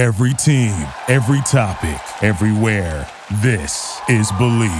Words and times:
Every 0.00 0.32
team, 0.32 0.88
every 1.08 1.42
topic, 1.42 2.00
everywhere. 2.24 3.06
This 3.42 4.00
is 4.08 4.32
Believe. 4.38 4.70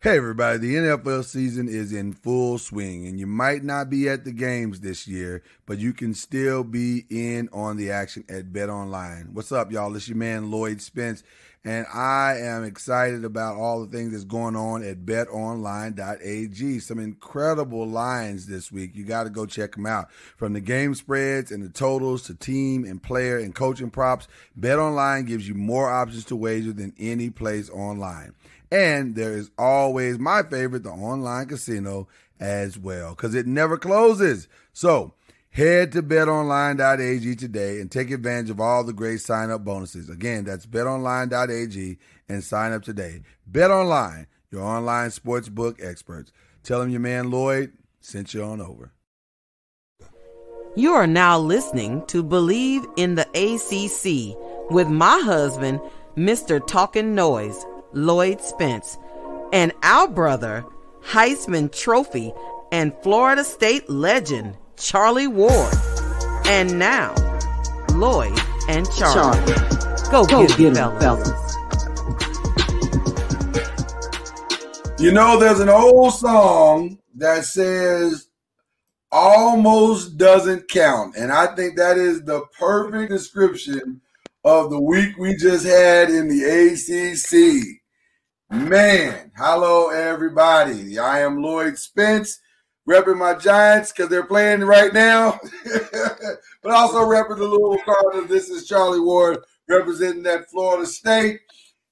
Hey, 0.00 0.16
everybody, 0.16 0.58
the 0.58 0.74
NFL 0.74 1.24
season 1.24 1.68
is 1.68 1.92
in 1.92 2.14
full 2.14 2.58
swing, 2.58 3.06
and 3.06 3.16
you 3.16 3.28
might 3.28 3.62
not 3.62 3.88
be 3.88 4.08
at 4.08 4.24
the 4.24 4.32
games 4.32 4.80
this 4.80 5.06
year, 5.06 5.44
but 5.66 5.78
you 5.78 5.92
can 5.92 6.14
still 6.14 6.64
be 6.64 7.06
in 7.10 7.48
on 7.52 7.76
the 7.76 7.92
action 7.92 8.24
at 8.28 8.52
Bet 8.52 8.70
Online. 8.70 9.28
What's 9.32 9.52
up, 9.52 9.70
y'all? 9.70 9.94
It's 9.94 10.08
your 10.08 10.16
man, 10.16 10.50
Lloyd 10.50 10.80
Spence, 10.80 11.22
and 11.68 11.86
I 11.92 12.38
am 12.38 12.64
excited 12.64 13.26
about 13.26 13.56
all 13.56 13.84
the 13.84 13.94
things 13.94 14.12
that's 14.12 14.24
going 14.24 14.56
on 14.56 14.82
at 14.82 15.04
betonline.ag. 15.04 16.78
Some 16.78 16.98
incredible 16.98 17.86
lines 17.86 18.46
this 18.46 18.72
week. 18.72 18.96
You 18.96 19.04
got 19.04 19.24
to 19.24 19.30
go 19.30 19.44
check 19.44 19.74
them 19.74 19.84
out. 19.84 20.10
From 20.38 20.54
the 20.54 20.62
game 20.62 20.94
spreads 20.94 21.52
and 21.52 21.62
the 21.62 21.68
totals 21.68 22.22
to 22.22 22.34
team 22.34 22.86
and 22.86 23.02
player 23.02 23.36
and 23.36 23.54
coaching 23.54 23.90
props, 23.90 24.28
Bet 24.56 24.78
Online 24.78 25.26
gives 25.26 25.46
you 25.46 25.54
more 25.54 25.90
options 25.90 26.24
to 26.24 26.36
wager 26.36 26.72
than 26.72 26.94
any 26.98 27.28
place 27.28 27.68
online. 27.68 28.34
And 28.72 29.14
there 29.14 29.34
is 29.34 29.50
always 29.58 30.18
my 30.18 30.44
favorite, 30.44 30.84
the 30.84 30.90
online 30.90 31.48
casino 31.48 32.08
as 32.40 32.78
well, 32.78 33.10
because 33.10 33.34
it 33.34 33.46
never 33.46 33.76
closes. 33.76 34.48
So 34.72 35.12
head 35.58 35.92
to 35.92 36.02
betonline.ag 36.02 37.34
today 37.36 37.80
and 37.80 37.90
take 37.90 38.10
advantage 38.10 38.50
of 38.50 38.60
all 38.60 38.84
the 38.84 38.92
great 38.92 39.20
sign 39.20 39.50
up 39.50 39.64
bonuses. 39.64 40.08
Again, 40.08 40.44
that's 40.44 40.66
betonline.ag 40.66 41.98
and 42.28 42.44
sign 42.44 42.72
up 42.72 42.82
today. 42.82 43.22
Bet 43.46 43.70
online, 43.70 44.26
your 44.50 44.62
online 44.62 45.10
sports 45.10 45.48
book 45.48 45.78
experts. 45.82 46.32
Tell 46.62 46.80
them 46.80 46.90
your 46.90 47.00
man 47.00 47.30
Lloyd 47.30 47.72
sent 48.00 48.32
you 48.34 48.42
on 48.42 48.60
over. 48.60 48.92
You 50.76 50.92
are 50.92 51.06
now 51.06 51.38
listening 51.38 52.06
to 52.06 52.22
Believe 52.22 52.86
in 52.96 53.16
the 53.16 53.26
ACC 53.34 54.70
with 54.70 54.88
my 54.88 55.20
husband, 55.24 55.80
Mr. 56.16 56.64
Talking 56.64 57.14
Noise. 57.14 57.66
Lloyd 57.92 58.40
Spence, 58.40 58.98
and 59.52 59.72
our 59.82 60.08
brother, 60.08 60.64
Heisman 61.02 61.72
Trophy 61.72 62.32
and 62.70 62.92
Florida 63.02 63.44
State 63.44 63.88
legend, 63.88 64.56
Charlie 64.80 65.26
Ward. 65.26 65.74
And 66.46 66.78
now, 66.78 67.14
Lloyd 67.94 68.38
and 68.68 68.86
Charlie. 68.92 69.44
Charlie. 69.44 70.10
Go, 70.10 70.24
Go 70.24 70.46
get, 70.46 70.56
get 70.56 70.76
him, 70.76 70.98
fellas. 70.98 71.56
You 74.98 75.12
know, 75.12 75.38
there's 75.38 75.60
an 75.60 75.68
old 75.68 76.14
song 76.14 76.98
that 77.16 77.44
says, 77.44 78.28
almost 79.10 80.16
doesn't 80.16 80.68
count. 80.68 81.16
And 81.16 81.32
I 81.32 81.54
think 81.54 81.76
that 81.76 81.96
is 81.96 82.22
the 82.24 82.42
perfect 82.58 83.10
description 83.10 84.00
of 84.44 84.70
the 84.70 84.80
week 84.80 85.16
we 85.18 85.36
just 85.36 85.66
had 85.66 86.10
in 86.10 86.28
the 86.28 86.44
ACC. 86.44 87.78
Man, 88.50 89.30
hello 89.36 89.90
everybody. 89.90 90.98
I 90.98 91.20
am 91.20 91.42
Lloyd 91.42 91.78
Spence, 91.78 92.40
repping 92.88 93.18
my 93.18 93.34
Giants 93.34 93.92
because 93.92 94.08
they're 94.08 94.24
playing 94.24 94.62
right 94.62 94.92
now, 94.92 95.38
but 96.62 96.72
also 96.72 97.00
repping 97.00 97.36
the 97.36 97.44
Louisville 97.44 97.84
Cardinals. 97.84 98.28
This 98.28 98.48
is 98.48 98.66
Charlie 98.66 99.00
Ward 99.00 99.38
representing 99.68 100.22
that 100.22 100.48
Florida 100.50 100.86
State, 100.86 101.40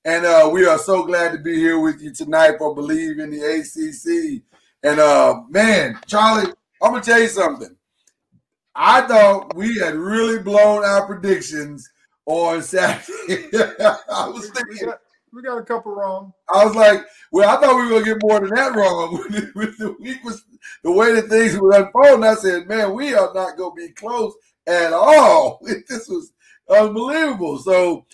and 0.06 0.24
uh, 0.24 0.48
we 0.50 0.66
are 0.66 0.78
so 0.78 1.04
glad 1.04 1.32
to 1.32 1.38
be 1.38 1.56
here 1.56 1.78
with 1.78 2.00
you 2.00 2.12
tonight 2.12 2.56
for 2.58 2.74
Believe 2.74 3.18
in 3.18 3.30
the 3.30 3.42
ACC. 3.42 4.42
And 4.82 4.98
uh, 4.98 5.42
man, 5.50 5.98
Charlie, 6.06 6.50
I'm 6.82 6.92
gonna 6.92 7.02
tell 7.02 7.20
you 7.20 7.28
something. 7.28 7.76
I 8.74 9.02
thought 9.02 9.54
we 9.54 9.78
had 9.78 9.94
really 9.94 10.42
blown 10.42 10.84
our 10.84 11.06
predictions 11.06 11.90
on 12.24 12.62
Saturday. 12.62 13.48
I 14.10 14.28
was 14.28 14.50
thinking 14.50 14.92
we 15.36 15.42
got 15.42 15.58
a 15.58 15.62
couple 15.62 15.94
wrong. 15.94 16.32
I 16.52 16.64
was 16.64 16.74
like, 16.74 17.04
well, 17.30 17.46
I 17.46 17.60
thought 17.60 17.76
we 17.76 17.82
were 17.82 18.00
gonna 18.00 18.04
get 18.06 18.22
more 18.22 18.40
than 18.40 18.54
that 18.54 18.74
wrong. 18.74 19.12
With 19.54 19.76
the 19.76 19.94
week 20.00 20.24
was 20.24 20.42
the 20.82 20.90
way 20.90 21.12
that 21.12 21.28
things 21.28 21.58
were 21.58 21.72
unfolding, 21.72 22.24
I 22.24 22.34
said, 22.36 22.66
man, 22.66 22.94
we 22.94 23.12
are 23.12 23.30
not 23.34 23.58
gonna 23.58 23.74
be 23.74 23.90
close 23.90 24.34
at 24.66 24.94
all. 24.94 25.60
This 25.88 26.08
was 26.08 26.32
unbelievable. 26.70 27.58
So 27.58 28.06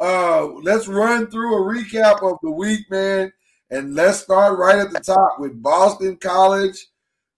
uh, 0.00 0.46
let's 0.62 0.88
run 0.88 1.30
through 1.30 1.54
a 1.54 1.74
recap 1.74 2.22
of 2.22 2.38
the 2.42 2.50
week, 2.50 2.90
man, 2.90 3.30
and 3.70 3.94
let's 3.94 4.20
start 4.20 4.58
right 4.58 4.78
at 4.78 4.90
the 4.90 5.00
top 5.00 5.38
with 5.38 5.62
Boston 5.62 6.16
College 6.16 6.86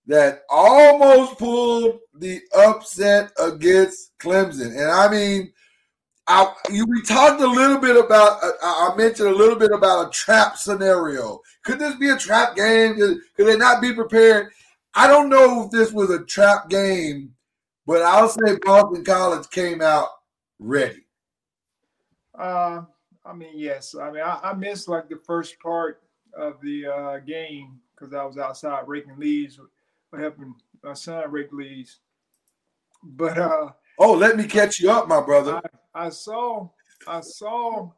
that 0.07 0.43
almost 0.51 1.37
pulled 1.37 1.99
the 2.15 2.41
upset 2.57 3.33
against 3.41 4.17
Clemson. 4.21 4.71
And 4.71 4.91
I 4.91 5.11
mean, 5.11 5.53
I, 6.29 6.55
you, 6.71 6.87
we 6.87 7.03
talked 7.03 7.41
a 7.41 7.47
little 7.47 7.79
bit 7.79 7.97
about. 7.97 8.43
Uh, 8.43 8.53
I 8.63 8.95
mentioned 8.97 9.29
a 9.29 9.35
little 9.35 9.59
bit 9.59 9.73
about 9.73 10.07
a 10.07 10.11
trap 10.11 10.57
scenario. 10.57 11.41
Could 11.65 11.79
this 11.79 11.97
be 11.97 12.11
a 12.11 12.17
trap 12.17 12.55
game? 12.55 12.95
Could, 12.95 13.19
could 13.37 13.47
they 13.47 13.57
not 13.57 13.83
be 13.83 13.93
prepared? 13.93 14.53
I 14.95 15.07
don't 15.07 15.29
know 15.29 15.65
if 15.65 15.71
this 15.71 15.93
was 15.93 16.11
a 16.11 16.25
trap 16.25 16.69
game, 16.69 17.35
but 17.87 18.03
I'll 18.03 18.29
say 18.29 18.59
Boston 18.65 19.05
College 19.05 19.49
came 19.51 19.81
out 19.81 20.09
ready. 20.59 21.05
Uh, 22.39 22.83
I 23.25 23.33
mean, 23.33 23.55
yes. 23.55 23.95
I 23.95 24.11
mean, 24.11 24.23
I, 24.23 24.39
I 24.43 24.53
missed 24.53 24.89
like 24.89 25.09
the 25.09 25.21
first 25.27 25.59
part 25.61 26.03
of 26.35 26.61
the 26.63 26.87
uh, 26.87 27.19
game 27.19 27.81
because 27.95 28.15
I 28.15 28.25
was 28.25 28.39
outside 28.39 28.87
raking 28.87 29.19
leaves, 29.19 29.59
or 30.13 30.19
helping 30.19 30.55
my 30.83 30.95
son 30.95 31.31
rake 31.31 31.53
leaves. 31.53 31.99
But 33.03 33.39
uh, 33.39 33.71
oh, 33.99 34.13
let 34.13 34.37
me 34.37 34.45
catch 34.45 34.81
you 34.81 34.91
up, 34.91 35.09
my 35.09 35.21
brother. 35.21 35.57
I, 35.57 35.61
I 35.95 36.09
saw 36.11 36.69
I 37.07 37.21
saw 37.21 37.91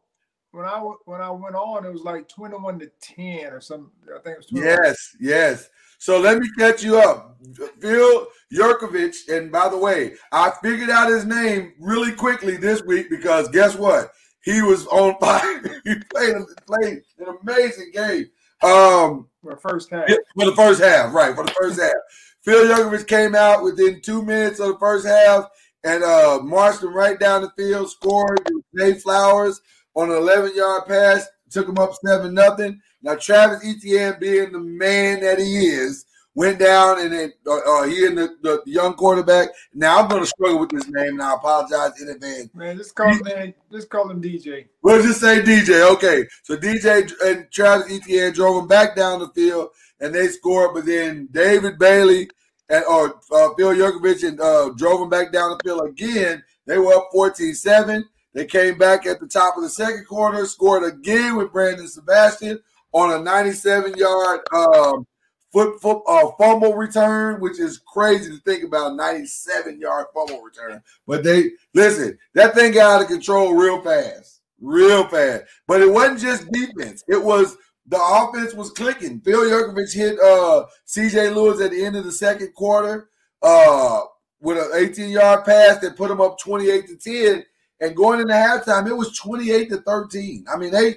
when 0.50 0.64
I 0.64 0.78
when 1.04 1.20
I 1.20 1.30
went 1.30 1.56
on, 1.56 1.84
it 1.84 1.92
was 1.92 2.02
like 2.02 2.28
twenty 2.28 2.56
one 2.56 2.78
to 2.78 2.90
ten 3.00 3.52
or 3.52 3.60
something. 3.60 3.90
I 4.08 4.20
think 4.20 4.34
it 4.34 4.38
was. 4.38 4.46
21. 4.46 4.68
Yes, 4.68 5.16
yes. 5.20 5.68
So 5.98 6.20
let 6.20 6.38
me 6.38 6.48
catch 6.58 6.82
you 6.82 6.98
up. 6.98 7.36
Phil 7.80 8.26
Jurkovec, 8.52 9.14
and 9.28 9.50
by 9.50 9.68
the 9.68 9.78
way, 9.78 10.14
I 10.32 10.52
figured 10.62 10.90
out 10.90 11.10
his 11.10 11.24
name 11.24 11.72
really 11.80 12.12
quickly 12.12 12.56
this 12.56 12.82
week 12.82 13.10
because 13.10 13.48
guess 13.48 13.74
what? 13.74 14.12
He 14.42 14.60
was 14.62 14.86
on 14.88 15.18
fire. 15.18 15.62
he 15.84 15.94
played 16.12 16.36
played 16.66 17.02
an 17.18 17.36
amazing 17.42 17.90
game. 17.92 18.26
Um, 18.62 19.28
for 19.42 19.54
the 19.54 19.60
first 19.60 19.90
half. 19.90 20.08
For 20.08 20.44
the 20.46 20.56
first 20.56 20.82
half, 20.82 21.12
right? 21.12 21.34
For 21.34 21.44
the 21.44 21.52
first 21.52 21.80
half. 21.80 21.94
Phil 22.42 22.66
Jurkovec 22.66 23.06
came 23.06 23.34
out 23.34 23.62
within 23.62 24.02
two 24.02 24.22
minutes 24.22 24.60
of 24.60 24.68
the 24.68 24.78
first 24.78 25.06
half 25.06 25.48
and 25.84 26.02
uh, 26.02 26.40
marched 26.42 26.82
him 26.82 26.94
right 26.94 27.18
down 27.18 27.42
the 27.42 27.50
field, 27.50 27.90
scored. 27.90 28.40
Zay 28.78 28.94
Flowers 28.94 29.60
on 29.94 30.10
an 30.10 30.16
11 30.16 30.56
yard 30.56 30.86
pass, 30.86 31.26
took 31.50 31.68
him 31.68 31.78
up 31.78 31.92
7 32.04 32.32
nothing. 32.34 32.80
Now, 33.02 33.14
Travis 33.14 33.64
Etienne, 33.64 34.16
being 34.18 34.52
the 34.52 34.58
man 34.58 35.20
that 35.20 35.38
he 35.38 35.66
is, 35.66 36.06
went 36.34 36.58
down 36.58 37.00
and 37.00 37.12
then 37.12 37.32
uh, 37.46 37.58
uh, 37.58 37.84
he 37.84 38.06
and 38.06 38.18
the, 38.18 38.36
the, 38.42 38.62
young 38.66 38.94
quarterback. 38.94 39.48
Now 39.72 40.00
I'm 40.00 40.08
going 40.08 40.22
to 40.22 40.26
struggle 40.26 40.60
with 40.60 40.70
this 40.70 40.88
name. 40.88 41.16
Now 41.16 41.34
I 41.34 41.36
apologize 41.36 42.00
in 42.00 42.08
advance. 42.08 42.48
Man, 42.54 42.76
just 42.76 42.94
call 42.94 43.12
him 43.12 43.54
just 43.70 43.88
call 43.88 44.10
him 44.10 44.20
DJ. 44.20 44.66
We'll 44.82 45.02
just 45.02 45.20
say 45.20 45.42
DJ. 45.42 45.88
Okay, 45.94 46.26
so 46.42 46.56
DJ 46.56 47.12
and 47.24 47.50
Travis 47.52 47.92
Etienne 47.92 48.32
drove 48.32 48.62
him 48.62 48.68
back 48.68 48.96
down 48.96 49.20
the 49.20 49.28
field 49.28 49.68
and 50.00 50.14
they 50.14 50.28
scored. 50.28 50.74
But 50.74 50.86
then 50.86 51.28
David 51.30 51.78
Bailey 51.78 52.28
and 52.68 52.84
or 52.84 53.20
uh, 53.32 53.50
Phil 53.56 53.74
Jurkovec 53.74 54.26
and 54.26 54.40
uh, 54.40 54.70
drove 54.76 55.00
them 55.00 55.10
back 55.10 55.32
down 55.32 55.50
the 55.50 55.60
field 55.64 55.88
again. 55.88 56.42
They 56.66 56.78
were 56.78 56.94
up 56.94 57.10
14-7. 57.14 58.04
They 58.32 58.46
came 58.46 58.78
back 58.78 59.06
at 59.06 59.20
the 59.20 59.28
top 59.28 59.56
of 59.56 59.62
the 59.62 59.68
second 59.68 60.06
quarter, 60.06 60.44
scored 60.46 60.82
again 60.84 61.36
with 61.36 61.52
Brandon 61.52 61.86
Sebastian 61.86 62.58
on 62.92 63.10
a 63.10 63.18
97-yard 63.18 64.40
um, 64.52 65.06
foot, 65.52 65.80
foot 65.80 66.02
uh, 66.08 66.30
fumble 66.38 66.74
return, 66.74 67.40
which 67.40 67.60
is 67.60 67.80
crazy 67.86 68.30
to 68.30 68.38
think 68.38 68.64
about. 68.64 68.92
97-yard 68.92 70.06
fumble 70.14 70.42
return, 70.42 70.82
but 71.06 71.22
they 71.22 71.50
listen. 71.74 72.18
That 72.34 72.54
thing 72.54 72.72
got 72.72 72.96
out 72.96 73.02
of 73.02 73.08
control 73.08 73.54
real 73.54 73.80
fast, 73.82 74.40
real 74.60 75.06
fast. 75.06 75.44
But 75.68 75.82
it 75.82 75.92
wasn't 75.92 76.20
just 76.20 76.50
defense; 76.50 77.04
it 77.06 77.22
was 77.22 77.56
the 77.86 78.00
offense 78.00 78.54
was 78.54 78.70
clicking. 78.70 79.20
Phil 79.20 79.40
Jurkovec 79.40 79.92
hit 79.92 80.18
uh, 80.20 80.64
CJ 80.86 81.34
Lewis 81.34 81.60
at 81.60 81.70
the 81.70 81.84
end 81.84 81.96
of 81.96 82.04
the 82.04 82.12
second 82.12 82.54
quarter 82.54 83.10
uh, 83.42 84.00
with 84.40 84.58
an 84.58 84.70
18 84.74 85.10
yard 85.10 85.44
pass 85.44 85.78
that 85.78 85.96
put 85.96 86.08
them 86.08 86.20
up 86.20 86.38
28 86.38 86.86
to 86.86 86.96
10. 86.96 87.44
And 87.80 87.96
going 87.96 88.20
into 88.20 88.32
halftime, 88.32 88.88
it 88.88 88.96
was 88.96 89.16
28 89.18 89.68
to 89.70 89.76
13. 89.78 90.46
I 90.52 90.56
mean, 90.56 90.70
they 90.70 90.96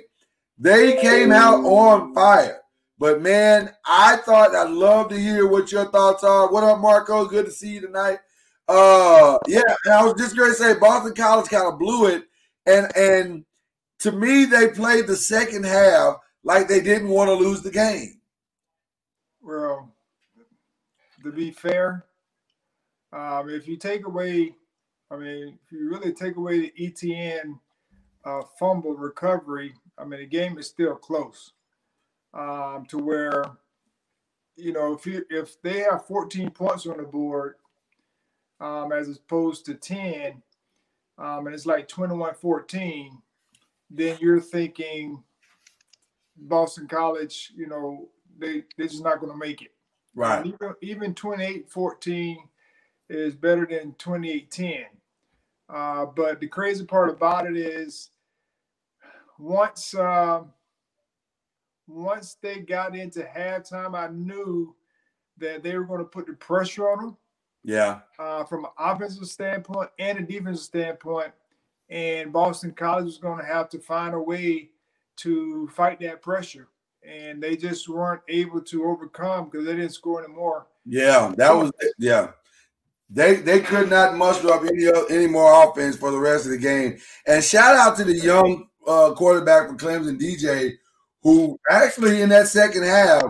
they 0.58 0.96
came 1.02 1.32
out 1.32 1.64
on 1.66 2.14
fire. 2.14 2.62
But 3.00 3.22
man, 3.22 3.72
I 3.86 4.18
thought 4.18 4.56
I'd 4.56 4.72
love 4.72 5.10
to 5.10 5.20
hear 5.20 5.48
what 5.48 5.72
your 5.72 5.86
thoughts 5.92 6.24
are. 6.24 6.52
What 6.52 6.64
up, 6.64 6.80
Marco? 6.80 7.26
Good 7.26 7.46
to 7.46 7.52
see 7.52 7.74
you 7.74 7.82
tonight. 7.82 8.20
Uh 8.68 9.38
yeah, 9.48 9.62
I 9.92 10.04
was 10.04 10.16
just 10.18 10.36
gonna 10.36 10.54
say 10.54 10.78
Boston 10.80 11.14
College 11.14 11.50
kind 11.50 11.72
of 11.72 11.80
blew 11.80 12.08
it. 12.08 12.24
And 12.66 12.96
and 12.98 13.46
to 14.00 14.12
me, 14.12 14.46
they 14.46 14.70
played 14.70 15.08
the 15.08 15.16
second 15.16 15.66
half 15.66 16.18
like 16.48 16.68
they 16.68 16.82
didn't 16.82 17.10
want 17.10 17.30
to 17.30 17.34
lose 17.34 17.62
the 17.62 17.72
game. 17.72 18.20
Well, 19.42 19.94
to 21.24 21.32
be 21.32 21.52
fair, 21.52 22.06
um, 23.14 23.50
if 23.50 23.68
you 23.68 23.78
take 23.78 24.06
away 24.06 24.56
I 25.10 25.16
mean, 25.16 25.58
if 25.66 25.72
you 25.72 25.90
really 25.90 26.12
take 26.12 26.36
away 26.36 26.60
the 26.60 26.74
Etienne 26.78 27.60
uh, 28.26 28.42
fumble 28.60 28.94
recovery, 28.94 29.74
I 29.98 30.04
mean, 30.04 30.20
the 30.20 30.26
game 30.26 30.58
is 30.58 30.68
still 30.68 30.96
close 30.96 31.54
um, 32.34 32.86
to 32.90 32.98
where, 32.98 33.44
you 34.58 34.74
know, 34.74 34.94
if 34.94 35.06
you 35.06 35.26
if 35.30 35.62
they 35.62 35.80
have 35.80 36.06
14 36.06 36.50
points 36.52 36.86
on 36.88 36.98
the 36.98 37.04
board 37.04 37.56
um, 38.60 38.92
as 38.92 39.08
opposed 39.08 39.66
to 39.68 39.76
10, 39.76 40.42
um, 41.20 41.48
and 41.48 41.56
it's 41.56 41.66
like 41.66 41.88
21-14, 41.88 43.10
then 43.90 44.18
you're 44.20 44.42
thinking 44.42 45.24
Boston 46.38 46.88
College, 46.88 47.52
you 47.56 47.68
know, 47.68 48.10
they 48.40 48.64
they're 48.78 48.88
just 48.88 49.04
not 49.04 49.20
going 49.20 49.32
to 49.32 49.38
make 49.38 49.62
it. 49.62 49.72
Right. 50.16 50.46
And 50.46 50.48
even 50.54 50.74
even 50.82 51.14
28-14 51.16 52.38
is 53.10 53.36
better 53.36 53.66
than 53.70 53.94
28-10. 53.94 54.86
Uh, 55.70 56.06
but 56.06 56.40
the 56.40 56.48
crazy 56.48 56.86
part 56.86 57.10
about 57.10 57.48
it 57.48 57.58
is 57.58 58.10
once 59.40 59.94
uh, 59.96 60.42
once 61.88 62.38
they 62.42 62.60
got 62.60 62.96
into 62.96 63.22
halftime, 63.22 63.96
I 63.98 64.08
knew 64.12 64.76
that 65.38 65.64
they 65.64 65.78
were 65.78 65.86
going 65.86 66.00
to 66.00 66.06
put 66.06 66.28
the 66.28 66.34
pressure 66.34 66.90
on 66.90 67.00
them 67.00 67.18
Yeah. 67.64 68.00
uh, 68.20 68.44
from 68.46 68.66
an 68.66 68.72
offensive 68.78 69.28
standpoint 69.28 69.90
and 70.00 70.20
a 70.20 70.22
defensive 70.24 70.64
standpoint. 70.66 71.32
And 71.90 72.34
Boston 72.34 72.72
College 72.74 73.06
was 73.06 73.18
going 73.18 73.40
to 73.40 73.46
have 73.46 73.70
to 73.70 73.80
find 73.80 74.14
a 74.14 74.20
way 74.20 74.72
to 75.18 75.68
fight 75.70 76.00
that 76.02 76.22
pressure. 76.22 76.68
And 77.08 77.42
they 77.42 77.56
just 77.56 77.88
weren't 77.88 78.22
able 78.28 78.62
to 78.62 78.86
overcome 78.86 79.50
because 79.50 79.66
they 79.66 79.76
didn't 79.76 79.94
score 79.94 80.24
anymore. 80.24 80.68
Yeah. 80.86 81.34
That 81.38 81.56
was 81.56 81.72
yeah. 81.98 82.32
They 83.10 83.36
they 83.36 83.62
could 83.62 83.90
not 83.90 84.16
muster 84.16 84.52
up 84.52 84.64
any 84.64 84.88
any 85.10 85.28
more 85.28 85.70
offense 85.70 85.96
for 85.96 86.12
the 86.12 86.20
rest 86.20 86.46
of 86.46 86.52
the 86.52 86.58
game. 86.58 86.98
And 87.26 87.42
shout 87.44 87.76
out 87.76 87.96
to 87.98 88.04
the 88.04 88.18
young 88.18 88.68
uh, 88.86 89.14
quarterback 89.14 89.70
for 89.70 89.76
Clemson, 89.76 90.20
DJ, 90.20 90.74
who 91.24 91.58
actually 91.70 92.22
in 92.22 92.30
that 92.30 92.48
second 92.48 92.84
half 92.84 93.24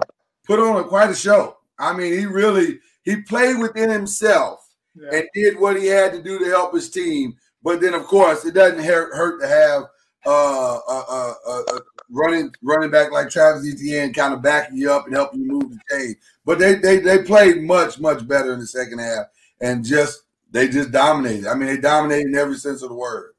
put 0.45 0.59
on 0.59 0.77
a, 0.77 0.83
quite 0.83 1.11
a 1.11 1.15
show. 1.15 1.57
I 1.77 1.93
mean, 1.95 2.13
he 2.13 2.25
really 2.25 2.79
he 3.03 3.21
played 3.21 3.59
within 3.59 3.89
himself 3.91 4.67
Yeah. 4.95 5.09
and 5.19 5.29
did 5.35 5.59
what 5.59 5.77
he 5.79 5.85
had 5.85 6.11
to 6.13 6.23
do 6.23 6.39
to 6.39 6.45
help 6.45 6.73
his 6.73 6.89
team. 6.89 7.35
But 7.61 7.79
then, 7.81 7.93
of 7.93 8.05
course, 8.05 8.45
it 8.45 8.53
doesn't 8.55 8.83
hurt, 8.83 9.13
hurt 9.15 9.41
to 9.41 9.47
have 9.47 9.83
uh, 10.25 10.79
uh, 10.87 11.03
uh, 11.09 11.33
a, 11.47 11.51
a 11.75 11.81
running 12.09 12.53
running 12.61 12.91
back 12.91 13.11
like 13.11 13.29
Travis 13.29 13.67
Etienne 13.67 14.13
kind 14.13 14.33
of 14.33 14.41
backing 14.41 14.77
you 14.77 14.91
up 14.91 15.05
and 15.05 15.15
helping 15.15 15.41
you 15.41 15.47
move 15.47 15.69
the 15.69 15.79
chain. 15.89 16.15
But 16.45 16.59
they 16.59 16.75
they 16.75 16.99
they 16.99 17.23
played 17.23 17.63
much 17.63 17.99
much 17.99 18.27
better 18.27 18.53
in 18.53 18.59
the 18.59 18.67
second 18.67 18.99
half 18.99 19.27
and 19.61 19.85
just 19.85 20.23
they 20.51 20.67
just 20.67 20.91
dominated. 20.91 21.47
I 21.47 21.55
mean, 21.55 21.67
they 21.67 21.77
dominated 21.77 22.27
in 22.27 22.35
every 22.35 22.57
sense 22.57 22.81
of 22.81 22.89
the 22.89 22.95
word. 22.95 23.33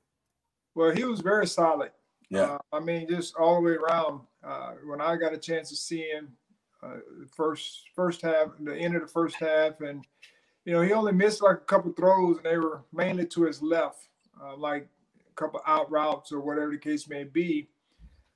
Well, 0.75 0.91
he 0.91 1.05
was 1.05 1.21
very 1.21 1.47
solid. 1.47 1.91
Yeah. 2.31 2.43
Uh, 2.43 2.59
I 2.73 2.81
mean, 2.81 3.09
just 3.09 3.35
all 3.37 3.57
the 3.57 3.63
way 3.63 3.73
around. 3.73 4.21
Uh, 4.45 4.73
when 4.87 5.01
I 5.01 5.17
got 5.17 5.33
a 5.33 5.39
chance 5.39 5.71
to 5.71 5.77
see 5.77 6.03
him, 6.03 6.29
uh, 6.83 6.99
first 7.35 7.85
first 7.95 8.23
half, 8.23 8.49
the 8.61 8.77
end 8.77 8.95
of 8.95 9.03
the 9.03 9.09
first 9.09 9.37
half, 9.37 9.81
and 9.81 10.05
you 10.65 10.73
know 10.73 10.83
he 10.83 10.93
only 10.93 11.13
missed 11.13 11.43
like 11.43 11.57
a 11.57 11.61
couple 11.61 11.93
throws, 11.93 12.37
and 12.37 12.47
they 12.47 12.59
were 12.59 12.83
mainly 12.93 13.27
to 13.27 13.43
his 13.45 13.61
left, 13.63 14.09
uh, 14.41 14.57
like 14.57 14.89
couple 15.38 15.61
out 15.67 15.90
routes 15.90 16.32
or 16.32 16.40
whatever 16.40 16.70
the 16.73 16.79
case 16.79 17.08
may 17.08 17.25
be. 17.25 17.69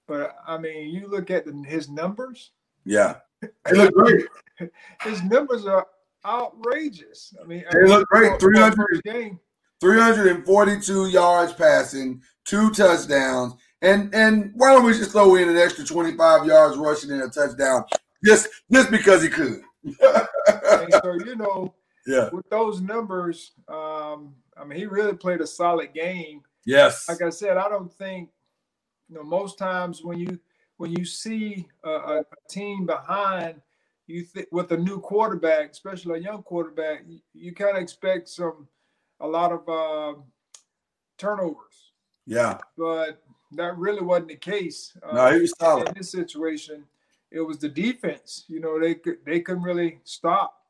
But 0.06 0.36
I 0.46 0.58
mean, 0.58 0.90
you 0.90 1.08
look 1.08 1.30
at 1.30 1.44
the, 1.44 1.52
his 1.66 1.88
numbers. 1.88 2.50
Yeah, 2.84 3.16
they 3.40 3.72
look 3.74 3.94
great. 3.94 4.26
His 5.02 5.22
numbers 5.24 5.66
are 5.66 5.86
outrageous. 6.24 7.34
I 7.42 7.46
mean, 7.46 7.64
They 7.72 7.88
look 7.88 8.06
great. 8.08 8.32
for- 8.40 8.40
for 8.40 8.52
a 8.52 8.70
300 8.72 9.02
game. 9.04 9.40
342 9.80 11.06
yards 11.08 11.52
passing, 11.52 12.22
two 12.44 12.70
touchdowns, 12.70 13.54
and 13.82 14.14
and 14.14 14.52
why 14.54 14.72
don't 14.72 14.84
we 14.84 14.92
just 14.92 15.10
throw 15.10 15.34
in 15.34 15.48
an 15.48 15.56
extra 15.56 15.84
25 15.84 16.46
yards 16.46 16.76
rushing 16.76 17.10
and 17.10 17.22
a 17.22 17.28
touchdown 17.28 17.84
just 18.24 18.48
just 18.70 18.90
because 18.92 19.22
he 19.22 19.28
could? 19.28 19.60
So 19.98 21.14
you 21.24 21.34
know. 21.36 21.74
yeah. 22.06 22.28
with 22.32 22.48
those 22.48 22.80
numbers, 22.80 23.52
um, 23.68 24.34
I 24.56 24.64
mean, 24.64 24.78
he 24.78 24.86
really 24.86 25.14
played 25.14 25.40
a 25.40 25.46
solid 25.46 25.92
game. 25.92 26.42
Yes. 26.64 27.08
Like 27.08 27.22
I 27.22 27.30
said, 27.30 27.56
I 27.56 27.68
don't 27.68 27.92
think, 27.92 28.30
you 29.08 29.16
know, 29.16 29.22
most 29.22 29.58
times 29.58 30.02
when 30.02 30.18
you 30.18 30.38
when 30.76 30.92
you 30.92 31.04
see 31.04 31.68
a, 31.84 31.90
a, 31.90 32.24
team 32.48 32.86
behind, 32.86 33.60
you 34.06 34.24
think 34.24 34.48
with 34.50 34.72
a 34.72 34.76
new 34.76 34.98
quarterback, 34.98 35.70
especially 35.70 36.18
a 36.18 36.22
young 36.22 36.42
quarterback, 36.42 37.04
you, 37.06 37.20
you 37.34 37.54
kind 37.54 37.76
of 37.76 37.82
expect 37.82 38.28
some 38.28 38.66
a 39.20 39.26
lot 39.26 39.52
of 39.52 39.68
uh, 39.68 40.18
turnovers, 41.18 41.92
Yeah. 42.26 42.58
but 42.76 43.22
that 43.52 43.76
really 43.78 44.02
wasn't 44.02 44.28
the 44.28 44.36
case. 44.36 44.96
Uh, 45.02 45.14
No, 45.14 45.32
he 45.34 45.40
was 45.42 45.54
solid. 45.58 45.88
in 45.88 45.94
this 45.96 46.10
situation, 46.10 46.84
it 47.30 47.40
was 47.40 47.58
the 47.58 47.68
defense. 47.68 48.44
You 48.48 48.60
know, 48.60 48.80
they 48.80 48.94
could 48.96 49.18
they 49.24 49.40
couldn't 49.40 49.62
really 49.62 50.00
stop 50.04 50.62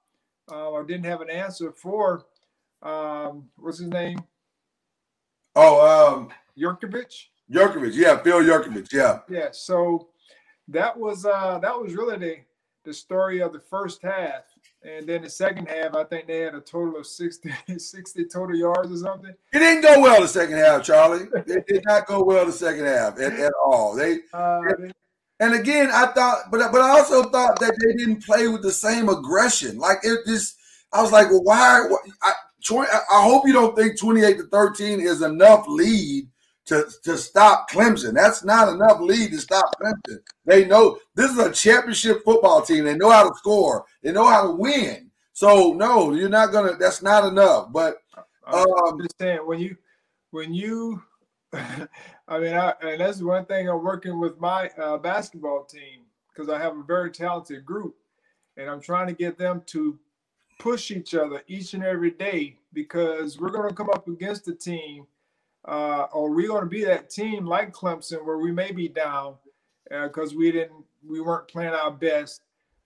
uh, 0.50 0.68
or 0.68 0.84
didn't 0.84 1.06
have 1.06 1.22
an 1.22 1.30
answer 1.30 1.72
for 1.72 2.26
um, 2.82 3.48
what's 3.56 3.78
his 3.78 3.88
name, 3.88 4.18
Oh, 5.54 6.14
um, 6.16 6.28
Yurkovich. 6.58 7.26
Yurkovich. 7.50 7.94
Yeah, 7.94 8.16
Phil 8.18 8.40
Yurkovich. 8.42 8.92
Yeah. 8.92 9.20
Yeah, 9.28 9.48
so 9.52 10.08
that 10.68 10.96
was 10.98 11.26
uh, 11.26 11.58
that 11.62 11.78
was 11.78 11.94
really 11.94 12.16
the 12.18 12.36
the 12.84 12.94
story 12.94 13.40
of 13.40 13.52
the 13.52 13.60
first 13.60 14.02
half, 14.02 14.42
and 14.82 15.06
then 15.06 15.22
the 15.22 15.30
second 15.30 15.66
half, 15.68 15.94
I 15.94 16.02
think 16.02 16.26
they 16.26 16.40
had 16.40 16.56
a 16.56 16.60
total 16.60 16.96
of 16.96 17.06
60, 17.06 17.52
60 17.78 18.24
total 18.24 18.56
yards 18.56 18.90
or 18.90 18.96
something. 18.96 19.32
It 19.52 19.58
didn't 19.60 19.82
go 19.82 20.00
well 20.00 20.20
the 20.20 20.26
second 20.26 20.56
half, 20.56 20.82
Charlie. 20.82 21.26
It 21.46 21.64
did 21.68 21.84
not 21.86 22.06
go 22.08 22.24
well 22.24 22.44
the 22.46 22.50
second 22.52 22.86
half 22.86 23.20
at, 23.20 23.34
at 23.34 23.52
all. 23.64 23.94
They 23.94 24.18
Uh, 24.32 24.60
they- 24.78 24.92
and 25.40 25.54
again, 25.54 25.90
I 25.92 26.06
thought, 26.06 26.50
but 26.52 26.70
but 26.70 26.80
I 26.80 26.90
also 26.90 27.24
thought 27.30 27.58
that 27.58 27.74
they 27.80 27.92
didn't 27.96 28.24
play 28.24 28.46
with 28.46 28.62
the 28.62 28.70
same 28.70 29.08
aggression. 29.08 29.76
Like 29.76 29.98
it 30.04 30.20
just, 30.24 30.56
I 30.92 31.02
was 31.02 31.10
like, 31.10 31.30
well, 31.30 31.42
why? 31.42 31.80
why 31.88 31.96
I, 32.22 32.32
20, 32.32 32.36
I 32.70 33.00
I 33.10 33.22
hope 33.22 33.46
you 33.46 33.52
don't 33.52 33.76
think 33.76 33.98
twenty-eight 33.98 34.38
to 34.38 34.44
thirteen 34.44 35.00
is 35.00 35.22
enough 35.22 35.64
lead 35.68 36.28
to 36.66 36.88
to 37.04 37.16
stop 37.16 37.70
Clemson. 37.70 38.14
That's 38.14 38.44
not 38.44 38.68
enough 38.68 39.00
lead 39.00 39.30
to 39.32 39.38
stop 39.38 39.64
Clemson. 39.80 40.18
They 40.44 40.64
know 40.64 40.98
this 41.14 41.30
is 41.30 41.38
a 41.38 41.52
championship 41.52 42.24
football 42.24 42.62
team. 42.62 42.84
They 42.84 42.96
know 42.96 43.10
how 43.10 43.28
to 43.28 43.34
score. 43.36 43.84
They 44.02 44.12
know 44.12 44.26
how 44.26 44.46
to 44.46 44.52
win. 44.52 45.10
So 45.32 45.72
no, 45.72 46.12
you're 46.12 46.28
not 46.28 46.52
gonna. 46.52 46.76
That's 46.76 47.02
not 47.02 47.26
enough. 47.26 47.72
But 47.72 47.96
I'm 48.46 48.66
um, 48.68 49.00
just 49.00 49.18
saying 49.18 49.40
when 49.44 49.60
you 49.60 49.76
when 50.30 50.52
you 50.54 51.02
I 51.52 52.38
mean 52.38 52.54
I, 52.54 52.74
and 52.82 53.00
that's 53.00 53.20
one 53.20 53.46
thing 53.46 53.68
I'm 53.68 53.84
working 53.84 54.20
with 54.20 54.40
my 54.40 54.68
uh, 54.78 54.98
basketball 54.98 55.64
team 55.64 56.02
because 56.32 56.48
I 56.48 56.58
have 56.58 56.76
a 56.76 56.82
very 56.82 57.10
talented 57.10 57.64
group 57.64 57.94
and 58.56 58.68
I'm 58.68 58.80
trying 58.80 59.06
to 59.06 59.12
get 59.12 59.38
them 59.38 59.62
to 59.66 59.98
push 60.62 60.92
each 60.92 61.14
other 61.14 61.42
each 61.48 61.74
and 61.74 61.82
every 61.82 62.10
day 62.12 62.56
because 62.72 63.38
we're 63.40 63.50
going 63.50 63.68
to 63.68 63.74
come 63.74 63.90
up 63.90 64.06
against 64.06 64.46
a 64.46 64.54
team 64.54 65.04
uh, 65.66 66.06
or 66.12 66.30
we're 66.30 66.46
going 66.48 66.62
to 66.62 66.68
be 66.68 66.84
that 66.84 67.10
team 67.10 67.44
like 67.44 67.72
Clemson 67.72 68.24
where 68.24 68.38
we 68.38 68.52
may 68.52 68.70
be 68.70 68.86
down 68.88 69.34
because 69.90 70.34
we 70.36 70.52
didn't 70.52 70.84
we 71.06 71.20
weren't 71.20 71.48
playing 71.48 71.72
our 71.74 71.90
best 71.90 72.42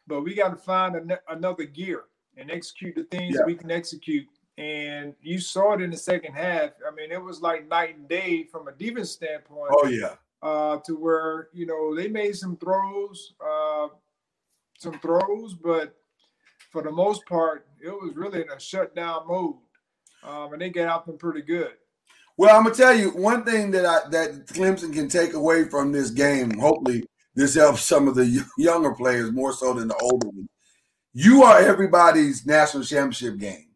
but 0.07 0.23
we 0.23 0.35
got 0.35 0.49
to 0.49 0.57
find 0.57 0.97
an, 0.97 1.13
another 1.29 1.65
gear 1.65 2.05
and 2.39 2.51
execute 2.51 2.95
the 2.95 3.05
things 3.05 3.37
Yeah. 3.39 3.45
we 3.45 3.55
can 3.55 3.71
execute 3.71 4.27
and 4.57 5.15
you 5.21 5.39
saw 5.39 5.75
it 5.75 5.83
in 5.83 5.91
the 5.91 5.99
second 5.99 6.33
half. 6.33 6.71
I 6.91 6.95
mean, 6.95 7.13
it 7.13 7.23
was 7.23 7.43
like 7.43 7.69
night 7.69 7.99
and 7.99 8.09
day 8.09 8.45
from 8.45 8.69
a 8.69 8.73
defense 8.73 9.11
standpoint. 9.11 9.71
oh 9.71 9.87
yeah, 9.87 10.15
Uh, 10.41 10.79
to 10.87 10.97
where 10.97 11.49
you 11.53 11.67
know 11.67 11.95
they 11.95 12.09
made 12.09 12.35
some 12.37 12.57
throws, 12.57 13.35
uh, 13.39 13.89
some 14.79 14.99
throws, 15.01 15.53
but 15.53 15.95
for 16.77 16.83
the 16.83 16.93
most 16.93 17.25
part, 17.25 17.67
it 17.83 17.89
was 17.89 18.13
really 18.15 18.43
in 18.43 18.51
a 18.51 18.61
shutdown 18.61 19.27
mode, 19.27 19.55
um, 20.23 20.53
and 20.53 20.61
they 20.61 20.69
got 20.69 20.89
out 20.89 21.07
them 21.07 21.17
pretty 21.17 21.41
good. 21.41 21.71
Well, 22.37 22.55
I'm 22.55 22.65
gonna 22.65 22.75
tell 22.75 22.95
you 22.95 23.13
one 23.13 23.45
thing 23.45 23.71
that 23.71 23.87
I 23.87 24.07
that 24.11 24.47
Clemson 24.49 24.93
can 24.93 25.09
take 25.09 25.33
away 25.33 25.71
from 25.71 25.91
this 25.91 26.11
game. 26.11 26.59
Hopefully, 26.59 27.05
this 27.35 27.55
helps 27.55 27.83
some 27.83 28.09
of 28.09 28.15
the 28.15 28.45
younger 28.59 28.93
players 28.93 29.33
more 29.33 29.55
so 29.55 29.73
than 29.73 29.89
the 29.89 29.97
older 30.03 30.27
ones. 30.27 30.51
You 31.15 31.45
are 31.45 31.61
everybody's 31.61 32.45
national 32.45 32.85
championship 32.85 33.39
game. 33.39 33.69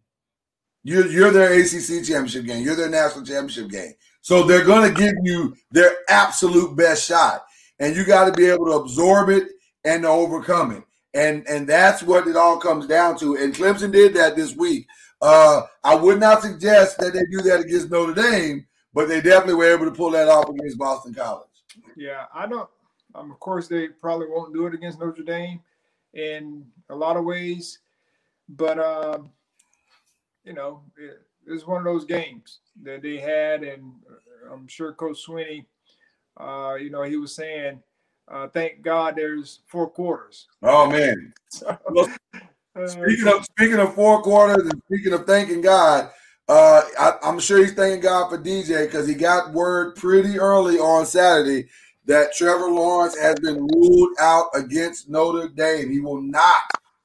You're 0.82 1.06
you're 1.06 1.30
their 1.30 1.54
ACC 1.54 2.04
championship 2.04 2.44
game. 2.44 2.62
You're 2.62 2.76
their 2.76 2.90
national 2.90 3.24
championship 3.24 3.70
game. 3.70 3.94
So 4.20 4.42
they're 4.42 4.66
gonna 4.66 4.92
give 4.92 5.14
you 5.22 5.56
their 5.70 5.92
absolute 6.10 6.76
best 6.76 7.08
shot, 7.08 7.46
and 7.78 7.96
you 7.96 8.04
got 8.04 8.26
to 8.26 8.32
be 8.32 8.44
able 8.44 8.66
to 8.66 8.72
absorb 8.72 9.30
it 9.30 9.48
and 9.86 10.02
to 10.02 10.08
overcome 10.10 10.72
it. 10.72 10.84
And 11.14 11.46
and 11.48 11.66
that's 11.66 12.02
what 12.02 12.28
it 12.28 12.36
all 12.36 12.58
comes 12.58 12.86
down 12.86 13.18
to. 13.18 13.36
And 13.36 13.54
Clemson 13.54 13.92
did 13.92 14.14
that 14.14 14.36
this 14.36 14.54
week. 14.54 14.86
Uh, 15.20 15.62
I 15.84 15.94
would 15.94 16.20
not 16.20 16.42
suggest 16.42 16.98
that 16.98 17.12
they 17.12 17.24
do 17.30 17.42
that 17.42 17.60
against 17.60 17.90
Notre 17.90 18.14
Dame, 18.14 18.66
but 18.94 19.08
they 19.08 19.20
definitely 19.20 19.54
were 19.54 19.72
able 19.72 19.84
to 19.84 19.90
pull 19.90 20.10
that 20.10 20.28
off 20.28 20.48
against 20.48 20.78
Boston 20.78 21.12
College. 21.12 21.48
Yeah, 21.96 22.24
I 22.32 22.46
don't. 22.46 22.68
Um, 23.14 23.30
of 23.30 23.40
course, 23.40 23.68
they 23.68 23.88
probably 23.88 24.28
won't 24.28 24.54
do 24.54 24.66
it 24.66 24.74
against 24.74 25.00
Notre 25.00 25.24
Dame 25.24 25.60
in 26.14 26.64
a 26.88 26.94
lot 26.94 27.16
of 27.16 27.24
ways, 27.24 27.80
but 28.48 28.78
um, 28.78 29.30
you 30.44 30.52
know, 30.52 30.82
it, 30.96 31.20
it's 31.46 31.66
one 31.66 31.78
of 31.78 31.84
those 31.84 32.04
games 32.04 32.60
that 32.82 33.02
they 33.02 33.18
had, 33.18 33.62
and 33.62 33.92
I'm 34.50 34.68
sure 34.68 34.92
Coach 34.92 35.26
Swinney, 35.26 35.66
uh, 36.38 36.74
you 36.74 36.90
know, 36.90 37.02
he 37.02 37.16
was 37.16 37.34
saying, 37.34 37.82
uh, 38.30 38.48
"Thank 38.48 38.82
God 38.82 39.16
there's 39.16 39.60
four 39.66 39.88
quarters." 39.88 40.46
Oh 40.62 40.88
man! 40.90 41.32
well, 41.90 42.08
speaking 42.86 43.28
of 43.28 43.44
speaking 43.44 43.78
of 43.78 43.94
four 43.94 44.22
quarters 44.22 44.68
and 44.70 44.82
speaking 44.86 45.12
of 45.12 45.26
thanking 45.26 45.60
God, 45.60 46.10
uh, 46.48 46.82
I, 46.98 47.12
I'm 47.22 47.38
sure 47.38 47.58
he's 47.58 47.74
thanking 47.74 48.00
God 48.00 48.30
for 48.30 48.38
DJ 48.38 48.86
because 48.86 49.06
he 49.06 49.14
got 49.14 49.52
word 49.52 49.96
pretty 49.96 50.38
early 50.38 50.78
on 50.78 51.06
Saturday 51.06 51.68
that 52.06 52.34
Trevor 52.34 52.70
Lawrence 52.70 53.16
has 53.18 53.36
been 53.40 53.66
ruled 53.66 54.10
out 54.18 54.46
against 54.54 55.08
Notre 55.08 55.48
Dame. 55.48 55.90
He 55.90 56.00
will 56.00 56.20
not 56.20 56.62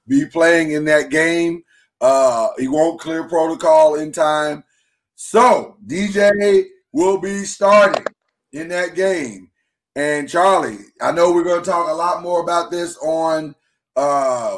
be 0.07 0.25
playing 0.25 0.71
in 0.71 0.85
that 0.85 1.09
game. 1.09 1.63
Uh, 2.01 2.49
he 2.57 2.67
won't 2.67 2.99
clear 2.99 3.27
protocol 3.27 3.95
in 3.95 4.11
time. 4.11 4.63
So 5.15 5.77
DJ 5.85 6.65
will 6.91 7.19
be 7.19 7.43
starting 7.43 8.05
in 8.51 8.67
that 8.69 8.95
game. 8.95 9.49
And 9.95 10.27
Charlie, 10.27 10.79
I 11.01 11.13
know 11.13 11.31
we're 11.31 11.43
going 11.43 11.63
to 11.63 11.69
talk 11.69 11.89
a 11.89 11.93
lot 11.93 12.21
more 12.21 12.41
about 12.41 12.69
this 12.69 12.97
on 12.97 13.55
uh, 13.95 14.57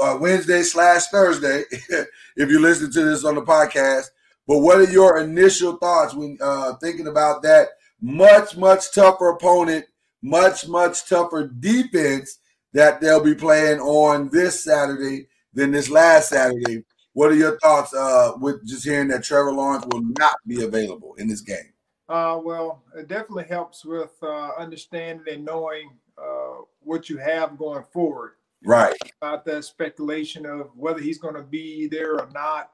uh, 0.00 0.18
Wednesday 0.18 0.62
slash 0.62 1.06
Thursday 1.08 1.64
if 1.70 2.50
you 2.50 2.60
listen 2.60 2.90
to 2.92 3.04
this 3.04 3.24
on 3.24 3.34
the 3.34 3.42
podcast. 3.42 4.06
But 4.46 4.58
what 4.58 4.78
are 4.78 4.90
your 4.90 5.18
initial 5.18 5.76
thoughts 5.76 6.14
when 6.14 6.38
uh, 6.40 6.74
thinking 6.76 7.08
about 7.08 7.42
that 7.42 7.68
much, 8.00 8.56
much 8.56 8.92
tougher 8.94 9.30
opponent, 9.30 9.84
much, 10.22 10.66
much 10.66 11.06
tougher 11.08 11.46
defense 11.46 12.38
that 12.72 13.00
they'll 13.00 13.22
be 13.22 13.34
playing 13.34 13.80
on 13.80 14.30
this 14.30 14.64
Saturday 14.64 15.26
than 15.52 15.72
this 15.72 15.90
last 15.90 16.30
Saturday? 16.30 16.84
What 17.12 17.30
are 17.30 17.36
your 17.36 17.58
thoughts 17.60 17.92
uh, 17.94 18.32
with 18.40 18.66
just 18.66 18.84
hearing 18.84 19.08
that 19.08 19.24
Trevor 19.24 19.52
Lawrence 19.52 19.84
will 19.92 20.02
not 20.18 20.36
be 20.46 20.64
available 20.64 21.14
in 21.18 21.28
this 21.28 21.42
game? 21.42 21.73
Uh, 22.08 22.38
well, 22.42 22.82
it 22.96 23.08
definitely 23.08 23.44
helps 23.44 23.84
with 23.84 24.12
uh, 24.22 24.50
understanding 24.58 25.24
and 25.32 25.44
knowing 25.44 25.90
uh, 26.18 26.62
what 26.80 27.08
you 27.08 27.16
have 27.16 27.56
going 27.56 27.84
forward. 27.92 28.32
Right. 28.64 28.96
About 29.20 29.44
that 29.46 29.64
speculation 29.64 30.46
of 30.46 30.70
whether 30.74 31.00
he's 31.00 31.18
going 31.18 31.34
to 31.34 31.42
be 31.42 31.86
there 31.86 32.14
or 32.20 32.28
not. 32.32 32.70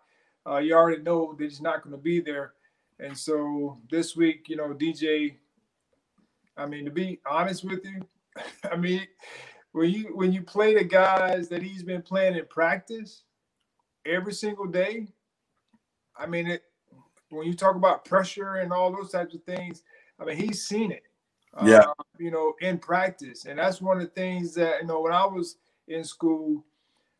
Uh, 0.46 0.58
you 0.58 0.74
already 0.74 1.02
know 1.02 1.34
that 1.38 1.44
he's 1.44 1.60
not 1.60 1.82
going 1.82 1.94
to 1.94 2.02
be 2.02 2.20
there. 2.20 2.54
And 2.98 3.16
so 3.16 3.78
this 3.90 4.16
week, 4.16 4.48
you 4.48 4.56
know, 4.56 4.74
DJ, 4.74 5.36
I 6.56 6.66
mean, 6.66 6.84
to 6.84 6.90
be 6.90 7.20
honest 7.26 7.64
with 7.64 7.84
you, 7.84 8.00
I 8.70 8.76
mean, 8.76 9.06
when 9.72 9.90
you 9.90 10.16
when 10.16 10.32
you 10.32 10.42
play 10.42 10.74
the 10.74 10.84
guys 10.84 11.48
that 11.48 11.62
he's 11.62 11.82
been 11.82 12.02
playing 12.02 12.36
in 12.36 12.44
practice 12.46 13.22
every 14.04 14.32
single 14.32 14.66
day, 14.66 15.06
I 16.16 16.26
mean 16.26 16.46
it 16.48 16.64
when 17.30 17.46
you 17.46 17.54
talk 17.54 17.76
about 17.76 18.04
pressure 18.04 18.56
and 18.56 18.72
all 18.72 18.92
those 18.92 19.10
types 19.10 19.34
of 19.34 19.42
things, 19.44 19.82
I 20.18 20.24
mean 20.24 20.36
he's 20.36 20.64
seen 20.66 20.92
it. 20.92 21.04
Yeah. 21.64 21.78
Uh, 21.80 22.04
you 22.18 22.30
know, 22.30 22.54
in 22.60 22.78
practice. 22.78 23.44
And 23.44 23.58
that's 23.58 23.80
one 23.80 23.96
of 23.96 24.02
the 24.04 24.10
things 24.10 24.54
that, 24.54 24.82
you 24.82 24.86
know, 24.86 25.00
when 25.00 25.12
I 25.12 25.24
was 25.24 25.56
in 25.88 26.04
school, 26.04 26.64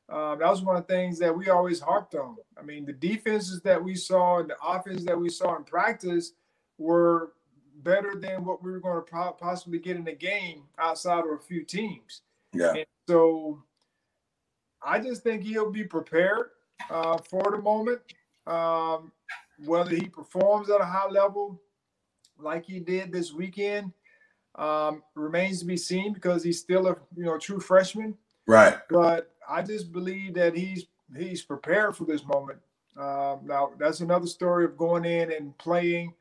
um, 0.09 0.39
that 0.39 0.49
was 0.49 0.63
one 0.63 0.77
of 0.77 0.87
the 0.87 0.93
things 0.93 1.19
that 1.19 1.37
we 1.37 1.49
always 1.49 1.81
harped 1.81 2.15
on. 2.15 2.37
I 2.59 2.63
mean, 2.63 2.85
the 2.85 2.93
defenses 2.93 3.61
that 3.63 3.83
we 3.83 3.95
saw 3.95 4.39
and 4.39 4.51
the 4.51 4.57
offense 4.65 5.05
that 5.05 5.19
we 5.19 5.31
saw 5.31 5.57
in 5.57 5.65
practice 5.65 6.33
were 6.79 7.33
better 7.83 8.15
than 8.15 8.45
what 8.45 8.63
we 8.63 8.71
were 8.71 8.81
going 8.81 9.03
to 9.05 9.33
possibly 9.33 9.79
get 9.79 9.97
in 9.97 10.05
the 10.05 10.13
game 10.15 10.63
outside 10.79 11.25
of 11.25 11.31
a 11.31 11.39
few 11.39 11.65
teams. 11.65 12.23
Yeah. 12.53 12.75
And 12.75 12.87
so 13.09 13.63
I 14.83 15.01
just 15.01 15.23
think 15.23 15.43
he'll 15.43 15.71
be 15.71 15.85
prepared 15.85 16.51
uh, 16.89 17.19
for 17.19 17.51
the 17.51 17.59
moment. 17.59 18.01
Um, 18.47 19.13
whether 19.65 19.95
he 19.95 20.07
performs 20.07 20.71
at 20.71 20.81
a 20.81 20.85
high 20.85 21.09
level 21.09 21.61
like 22.39 22.65
he 22.65 22.81
did 22.81 23.13
this 23.13 23.33
weekend 23.33 23.93
um, 24.57 25.03
remains 25.15 25.61
to 25.61 25.65
be 25.65 25.77
seen 25.77 26.13
because 26.13 26.43
he's 26.43 26.61
still 26.61 26.87
a 26.87 26.97
you 27.17 27.25
know 27.25 27.39
true 27.39 27.61
freshman. 27.61 28.17
Right. 28.47 28.79
But 28.89 29.33
I 29.49 29.63
just 29.63 29.93
believe 29.93 30.35
that 30.35 30.57
he's 30.57 30.87
he's 31.17 31.43
prepared 31.43 31.97
for 31.97 32.05
this 32.05 32.25
moment. 32.25 32.59
Um, 32.97 33.41
now 33.45 33.71
that's 33.79 34.01
another 34.01 34.27
story 34.27 34.65
of 34.65 34.77
going 34.77 35.05
in 35.05 35.33
and 35.33 35.57
playing 35.59 36.15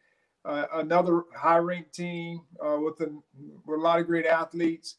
uh, 0.45 0.65
another 0.73 1.23
high-ranked 1.35 1.93
team 1.93 2.41
uh, 2.63 2.77
with 2.79 2.99
a 3.01 3.11
with 3.65 3.79
a 3.79 3.81
lot 3.81 3.99
of 3.99 4.07
great 4.07 4.25
athletes. 4.25 4.95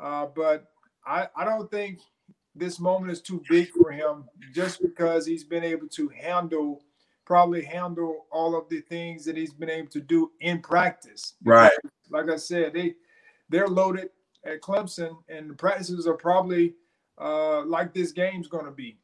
Uh, 0.00 0.26
but 0.26 0.68
I, 1.06 1.28
I 1.36 1.44
don't 1.44 1.70
think 1.70 2.00
this 2.54 2.78
moment 2.78 3.12
is 3.12 3.20
too 3.20 3.42
big 3.48 3.70
for 3.70 3.90
him 3.90 4.24
just 4.52 4.82
because 4.82 5.24
he's 5.24 5.44
been 5.44 5.64
able 5.64 5.88
to 5.88 6.08
handle 6.08 6.82
probably 7.32 7.64
handle 7.64 8.26
all 8.30 8.54
of 8.54 8.68
the 8.68 8.82
things 8.82 9.24
that 9.24 9.38
he's 9.38 9.54
been 9.54 9.70
able 9.70 9.88
to 9.88 10.02
do 10.02 10.30
in 10.42 10.60
practice. 10.60 11.32
Right. 11.42 11.72
Like 12.10 12.28
I 12.28 12.36
said, 12.36 12.74
they 12.74 12.92
they're 13.48 13.68
loaded 13.68 14.10
at 14.44 14.60
Clemson, 14.60 15.16
and 15.30 15.48
the 15.48 15.54
practices 15.54 16.06
are 16.06 16.12
probably 16.12 16.74
uh, 17.18 17.64
like 17.64 17.94
this 17.94 18.12
game's 18.12 18.48
going 18.48 18.66
to 18.66 18.70
be. 18.70 18.98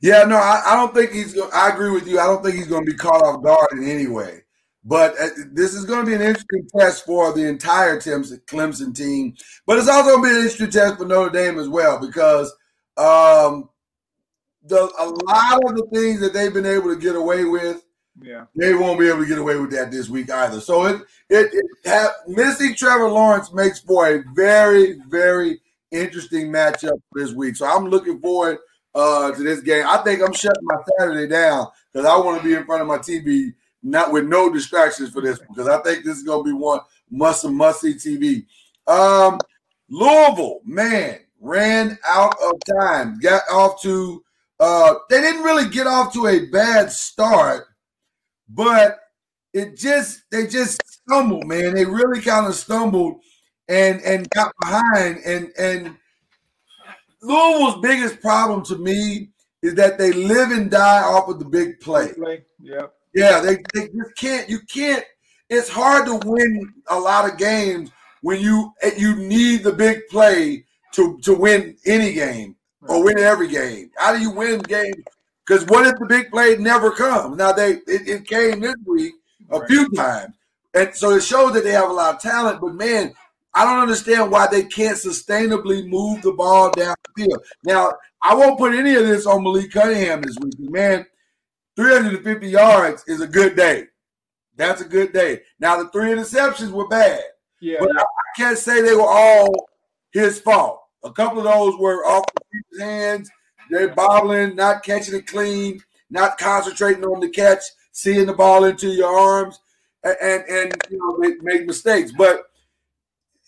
Yeah, 0.00 0.24
no, 0.24 0.36
I, 0.36 0.62
I 0.64 0.76
don't 0.76 0.94
think 0.94 1.12
he's. 1.12 1.34
Gonna, 1.34 1.50
I 1.52 1.68
agree 1.68 1.90
with 1.90 2.08
you. 2.08 2.18
I 2.18 2.24
don't 2.24 2.42
think 2.42 2.56
he's 2.56 2.68
going 2.68 2.86
to 2.86 2.90
be 2.90 2.96
caught 2.96 3.22
off 3.22 3.42
guard 3.42 3.72
in 3.72 3.84
any 3.84 4.06
way. 4.06 4.40
But 4.82 5.12
uh, 5.20 5.28
this 5.52 5.74
is 5.74 5.84
going 5.84 6.00
to 6.00 6.06
be 6.06 6.14
an 6.14 6.22
interesting 6.22 6.66
test 6.74 7.04
for 7.04 7.34
the 7.34 7.46
entire 7.46 7.98
Clemson 8.00 8.94
team. 8.94 9.34
But 9.66 9.76
it's 9.76 9.90
also 9.90 10.16
going 10.16 10.22
to 10.22 10.28
be 10.30 10.34
an 10.34 10.36
interesting 10.36 10.70
test 10.70 10.96
for 10.96 11.04
Notre 11.04 11.28
Dame 11.28 11.58
as 11.58 11.68
well 11.68 12.00
because 12.00 12.50
um, 12.96 13.68
the 14.64 14.90
a 14.98 15.06
lot 15.26 15.64
of 15.64 15.76
the 15.76 15.86
things 15.92 16.20
that 16.20 16.32
they've 16.32 16.52
been 16.52 16.66
able 16.66 16.94
to 16.94 17.00
get 17.00 17.16
away 17.16 17.44
with, 17.44 17.84
yeah, 18.20 18.44
they 18.54 18.74
won't 18.74 19.00
be 19.00 19.08
able 19.08 19.20
to 19.20 19.28
get 19.28 19.38
away 19.38 19.56
with 19.56 19.70
that 19.72 19.90
this 19.90 20.08
week 20.08 20.30
either. 20.30 20.60
So 20.60 20.86
it 20.86 21.02
it, 21.28 21.50
it 21.52 21.88
have, 21.88 22.10
missing 22.26 22.74
Trevor 22.74 23.08
Lawrence 23.08 23.52
makes 23.52 23.80
for 23.80 24.08
a 24.08 24.22
very 24.34 25.00
very 25.08 25.60
interesting 25.90 26.52
matchup 26.52 27.00
this 27.14 27.32
week. 27.32 27.56
So 27.56 27.66
I'm 27.66 27.86
looking 27.86 28.20
forward 28.20 28.58
uh, 28.94 29.32
to 29.32 29.42
this 29.42 29.60
game. 29.60 29.84
I 29.86 29.98
think 29.98 30.22
I'm 30.22 30.32
shutting 30.32 30.62
my 30.62 30.76
Saturday 30.98 31.26
down 31.26 31.66
because 31.92 32.06
I 32.06 32.16
want 32.16 32.40
to 32.40 32.46
be 32.46 32.54
in 32.54 32.64
front 32.64 32.82
of 32.82 32.88
my 32.88 32.98
TV 32.98 33.52
not 33.82 34.12
with 34.12 34.26
no 34.26 34.52
distractions 34.52 35.10
for 35.10 35.22
this 35.22 35.38
because 35.38 35.68
I 35.68 35.80
think 35.82 36.04
this 36.04 36.16
is 36.16 36.22
going 36.22 36.44
to 36.44 36.50
be 36.50 36.56
one 36.56 36.80
must 37.10 37.44
must 37.46 37.80
see 37.80 37.94
TV. 37.94 38.46
Um, 38.86 39.38
Louisville, 39.88 40.60
man, 40.64 41.20
ran 41.40 41.98
out 42.06 42.34
of 42.42 42.52
time. 42.80 43.18
Got 43.20 43.42
off 43.50 43.80
to 43.82 44.22
uh, 44.60 44.94
they 45.08 45.20
didn't 45.20 45.42
really 45.42 45.68
get 45.68 45.86
off 45.86 46.12
to 46.12 46.26
a 46.26 46.46
bad 46.50 46.92
start, 46.92 47.66
but 48.48 49.00
it 49.54 49.76
just 49.76 50.22
they 50.30 50.46
just 50.46 50.80
stumbled, 50.86 51.46
man. 51.46 51.74
They 51.74 51.86
really 51.86 52.20
kind 52.20 52.46
of 52.46 52.54
stumbled 52.54 53.20
and 53.68 54.00
and 54.02 54.28
got 54.30 54.52
behind 54.60 55.18
and 55.24 55.50
and 55.58 55.96
Louisville's 57.22 57.80
biggest 57.80 58.20
problem 58.20 58.64
to 58.66 58.76
me 58.76 59.30
is 59.62 59.74
that 59.74 59.98
they 59.98 60.12
live 60.12 60.50
and 60.50 60.70
die 60.70 61.02
off 61.02 61.28
of 61.28 61.38
the 61.38 61.44
big 61.44 61.80
play. 61.80 62.12
Yep. 62.62 62.92
Yeah, 63.14 63.40
they, 63.40 63.56
they 63.74 63.88
just 63.88 64.16
can't. 64.16 64.48
You 64.48 64.60
can't. 64.72 65.04
It's 65.48 65.68
hard 65.68 66.06
to 66.06 66.20
win 66.24 66.72
a 66.88 66.98
lot 66.98 67.30
of 67.30 67.38
games 67.38 67.90
when 68.22 68.40
you 68.40 68.72
you 68.96 69.16
need 69.16 69.64
the 69.64 69.72
big 69.72 70.00
play 70.10 70.64
to 70.92 71.18
to 71.22 71.34
win 71.34 71.76
any 71.86 72.12
game 72.12 72.56
or 72.88 73.04
win 73.04 73.18
every 73.18 73.48
game. 73.48 73.90
How 73.96 74.14
do 74.14 74.20
you 74.20 74.30
win 74.30 74.60
games? 74.60 75.04
Because 75.46 75.66
what 75.66 75.86
if 75.86 75.98
the 75.98 76.06
big 76.06 76.30
play 76.30 76.56
never 76.56 76.90
comes? 76.90 77.36
Now 77.36 77.52
they 77.52 77.72
it, 77.86 78.08
it 78.08 78.26
came 78.26 78.60
this 78.60 78.76
week 78.86 79.14
a 79.50 79.58
right. 79.58 79.68
few 79.68 79.88
times, 79.90 80.34
and 80.74 80.94
so 80.94 81.10
it 81.10 81.22
shows 81.22 81.52
that 81.54 81.64
they 81.64 81.72
have 81.72 81.90
a 81.90 81.92
lot 81.92 82.14
of 82.16 82.20
talent. 82.20 82.60
But 82.60 82.74
man, 82.74 83.12
I 83.54 83.64
don't 83.64 83.82
understand 83.82 84.30
why 84.30 84.46
they 84.46 84.64
can't 84.64 84.96
sustainably 84.96 85.86
move 85.88 86.22
the 86.22 86.32
ball 86.32 86.70
down 86.70 86.94
the 87.04 87.24
field. 87.24 87.42
Now 87.64 87.92
I 88.22 88.34
won't 88.34 88.58
put 88.58 88.74
any 88.74 88.94
of 88.94 89.06
this 89.06 89.26
on 89.26 89.42
Malik 89.42 89.72
Cunningham 89.72 90.22
this 90.22 90.36
week, 90.40 90.70
man 90.70 91.06
350 91.80 92.46
yards 92.46 93.04
is 93.06 93.22
a 93.22 93.26
good 93.26 93.56
day. 93.56 93.84
That's 94.56 94.82
a 94.82 94.84
good 94.84 95.14
day. 95.14 95.40
Now 95.58 95.82
the 95.82 95.88
three 95.88 96.10
interceptions 96.10 96.70
were 96.70 96.88
bad. 96.88 97.22
Yeah, 97.60 97.78
but 97.80 97.90
yeah. 97.94 98.00
I 98.02 98.36
can't 98.36 98.58
say 98.58 98.82
they 98.82 98.94
were 98.94 99.08
all 99.08 99.70
his 100.12 100.38
fault. 100.38 100.82
A 101.04 101.12
couple 101.12 101.38
of 101.38 101.44
those 101.44 101.78
were 101.78 102.04
off 102.04 102.24
his 102.52 102.80
hands. 102.80 103.30
They're 103.70 103.94
bobbling, 103.94 104.56
not 104.56 104.82
catching 104.82 105.14
it 105.14 105.26
clean, 105.26 105.80
not 106.10 106.38
concentrating 106.38 107.04
on 107.04 107.20
the 107.20 107.28
catch, 107.28 107.62
seeing 107.92 108.26
the 108.26 108.34
ball 108.34 108.64
into 108.64 108.88
your 108.88 109.16
arms, 109.16 109.60
and 110.02 110.16
and, 110.20 110.44
and 110.48 110.74
you 110.90 110.98
know 110.98 111.18
they 111.22 111.36
make 111.42 111.66
mistakes. 111.66 112.12
But 112.16 112.44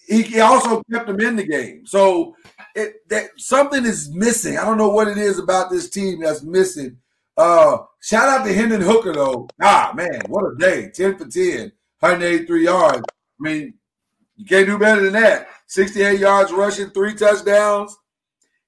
he, 0.07 0.23
he 0.23 0.41
also 0.41 0.83
kept 0.93 1.07
them 1.07 1.21
in 1.21 1.37
the 1.37 1.47
game. 1.47 1.87
So 1.87 2.37
it, 2.75 3.09
that 3.09 3.31
something 3.37 3.85
is 3.85 4.11
missing. 4.11 4.59
I 4.59 4.65
don't 4.65 4.79
know 4.79 4.91
what 4.91 5.09
it 5.09 5.19
is 5.19 5.39
about 5.39 5.71
this 5.71 5.91
team 5.91 6.21
that's 6.21 6.43
missing 6.43 6.99
uh, 7.37 7.79
shout 8.01 8.29
out 8.29 8.45
to 8.45 8.53
Hendon 8.53 8.81
Hooker 8.81 9.13
though. 9.13 9.49
Ah, 9.61 9.93
man, 9.95 10.21
what 10.29 10.45
a 10.45 10.57
day! 10.57 10.91
Ten 10.91 11.17
for 11.17 11.27
10, 11.27 11.73
183 12.01 12.65
yards. 12.65 12.99
I 13.01 13.03
mean, 13.39 13.75
you 14.37 14.45
can't 14.45 14.67
do 14.67 14.79
better 14.79 15.03
than 15.03 15.15
that. 15.15 15.49
68 15.73 16.21
yards 16.21 16.53
rushing, 16.53 16.91
three 16.91 17.15
touchdowns. 17.15 17.97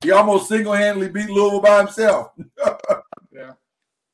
He 0.02 0.10
almost 0.10 0.48
single-handedly 0.48 1.10
beat 1.10 1.28
Louisville 1.28 1.60
by 1.60 1.80
himself. 1.80 2.30
yeah. 3.30 3.52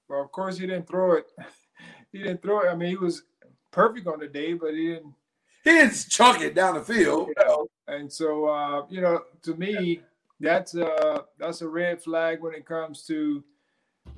well, 0.08 0.22
of 0.22 0.32
course, 0.32 0.58
he 0.58 0.66
didn't 0.66 0.88
throw 0.88 1.12
it. 1.12 1.26
he 2.12 2.18
didn't 2.18 2.42
throw 2.42 2.62
it. 2.62 2.68
I 2.68 2.74
mean, 2.74 2.88
he 2.88 2.96
was 2.96 3.22
perfect 3.70 4.08
on 4.08 4.18
the 4.18 4.26
day, 4.26 4.54
but 4.54 4.74
he 4.74 4.88
didn't. 4.88 5.14
He 5.62 5.70
didn't 5.70 6.06
chuck 6.08 6.40
it 6.40 6.56
down 6.56 6.74
the 6.74 6.80
field. 6.80 7.28
You 7.28 7.34
know? 7.38 7.66
And 7.86 8.12
so, 8.12 8.46
uh, 8.46 8.86
you 8.90 9.00
know, 9.00 9.20
to 9.42 9.54
me, 9.54 10.00
that's 10.40 10.74
a 10.74 11.26
that's 11.38 11.60
a 11.60 11.68
red 11.68 12.02
flag 12.02 12.40
when 12.40 12.54
it 12.54 12.66
comes 12.66 13.04
to 13.04 13.44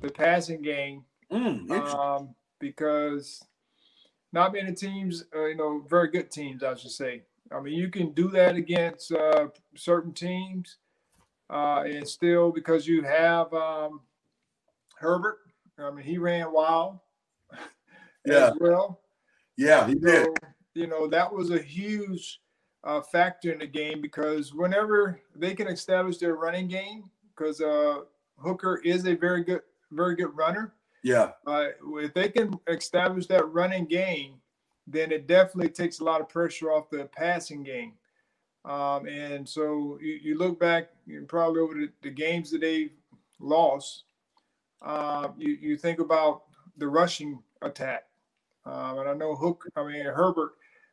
the 0.00 0.08
passing 0.08 0.62
game, 0.62 1.04
Mm, 1.30 1.70
um, 1.70 2.34
because 2.58 3.42
not 4.32 4.54
many 4.54 4.72
teams, 4.72 5.24
uh, 5.34 5.44
you 5.44 5.56
know, 5.56 5.84
very 5.90 6.08
good 6.08 6.30
teams, 6.30 6.62
I 6.62 6.74
should 6.74 6.90
say. 6.90 7.24
I 7.54 7.60
mean, 7.60 7.74
you 7.74 7.90
can 7.90 8.12
do 8.12 8.28
that 8.30 8.56
against 8.56 9.12
uh, 9.12 9.48
certain 9.76 10.12
teams, 10.12 10.78
uh, 11.50 11.82
and 11.86 12.06
still 12.08 12.50
because 12.50 12.86
you 12.86 13.02
have 13.02 13.52
um, 13.52 14.00
Herbert. 14.98 15.38
I 15.78 15.90
mean, 15.90 16.04
he 16.04 16.18
ran 16.18 16.52
wild 16.52 16.98
Yeah. 18.26 18.48
as 18.48 18.54
well. 18.60 19.00
yeah, 19.56 19.86
he 19.86 19.94
did. 19.94 20.28
You 20.74 20.86
know, 20.86 21.06
that 21.08 21.32
was 21.32 21.50
a 21.50 21.60
huge 21.60 22.40
uh, 22.84 23.00
factor 23.00 23.52
in 23.52 23.58
the 23.58 23.66
game 23.66 24.00
because 24.00 24.54
whenever 24.54 25.20
they 25.34 25.54
can 25.54 25.68
establish 25.68 26.18
their 26.18 26.34
running 26.36 26.68
game, 26.68 27.10
because 27.34 27.60
uh, 27.60 28.00
Hooker 28.36 28.80
is 28.84 29.06
a 29.06 29.14
very 29.14 29.44
good, 29.44 29.62
very 29.90 30.14
good 30.16 30.34
runner. 30.36 30.74
Yeah, 31.04 31.32
Uh, 31.46 31.68
if 31.96 32.14
they 32.14 32.28
can 32.28 32.54
establish 32.68 33.26
that 33.26 33.44
running 33.48 33.86
game, 33.86 34.34
then 34.86 35.12
it 35.12 35.26
definitely 35.26 35.70
takes 35.70 36.00
a 36.00 36.04
lot 36.04 36.20
of 36.20 36.28
pressure 36.28 36.72
off 36.72 36.90
the 36.90 37.04
passing 37.16 37.62
game. 37.62 37.94
Um, 38.64 39.06
and 39.06 39.48
so 39.48 39.98
you, 40.00 40.18
you 40.22 40.38
look 40.38 40.60
back 40.60 40.90
probably 41.28 41.60
over 41.60 41.74
the, 41.74 41.88
the 42.02 42.10
games 42.10 42.50
that 42.50 42.60
they 42.60 42.92
lost, 43.40 44.04
uh, 44.82 45.28
you, 45.36 45.58
you 45.60 45.76
think 45.76 45.98
about 45.98 46.44
the 46.76 46.86
rushing 46.86 47.42
attack. 47.62 48.04
Um, 48.64 49.00
and 49.00 49.08
I 49.08 49.14
know 49.14 49.34
Hook, 49.34 49.68
I 49.76 49.84
mean 49.84 50.04
Herbert, 50.04 50.52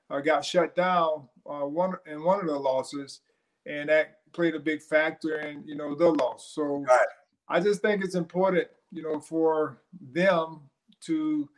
uh, 0.09 0.19
got 0.19 0.43
shut 0.43 0.75
down 0.75 1.27
uh, 1.45 1.65
one 1.65 1.95
in 2.07 2.23
one 2.23 2.39
of 2.39 2.47
the 2.47 2.57
losses, 2.57 3.21
and 3.65 3.89
that 3.89 4.19
played 4.33 4.55
a 4.55 4.59
big 4.59 4.81
factor 4.81 5.41
in 5.41 5.63
you 5.67 5.75
know 5.75 5.93
the 5.93 6.09
loss. 6.09 6.51
So 6.53 6.85
Right. 6.87 7.07
I 7.47 7.59
just 7.59 7.81
think 7.81 8.03
it's 8.03 8.15
important, 8.15 8.67
you 8.91 9.03
know, 9.03 9.19
for 9.19 9.81
them 10.13 10.61
to 11.01 11.49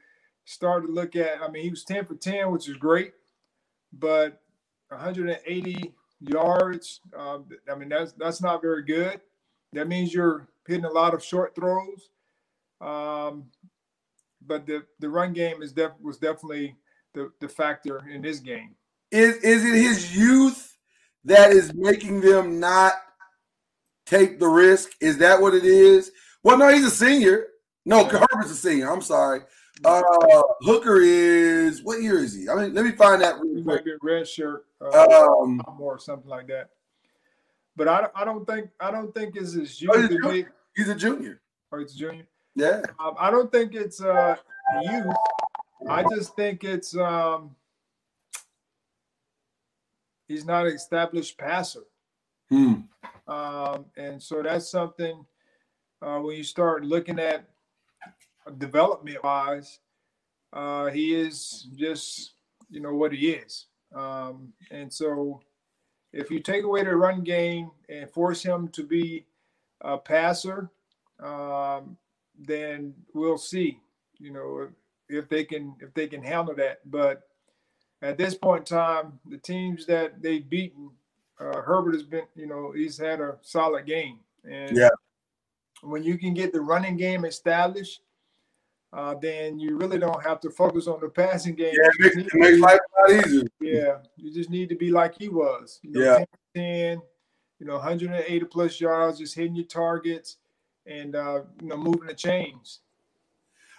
start 0.51 0.85
to 0.85 0.91
look 0.91 1.15
at. 1.15 1.41
I 1.41 1.49
mean, 1.49 1.63
he 1.63 1.69
was 1.69 1.83
ten 1.83 2.05
for 2.05 2.15
ten, 2.15 2.51
which 2.51 2.67
is 2.67 2.77
great, 2.77 3.13
but 3.93 4.41
180 4.89 5.93
yards. 6.19 6.99
Um, 7.17 7.45
I 7.71 7.75
mean, 7.75 7.89
that's 7.89 8.13
that's 8.13 8.41
not 8.41 8.61
very 8.61 8.83
good. 8.83 9.21
That 9.73 9.87
means 9.87 10.13
you're 10.13 10.47
hitting 10.67 10.85
a 10.85 10.91
lot 10.91 11.13
of 11.13 11.23
short 11.23 11.55
throws. 11.55 12.09
Um, 12.81 13.45
but 14.45 14.65
the 14.65 14.83
the 14.99 15.09
run 15.09 15.33
game 15.33 15.61
is 15.61 15.71
def- 15.71 15.99
was 16.01 16.17
definitely 16.17 16.75
the 17.13 17.31
the 17.39 17.47
factor 17.47 18.07
in 18.09 18.21
this 18.21 18.39
game. 18.39 18.75
is 19.11 19.37
is 19.37 19.63
it 19.63 19.73
his 19.73 20.15
youth 20.15 20.77
that 21.25 21.51
is 21.51 21.73
making 21.73 22.21
them 22.21 22.59
not 22.59 22.93
take 24.05 24.39
the 24.39 24.47
risk? 24.47 24.89
Is 24.99 25.17
that 25.19 25.41
what 25.41 25.53
it 25.53 25.63
is? 25.63 26.11
Well, 26.43 26.57
no, 26.57 26.69
he's 26.69 26.85
a 26.85 26.91
senior. 26.91 27.45
No, 27.85 28.03
Herbert's 28.05 28.51
a 28.51 28.55
senior. 28.55 28.91
I'm 28.91 29.01
sorry. 29.01 29.41
Uh, 29.83 30.01
Hooker 30.61 30.97
is 31.01 31.81
what 31.83 32.01
year 32.01 32.19
is 32.19 32.35
he? 32.35 32.47
I 32.49 32.55
mean, 32.55 32.73
let 32.73 32.85
me 32.85 32.91
find 32.91 33.21
that 33.21 33.35
He 33.41 33.49
real 33.49 33.63
might 33.63 33.83
be 33.83 33.91
a 33.91 33.97
red 34.01 34.27
shirt, 34.27 34.65
uh, 34.79 35.07
Um, 35.41 35.61
or 35.79 35.97
something 35.97 36.29
like 36.29 36.47
that. 36.47 36.69
But 37.75 37.87
I, 37.87 38.01
don't- 38.01 38.11
I 38.15 38.25
don't 38.25 38.45
think 38.45 38.69
I 38.79 38.91
don't 38.91 39.13
think 39.15 39.35
it's 39.35 39.53
his 39.53 39.83
Oh, 39.89 39.95
youth. 39.97 40.11
he's 40.11 40.19
that 40.21 40.27
make- 40.27 40.47
he's 40.75 40.89
a 40.89 40.95
junior. 40.95 41.41
or 41.71 41.79
it's 41.79 41.93
junior. 41.95 42.27
Yeah. 42.55 42.81
Um, 42.99 43.15
I 43.17 43.31
don't 43.31 43.51
think 43.51 43.73
it's 43.75 44.01
uh, 44.03 44.35
youth. 44.83 45.15
I 45.89 46.03
just 46.09 46.35
think 46.35 46.63
it's 46.63 46.95
um, 46.95 47.55
he's 50.27 50.45
not 50.45 50.67
an 50.67 50.73
established 50.73 51.37
passer. 51.37 51.83
Hmm. 52.49 52.73
Um, 53.27 53.85
and 53.97 54.21
so 54.21 54.41
that's 54.43 54.69
something 54.69 55.25
uh, 56.01 56.19
when 56.19 56.35
you 56.35 56.43
start 56.43 56.83
looking 56.83 57.19
at 57.19 57.45
development 58.57 59.23
wise, 59.23 59.79
uh, 60.53 60.87
he 60.87 61.15
is 61.15 61.67
just, 61.75 62.33
you 62.69 62.79
know, 62.81 62.93
what 62.93 63.13
he 63.13 63.31
is. 63.31 63.67
Um, 63.95 64.53
and 64.69 64.91
so 64.91 65.41
if 66.13 66.29
you 66.29 66.39
take 66.39 66.63
away 66.63 66.83
the 66.83 66.95
run 66.95 67.23
game 67.23 67.71
and 67.89 68.09
force 68.09 68.43
him 68.43 68.67
to 68.69 68.83
be 68.83 69.25
a 69.81 69.97
passer, 69.97 70.69
um, 71.19 71.97
then 72.37 72.93
we'll 73.13 73.37
see, 73.37 73.79
you 74.17 74.31
know, 74.31 74.69
if 75.09 75.29
they 75.29 75.43
can 75.43 75.75
if 75.79 75.93
they 75.93 76.07
can 76.07 76.23
handle 76.23 76.55
that. 76.55 76.79
But 76.89 77.27
at 78.01 78.17
this 78.17 78.35
point 78.35 78.69
in 78.71 78.77
time, 78.77 79.19
the 79.25 79.37
teams 79.37 79.85
that 79.85 80.21
they've 80.21 80.49
beaten, 80.49 80.89
uh, 81.39 81.61
Herbert 81.61 81.93
has 81.93 82.03
been, 82.03 82.25
you 82.35 82.47
know, 82.47 82.71
he's 82.71 82.97
had 82.97 83.21
a 83.21 83.37
solid 83.41 83.85
game. 83.85 84.19
And 84.43 84.75
Yeah. 84.75 84.89
when 85.81 86.03
you 86.03 86.17
can 86.17 86.33
get 86.33 86.51
the 86.51 86.61
running 86.61 86.97
game 86.97 87.25
established, 87.25 88.01
uh, 88.93 89.15
then 89.21 89.59
you 89.59 89.77
really 89.77 89.97
don't 89.97 90.21
have 90.23 90.39
to 90.41 90.49
focus 90.49 90.87
on 90.87 90.99
the 90.99 91.09
passing 91.09 91.55
game. 91.55 91.73
Yeah, 91.73 91.87
it 91.87 92.15
makes, 92.15 92.33
it 92.33 92.39
makes 92.39 92.59
life 92.59 92.79
a 93.07 93.13
lot 93.13 93.25
easier. 93.25 93.43
yeah, 93.61 93.97
you 94.17 94.33
just 94.33 94.49
need 94.49 94.69
to 94.69 94.75
be 94.75 94.91
like 94.91 95.17
he 95.17 95.29
was. 95.29 95.79
You 95.81 95.91
know, 95.91 96.01
Yeah. 96.01 96.17
10, 96.17 96.25
10, 96.55 97.01
you 97.59 97.67
know, 97.67 97.75
180 97.75 98.45
plus 98.45 98.81
yards, 98.81 99.19
just 99.19 99.35
hitting 99.35 99.55
your 99.55 99.65
targets 99.65 100.37
and 100.85 101.15
uh, 101.15 101.41
you 101.61 101.67
know, 101.69 101.77
moving 101.77 102.07
the 102.07 102.13
chains. 102.13 102.79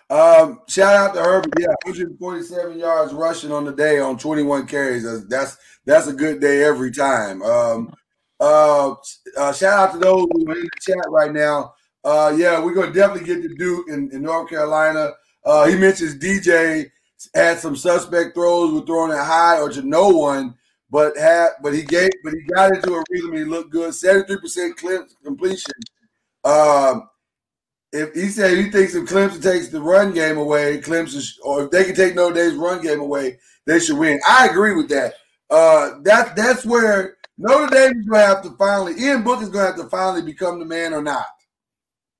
Um, 0.09 0.61
shout 0.69 0.95
out 0.95 1.15
to 1.15 1.23
Herbert. 1.23 1.55
Yeah, 1.59 1.75
147 1.85 2.79
yards 2.79 3.13
rushing 3.13 3.53
on 3.53 3.65
the 3.65 3.73
day 3.73 3.99
on 3.99 4.19
21 4.19 4.67
carries. 4.67 5.05
That's 5.05 5.27
that's, 5.27 5.57
that's 5.85 6.07
a 6.07 6.13
good 6.13 6.41
day 6.41 6.63
every 6.65 6.91
time. 6.93 7.43
Um, 7.43 7.95
uh, 8.39 8.95
uh, 9.37 9.53
shout 9.53 9.79
out 9.79 9.93
to 9.93 9.99
those 9.99 10.27
who 10.33 10.49
are 10.51 10.55
in 10.57 10.63
the 10.63 10.71
chat 10.81 11.05
right 11.09 11.33
now. 11.33 11.75
Uh, 12.05 12.35
yeah, 12.37 12.63
we're 12.63 12.75
gonna 12.75 12.93
definitely 12.93 13.27
get 13.27 13.43
to 13.43 13.55
Duke 13.55 13.87
in, 13.89 14.11
in 14.13 14.23
North 14.23 14.51
Carolina. 14.51 15.13
Uh, 15.45 15.67
he 15.67 15.77
mentions 15.77 16.19
DJ 16.19 16.91
had 17.35 17.59
some 17.59 17.77
suspect 17.77 18.35
throws, 18.35 18.73
were 18.73 18.87
throwing 18.87 19.13
it 19.13 19.19
high 19.19 19.61
or 19.61 19.69
to 19.71 19.83
no 19.83 20.09
one, 20.09 20.55
but 20.91 21.17
had 21.17 21.51
but 21.63 21.73
he 21.73 21.83
gave 21.83 22.11
but 22.25 22.33
he 22.33 22.41
got 22.53 22.75
into 22.75 22.95
a 22.95 23.05
rhythm. 23.11 23.35
He 23.35 23.45
looked 23.45 23.71
good. 23.71 23.91
73% 23.91 24.77
clip 24.77 25.09
completion. 25.25 25.73
Um, 26.45 27.09
if 27.93 28.15
he 28.15 28.29
said 28.29 28.57
he 28.57 28.71
thinks 28.71 28.95
if 28.95 29.09
Clemson 29.09 29.43
takes 29.43 29.69
the 29.69 29.81
run 29.81 30.13
game 30.13 30.39
away, 30.39 30.81
Clemson, 30.81 31.23
or 31.43 31.65
if 31.65 31.71
they 31.71 31.85
can 31.85 31.95
take 31.95 32.15
Notre 32.15 32.35
Dame's 32.35 32.55
run 32.55 32.83
game 32.83 33.01
away, 33.01 33.39
they 33.67 33.79
should 33.79 33.99
win. 33.99 34.19
I 34.27 34.49
agree 34.49 34.75
with 34.75 34.89
that. 34.89 35.15
Uh, 35.51 36.01
that 36.03 36.35
that's 36.35 36.65
where 36.65 37.19
Notre 37.37 37.67
Dame 37.69 38.01
is 38.01 38.07
going 38.07 38.23
to 38.23 38.27
have 38.27 38.43
to 38.43 38.51
finally. 38.57 38.95
Ian 38.99 39.23
Book 39.23 39.43
is 39.43 39.51
going 39.51 39.67
to 39.67 39.73
have 39.73 39.81
to 39.85 39.91
finally 39.91 40.23
become 40.23 40.59
the 40.59 40.65
man 40.65 40.95
or 40.95 41.03
not. 41.03 41.27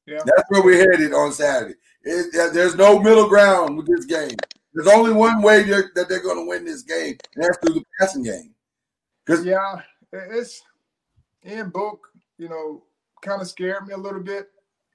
Yeah. 0.07 0.19
That's 0.25 0.43
where 0.49 0.63
we're 0.63 0.91
headed 0.91 1.13
on 1.13 1.33
Saturday. 1.33 1.75
It- 2.03 2.53
there's 2.53 2.75
no 2.75 2.99
middle 2.99 3.29
ground 3.29 3.77
with 3.77 3.87
this 3.87 4.05
game. 4.05 4.37
There's 4.75 4.89
only 4.89 5.13
one 5.13 5.43
way 5.43 5.63
they're, 5.63 5.91
that 5.95 6.09
they're 6.09 6.23
going 6.23 6.39
to 6.39 6.49
win 6.49 6.65
this 6.65 6.83
game, 6.83 7.17
and 7.35 7.45
that's 7.45 7.59
through 7.59 7.75
the 7.75 7.85
passing 8.01 8.23
game. 8.23 8.55
Because 9.25 9.45
Yeah, 9.45 9.81
it's 10.13 10.63
in 11.43 11.69
Book, 11.69 12.09
you 12.39 12.49
know, 12.49 12.83
kind 13.23 13.41
of 13.41 13.49
scared 13.49 13.87
me 13.87 13.95
a 13.95 13.99
little 13.99 14.23
bit, 14.23 14.49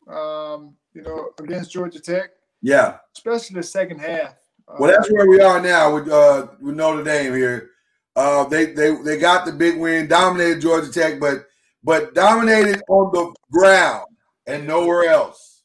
um, 0.07 0.75
you 0.93 1.01
know, 1.03 1.29
against 1.39 1.71
Georgia 1.71 1.99
Tech, 1.99 2.31
yeah, 2.61 2.97
especially 3.15 3.55
the 3.55 3.63
second 3.63 3.99
half. 3.99 4.35
Uh, 4.67 4.75
Well, 4.79 4.91
that's 4.91 5.11
where 5.11 5.27
we 5.27 5.39
are 5.39 5.61
now 5.61 5.93
with 5.93 6.09
uh, 6.09 6.47
with 6.59 6.75
Notre 6.75 7.03
Dame 7.03 7.33
here. 7.35 7.69
Uh, 8.15 8.45
they 8.45 8.73
they 8.73 8.95
they 9.03 9.17
got 9.17 9.45
the 9.45 9.51
big 9.51 9.77
win, 9.77 10.07
dominated 10.07 10.59
Georgia 10.59 10.91
Tech, 10.91 11.19
but 11.19 11.45
but 11.83 12.13
dominated 12.15 12.81
on 12.89 13.11
the 13.13 13.33
ground 13.51 14.07
and 14.47 14.65
nowhere 14.65 15.09
else. 15.09 15.63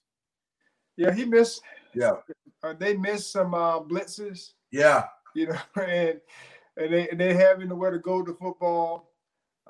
yeah, 0.96 1.12
he 1.14 1.24
missed. 1.24 1.62
Yeah, 1.94 2.12
Uh, 2.62 2.74
they 2.78 2.96
missed 2.96 3.32
some 3.32 3.54
uh, 3.54 3.80
blitzes. 3.80 4.52
yeah, 4.70 5.04
you 5.34 5.46
know, 5.48 5.58
and 5.82 6.20
and 6.76 6.92
they 6.92 7.08
and 7.08 7.20
they 7.20 7.34
having 7.34 7.68
nowhere 7.68 7.90
to 7.90 7.98
go 7.98 8.22
to 8.22 8.34
football. 8.34 9.10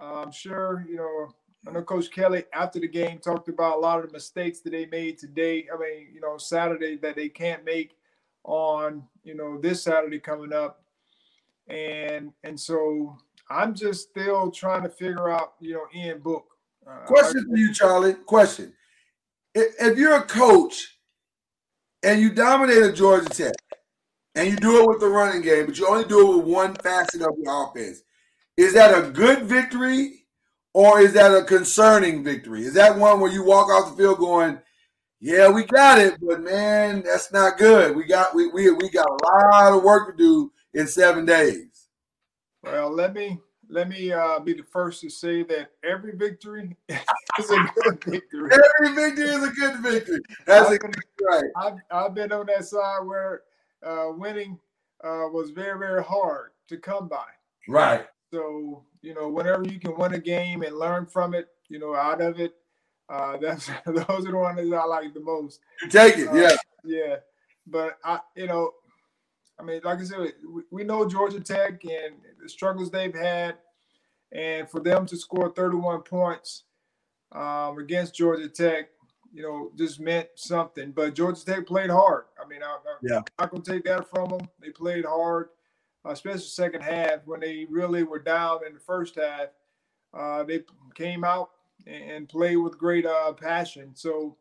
Uh, 0.00 0.22
I'm 0.22 0.32
sure, 0.32 0.84
you 0.88 0.96
know, 0.96 1.28
I 1.66 1.72
know 1.72 1.82
Coach 1.82 2.10
Kelly 2.10 2.44
after 2.54 2.80
the 2.80 2.88
game 2.88 3.18
talked 3.18 3.48
about 3.48 3.76
a 3.76 3.80
lot 3.80 3.98
of 4.00 4.06
the 4.06 4.12
mistakes 4.12 4.60
that 4.60 4.70
they 4.70 4.86
made 4.86 5.18
today. 5.18 5.66
I 5.72 5.76
mean, 5.78 6.08
you 6.14 6.20
know, 6.20 6.38
Saturday 6.38 6.96
that 7.02 7.16
they 7.16 7.28
can't 7.28 7.64
make 7.64 7.96
on, 8.44 9.02
you 9.22 9.34
know, 9.34 9.60
this 9.60 9.82
Saturday 9.82 10.18
coming 10.20 10.52
up. 10.52 10.82
And 11.68 12.32
and 12.44 12.58
so 12.58 13.16
I'm 13.50 13.74
just 13.74 14.10
still 14.10 14.50
trying 14.50 14.82
to 14.84 14.88
figure 14.88 15.28
out, 15.28 15.54
you 15.60 15.74
know, 15.74 15.86
Ian 15.94 16.20
Book. 16.20 16.46
Uh, 16.88 17.04
Question 17.06 17.46
for 17.48 17.56
you, 17.56 17.72
Charlie. 17.72 18.14
Question: 18.14 18.72
if, 19.54 19.98
you're 19.98 20.16
a 20.16 20.22
coach 20.22 20.98
and 22.02 22.20
you 22.20 22.32
dominated 22.32 22.96
Georgia 22.96 23.28
Tech, 23.28 23.54
and 24.34 24.48
you 24.48 24.56
do 24.56 24.82
it 24.82 24.88
with 24.88 25.00
the 25.00 25.08
running 25.08 25.42
game, 25.42 25.66
but 25.66 25.78
you 25.78 25.86
only 25.86 26.04
do 26.04 26.32
it 26.32 26.36
with 26.38 26.46
one 26.46 26.74
facet 26.76 27.22
of 27.22 27.36
your 27.38 27.70
offense, 27.70 28.02
is 28.56 28.74
that 28.74 28.96
a 28.96 29.10
good 29.10 29.44
victory 29.44 30.26
or 30.74 31.00
is 31.00 31.12
that 31.12 31.36
a 31.36 31.44
concerning 31.44 32.24
victory? 32.24 32.62
Is 32.62 32.74
that 32.74 32.96
one 32.96 33.20
where 33.20 33.30
you 33.30 33.44
walk 33.44 33.68
off 33.68 33.90
the 33.90 33.96
field 34.02 34.18
going, 34.18 34.58
Yeah, 35.20 35.50
we 35.50 35.64
got 35.64 35.98
it, 35.98 36.18
but 36.20 36.42
man, 36.42 37.02
that's 37.04 37.32
not 37.32 37.58
good. 37.58 37.94
We 37.94 38.04
got 38.04 38.34
we 38.34 38.48
we 38.48 38.70
we 38.70 38.88
got 38.88 39.06
a 39.06 39.24
lot 39.24 39.76
of 39.76 39.82
work 39.82 40.10
to 40.10 40.16
do 40.16 40.50
in 40.74 40.86
seven 40.86 41.26
days. 41.26 41.88
Well, 42.62 42.90
let 42.90 43.14
me 43.14 43.38
let 43.72 43.88
me 43.88 44.12
uh, 44.12 44.38
be 44.38 44.52
the 44.52 44.62
first 44.62 45.00
to 45.00 45.08
say 45.08 45.42
that 45.44 45.70
every 45.82 46.14
victory 46.14 46.76
is 46.88 47.50
a 47.50 47.66
good 47.74 48.04
victory. 48.04 48.50
Every 48.52 48.94
victory 48.94 49.24
is 49.24 49.42
a 49.42 49.50
good 49.50 49.80
victory. 49.80 50.20
That's 50.46 50.68
I've 50.68 50.74
exactly 50.74 51.02
right. 51.26 51.44
I've, 51.56 51.78
I've 51.90 52.14
been 52.14 52.32
on 52.32 52.46
that 52.46 52.66
side 52.66 53.00
where 53.04 53.42
uh, 53.82 54.08
winning 54.14 54.58
uh, 55.02 55.26
was 55.32 55.50
very 55.50 55.78
very 55.78 56.04
hard 56.04 56.50
to 56.68 56.76
come 56.76 57.08
by. 57.08 57.24
Right. 57.66 58.06
So 58.30 58.84
you 59.00 59.14
know, 59.14 59.28
whenever 59.28 59.64
you 59.64 59.80
can 59.80 59.96
win 59.96 60.14
a 60.14 60.18
game 60.18 60.62
and 60.62 60.76
learn 60.78 61.06
from 61.06 61.34
it, 61.34 61.48
you 61.68 61.78
know, 61.78 61.94
out 61.94 62.20
of 62.20 62.38
it, 62.38 62.54
uh, 63.08 63.36
that's 63.40 63.70
those 63.86 64.26
are 64.26 64.30
the 64.30 64.36
ones 64.36 64.70
that 64.70 64.76
I 64.76 64.84
like 64.84 65.14
the 65.14 65.20
most. 65.20 65.60
You 65.82 65.88
take 65.88 66.18
it, 66.18 66.28
Uh, 66.28 66.34
yeah. 66.34 66.56
Yeah, 66.84 67.16
but 67.66 67.96
I, 68.04 68.20
you 68.36 68.48
know, 68.48 68.72
I 69.62 69.64
mean, 69.64 69.80
like 69.84 70.00
I 70.00 70.04
said, 70.04 70.32
we, 70.48 70.62
we 70.70 70.84
know 70.84 71.08
Georgia 71.08 71.40
Tech 71.40 71.84
and 71.84 72.16
the 72.42 72.48
struggles 72.48 72.90
they've 72.90 73.14
had, 73.14 73.56
and 74.32 74.68
for 74.68 74.80
them 74.80 75.06
to 75.06 75.16
score 75.16 75.52
31 75.52 76.02
points 76.02 76.64
um, 77.30 77.78
against 77.78 78.14
Georgia 78.14 78.48
Tech, 78.48 78.88
you 79.32 79.42
know, 79.42 79.70
just 79.78 80.00
meant 80.00 80.28
something. 80.34 80.90
But 80.90 81.14
Georgia 81.14 81.44
Tech 81.44 81.66
played 81.66 81.90
hard. 81.90 82.24
I 82.42 82.48
mean, 82.48 82.62
I, 82.62 82.76
Yeah. 83.02 83.18
I'm 83.18 83.24
not 83.38 83.50
gonna 83.50 83.62
take 83.62 83.84
that 83.84 84.10
from 84.10 84.30
them. 84.30 84.48
They 84.60 84.70
played 84.70 85.04
hard, 85.04 85.50
especially 86.04 86.40
second 86.40 86.82
half 86.82 87.20
when 87.24 87.40
they 87.40 87.66
really 87.70 88.02
were 88.02 88.18
down 88.18 88.66
in 88.66 88.74
the 88.74 88.80
first 88.80 89.14
half. 89.14 89.48
Uh, 90.12 90.42
they 90.42 90.64
came 90.94 91.22
out 91.22 91.50
and, 91.86 92.10
and 92.10 92.28
played 92.28 92.56
with 92.56 92.78
great 92.78 93.06
uh, 93.06 93.32
passion. 93.32 93.92
So 93.94 94.36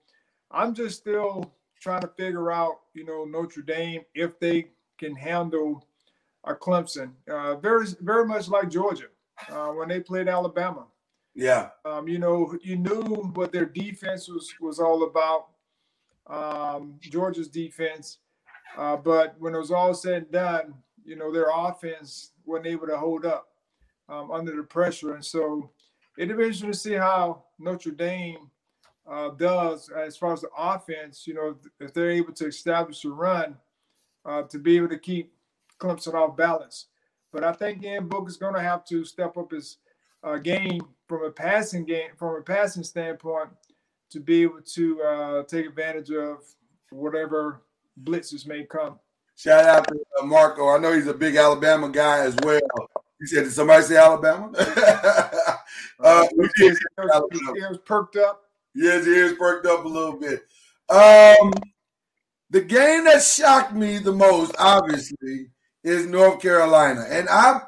I'm 0.49 0.73
just 0.73 0.97
still 0.97 1.53
trying 1.79 2.01
to 2.01 2.09
figure 2.09 2.51
out, 2.51 2.79
you 2.93 3.05
know, 3.05 3.23
Notre 3.23 3.61
Dame 3.61 4.01
if 4.15 4.39
they 4.39 4.71
can 5.01 5.15
handle 5.15 5.85
a 6.43 6.53
Clemson. 6.53 7.11
Uh, 7.29 7.55
very, 7.55 7.87
very 8.01 8.25
much 8.25 8.47
like 8.47 8.69
Georgia 8.69 9.07
uh, 9.49 9.69
when 9.69 9.89
they 9.89 9.99
played 9.99 10.27
Alabama. 10.27 10.85
Yeah. 11.33 11.69
Um, 11.85 12.07
you 12.07 12.19
know, 12.19 12.55
you 12.61 12.77
knew 12.77 13.31
what 13.33 13.51
their 13.51 13.65
defense 13.65 14.27
was 14.29 14.53
was 14.59 14.79
all 14.79 15.03
about. 15.03 15.47
Um, 16.27 16.95
Georgia's 17.01 17.47
defense, 17.47 18.19
uh, 18.77 18.95
but 18.95 19.35
when 19.39 19.55
it 19.55 19.57
was 19.57 19.71
all 19.71 19.93
said 19.93 20.23
and 20.23 20.31
done, 20.31 20.73
you 21.03 21.15
know, 21.15 21.31
their 21.31 21.47
offense 21.51 22.31
wasn't 22.45 22.67
able 22.67 22.87
to 22.87 22.97
hold 22.97 23.25
up 23.25 23.47
um, 24.07 24.29
under 24.31 24.55
the 24.55 24.63
pressure, 24.63 25.15
and 25.15 25.25
so 25.25 25.71
it'll 26.17 26.37
be 26.37 26.43
interesting 26.43 26.71
to 26.71 26.77
see 26.77 26.93
how 26.93 27.43
Notre 27.59 27.91
Dame 27.91 28.49
uh, 29.09 29.29
does 29.31 29.89
as 29.89 30.15
far 30.15 30.33
as 30.33 30.41
the 30.41 30.49
offense. 30.57 31.25
You 31.25 31.33
know, 31.33 31.47
if, 31.49 31.87
if 31.87 31.93
they're 31.93 32.11
able 32.11 32.33
to 32.33 32.45
establish 32.45 33.03
a 33.03 33.09
run 33.09 33.57
uh, 34.25 34.43
to 34.43 34.59
be 34.59 34.77
able 34.77 34.89
to 34.89 34.99
keep 34.99 35.33
Clemson 35.79 36.13
off 36.13 36.37
balance. 36.37 36.87
But 37.31 37.43
I 37.43 37.53
think 37.53 37.83
Ian 37.83 38.07
Book 38.07 38.27
is 38.27 38.37
going 38.37 38.53
to 38.55 38.61
have 38.61 38.85
to 38.85 39.05
step 39.05 39.37
up 39.37 39.51
his 39.51 39.77
uh, 40.23 40.37
game 40.37 40.81
from 41.07 41.23
a 41.23 41.31
passing 41.31 41.85
game, 41.85 42.11
from 42.17 42.35
a 42.35 42.41
passing 42.41 42.83
standpoint, 42.83 43.49
to 44.11 44.19
be 44.19 44.43
able 44.43 44.61
to 44.61 45.01
uh, 45.01 45.43
take 45.43 45.65
advantage 45.65 46.11
of 46.11 46.39
whatever 46.91 47.61
blitzes 48.03 48.45
may 48.45 48.63
come. 48.63 48.99
Shout 49.35 49.65
out 49.65 49.87
to 49.87 49.99
uh, 50.21 50.25
Marco. 50.25 50.69
I 50.69 50.77
know 50.77 50.93
he's 50.93 51.07
a 51.07 51.13
big 51.13 51.35
Alabama 51.35 51.89
guy 51.89 52.19
as 52.19 52.35
well. 52.43 52.59
He 53.19 53.27
said, 53.27 53.45
"Did 53.45 53.53
somebody 53.53 53.83
say 53.83 53.97
Alabama?" 53.97 54.51
uh, 55.99 56.27
we 56.35 56.49
did. 56.57 56.69
His 56.69 56.79
ears- 56.99 57.21
his 57.31 57.41
ears 57.57 57.77
perked 57.85 58.17
up. 58.17 58.43
Yes, 58.75 59.05
his 59.05 59.15
ears 59.15 59.33
perked 59.37 59.65
up 59.65 59.85
a 59.85 59.87
little 59.87 60.19
bit. 60.19 60.43
Um, 60.89 61.53
the 62.51 62.61
game 62.61 63.05
that 63.05 63.23
shocked 63.23 63.73
me 63.73 63.97
the 63.97 64.11
most, 64.11 64.53
obviously, 64.59 65.47
is 65.83 66.05
North 66.05 66.41
Carolina, 66.41 67.05
and 67.09 67.27
I'm 67.29 67.61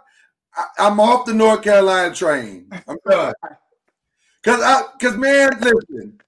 I'm 0.77 0.99
off 0.99 1.25
the 1.25 1.33
North 1.33 1.63
Carolina 1.63 2.13
train. 2.13 2.67
I'm 2.87 2.97
done. 3.09 3.33
Cause 4.43 4.61
I, 4.61 4.83
cause 4.99 5.15
man, 5.15 5.51
listen, 5.61 6.19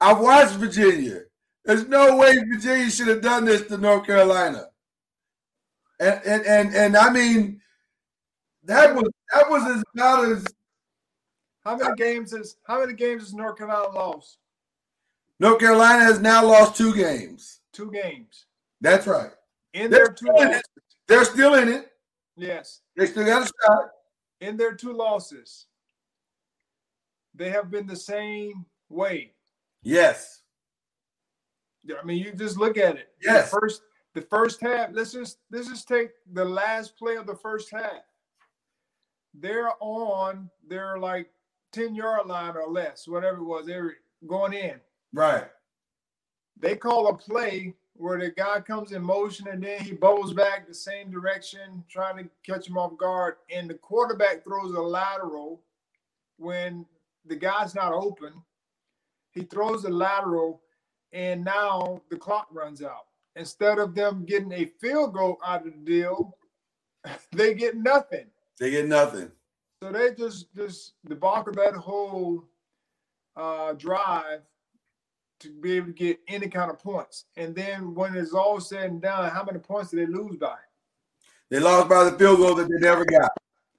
I've 0.00 0.18
watched 0.18 0.54
Virginia. 0.54 1.20
There's 1.64 1.86
no 1.86 2.16
way 2.16 2.36
Virginia 2.52 2.90
should 2.90 3.06
have 3.06 3.22
done 3.22 3.44
this 3.44 3.62
to 3.68 3.78
North 3.78 4.04
Carolina. 4.04 4.64
And 6.00 6.20
and 6.26 6.44
and 6.46 6.74
and 6.74 6.96
I 6.96 7.10
mean, 7.10 7.60
that 8.64 8.92
was 8.92 9.08
that 9.32 9.48
was 9.48 9.62
as 9.70 9.84
about 9.94 10.24
as 10.32 10.44
How 11.64 11.76
many 11.76 11.94
games 11.94 12.32
is 12.32 12.56
how 12.66 12.80
many 12.80 12.94
games 12.94 13.22
has 13.22 13.34
North 13.34 13.56
Carolina 13.56 13.94
lost? 13.94 14.38
North 15.38 15.60
Carolina 15.60 16.02
has 16.02 16.18
now 16.18 16.44
lost 16.44 16.76
two 16.76 16.92
games. 16.92 17.60
Two 17.74 17.90
games. 17.90 18.46
That's 18.80 19.06
right. 19.06 19.30
In 19.74 19.90
They're 19.90 20.06
their 20.06 20.14
two 20.14 20.26
still 20.26 20.40
in 20.40 20.48
losses. 20.48 20.60
it. 20.76 20.82
They're 21.08 21.24
still 21.24 21.54
in 21.54 21.68
it. 21.68 21.90
Yes. 22.36 22.80
They 22.96 23.06
still 23.06 23.26
got 23.26 23.42
a 23.42 23.52
shot. 23.66 23.88
In 24.40 24.56
their 24.56 24.74
two 24.74 24.92
losses, 24.92 25.66
they 27.34 27.50
have 27.50 27.70
been 27.70 27.86
the 27.86 27.96
same 27.96 28.64
way. 28.88 29.32
Yes. 29.82 30.42
I 32.00 32.04
mean, 32.04 32.22
you 32.22 32.32
just 32.32 32.56
look 32.56 32.78
at 32.78 32.96
it. 32.96 33.08
Yes. 33.22 33.50
The 33.50 33.58
first 33.60 33.82
the 34.14 34.22
first 34.22 34.60
half, 34.60 34.90
let's 34.92 35.12
just 35.12 35.38
let's 35.50 35.68
just 35.68 35.88
take 35.88 36.10
the 36.32 36.44
last 36.44 36.96
play 36.96 37.16
of 37.16 37.26
the 37.26 37.34
first 37.34 37.70
half. 37.70 38.02
They're 39.34 39.72
on 39.80 40.48
their 40.66 40.98
like 40.98 41.30
10 41.72 41.94
yard 41.94 42.26
line 42.26 42.56
or 42.56 42.70
less, 42.70 43.08
whatever 43.08 43.38
it 43.38 43.44
was, 43.44 43.66
they 43.66 43.80
were 43.80 43.96
going 44.26 44.52
in. 44.52 44.76
Right. 45.12 45.44
They 46.58 46.76
call 46.76 47.08
a 47.08 47.14
play 47.14 47.74
where 47.96 48.18
the 48.18 48.30
guy 48.30 48.60
comes 48.60 48.92
in 48.92 49.02
motion 49.02 49.48
and 49.48 49.62
then 49.62 49.80
he 49.80 49.92
bowls 49.92 50.32
back 50.32 50.66
the 50.66 50.74
same 50.74 51.10
direction, 51.10 51.84
trying 51.88 52.16
to 52.16 52.30
catch 52.44 52.68
him 52.68 52.76
off 52.76 52.96
guard. 52.96 53.36
And 53.50 53.68
the 53.68 53.74
quarterback 53.74 54.44
throws 54.44 54.74
a 54.74 54.80
lateral 54.80 55.60
when 56.38 56.86
the 57.26 57.36
guy's 57.36 57.74
not 57.74 57.92
open. 57.92 58.32
He 59.32 59.42
throws 59.42 59.84
a 59.84 59.90
lateral, 59.90 60.60
and 61.12 61.44
now 61.44 62.00
the 62.08 62.16
clock 62.16 62.48
runs 62.52 62.82
out. 62.82 63.06
Instead 63.36 63.78
of 63.78 63.94
them 63.94 64.24
getting 64.24 64.52
a 64.52 64.66
field 64.80 65.14
goal 65.14 65.38
out 65.44 65.66
of 65.66 65.72
the 65.72 65.90
deal, 65.90 66.36
they 67.32 67.54
get 67.54 67.76
nothing. 67.76 68.26
They 68.60 68.70
get 68.70 68.86
nothing. 68.86 69.30
So 69.82 69.90
they 69.90 70.14
just 70.14 70.54
just 70.54 70.94
debacle 71.06 71.52
that 71.54 71.74
whole 71.74 72.44
uh, 73.36 73.72
drive 73.72 74.40
to 75.44 75.60
be 75.60 75.76
able 75.76 75.88
to 75.88 75.92
get 75.92 76.18
any 76.28 76.48
kind 76.48 76.70
of 76.70 76.78
points. 76.78 77.26
And 77.36 77.54
then 77.54 77.94
when 77.94 78.16
it's 78.16 78.32
all 78.32 78.60
said 78.60 78.90
and 78.90 79.00
done, 79.00 79.30
how 79.30 79.44
many 79.44 79.58
points 79.58 79.90
did 79.90 80.00
they 80.00 80.12
lose 80.12 80.36
by? 80.36 80.56
They 81.50 81.60
lost 81.60 81.88
by 81.88 82.04
the 82.04 82.18
field 82.18 82.38
goal 82.38 82.54
that 82.56 82.68
they 82.68 82.78
never 82.78 83.04
got. 83.04 83.30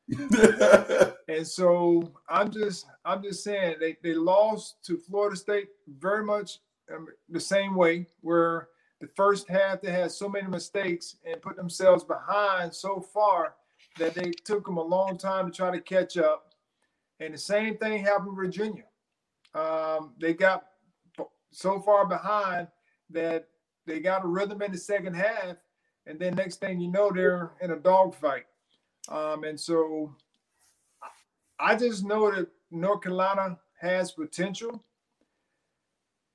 And 1.28 1.46
so 1.46 2.12
I'm 2.30 2.52
just 2.52 2.86
I'm 3.04 3.24
just 3.24 3.44
saying 3.44 3.78
they, 3.80 3.98
they 4.04 4.14
lost 4.14 4.84
to 4.86 4.98
Florida 4.98 5.36
State 5.36 5.70
very 5.88 6.24
much 6.24 6.60
um, 6.94 7.08
the 7.30 7.40
same 7.40 7.76
way 7.76 8.06
where 8.22 8.70
the 9.02 9.08
first 9.08 9.50
half 9.50 9.82
they 9.82 9.92
had 9.92 10.12
so 10.12 10.30
many 10.30 10.48
mistakes 10.48 11.18
and 11.26 11.42
put 11.42 11.56
themselves 11.56 12.04
behind 12.04 12.74
so 12.74 13.02
far 13.02 13.56
that 13.98 14.14
they 14.14 14.32
took 14.44 14.66
them 14.66 14.78
a 14.78 14.84
long 14.84 15.18
time 15.18 15.50
to 15.50 15.56
try 15.56 15.72
to 15.72 15.82
catch 15.82 16.18
up. 16.18 16.54
And 17.20 17.34
the 17.34 17.38
same 17.38 17.78
thing 17.78 18.04
happened 18.04 18.30
with 18.30 18.46
Virginia. 18.46 18.86
Um, 19.54 20.14
they 20.20 20.34
got 20.34 20.66
so 21.56 21.80
far 21.80 22.06
behind 22.06 22.68
that 23.10 23.48
they 23.86 24.00
got 24.02 24.26
a 24.26 24.28
rhythm 24.28 24.62
in 24.62 24.72
the 24.74 24.78
second 24.78 25.14
half, 25.16 25.56
and 26.06 26.20
then 26.20 26.36
next 26.36 26.60
thing 26.60 26.82
you 26.82 26.92
know, 26.92 27.12
they're 27.12 27.52
in 27.62 27.72
a 27.72 27.78
dogfight. 27.78 28.46
Um, 29.08 29.46
and 29.46 29.58
so 29.60 30.14
I 31.60 31.76
just 31.76 32.04
know 32.04 32.30
that 32.32 32.48
North 32.72 33.02
Carolina 33.04 33.58
has 33.80 34.12
potential, 34.12 34.84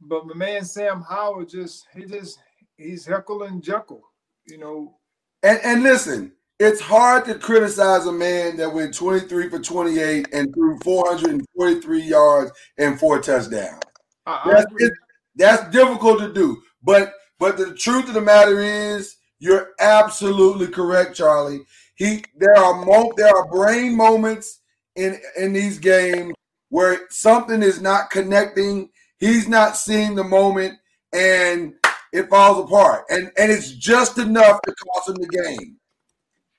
but 0.00 0.26
my 0.26 0.34
man 0.34 0.64
Sam 0.64 1.02
Howard 1.02 1.50
just 1.50 1.86
he 1.94 2.06
just 2.06 2.38
he's 2.78 3.04
heckle 3.04 3.42
and 3.42 3.62
jekyll, 3.62 4.02
you 4.46 4.56
know. 4.56 4.96
and, 5.42 5.60
and 5.62 5.82
listen, 5.82 6.32
it's 6.58 6.80
hard 6.80 7.26
to 7.26 7.34
criticize 7.34 8.06
a 8.06 8.12
man 8.12 8.56
that 8.56 8.72
went 8.72 8.94
23 8.94 9.50
for 9.50 9.58
28 9.58 10.28
and 10.32 10.54
threw 10.54 10.78
443 10.78 12.00
yards 12.02 12.52
and 12.78 12.98
four 12.98 13.20
touchdowns. 13.20 13.82
I, 14.24 14.40
I 14.44 14.52
That's, 14.54 14.64
agree. 14.66 14.86
it- 14.86 14.92
that's 15.36 15.70
difficult 15.70 16.18
to 16.20 16.32
do. 16.32 16.62
But 16.82 17.12
but 17.38 17.56
the 17.56 17.74
truth 17.74 18.08
of 18.08 18.14
the 18.14 18.20
matter 18.20 18.60
is, 18.60 19.16
you're 19.38 19.70
absolutely 19.80 20.68
correct, 20.68 21.16
Charlie. 21.16 21.60
He 21.94 22.24
there 22.36 22.56
are 22.56 22.84
mo- 22.84 23.12
there 23.16 23.34
are 23.34 23.48
brain 23.50 23.96
moments 23.96 24.60
in 24.96 25.18
in 25.36 25.52
these 25.52 25.78
games 25.78 26.34
where 26.68 27.00
something 27.10 27.62
is 27.62 27.80
not 27.80 28.10
connecting. 28.10 28.90
He's 29.18 29.48
not 29.48 29.76
seeing 29.76 30.14
the 30.14 30.24
moment, 30.24 30.78
and 31.12 31.74
it 32.12 32.28
falls 32.28 32.64
apart. 32.64 33.04
And 33.10 33.30
and 33.38 33.50
it's 33.52 33.72
just 33.72 34.18
enough 34.18 34.60
to 34.62 34.74
cost 34.74 35.08
him 35.08 35.16
the 35.16 35.28
game. 35.28 35.76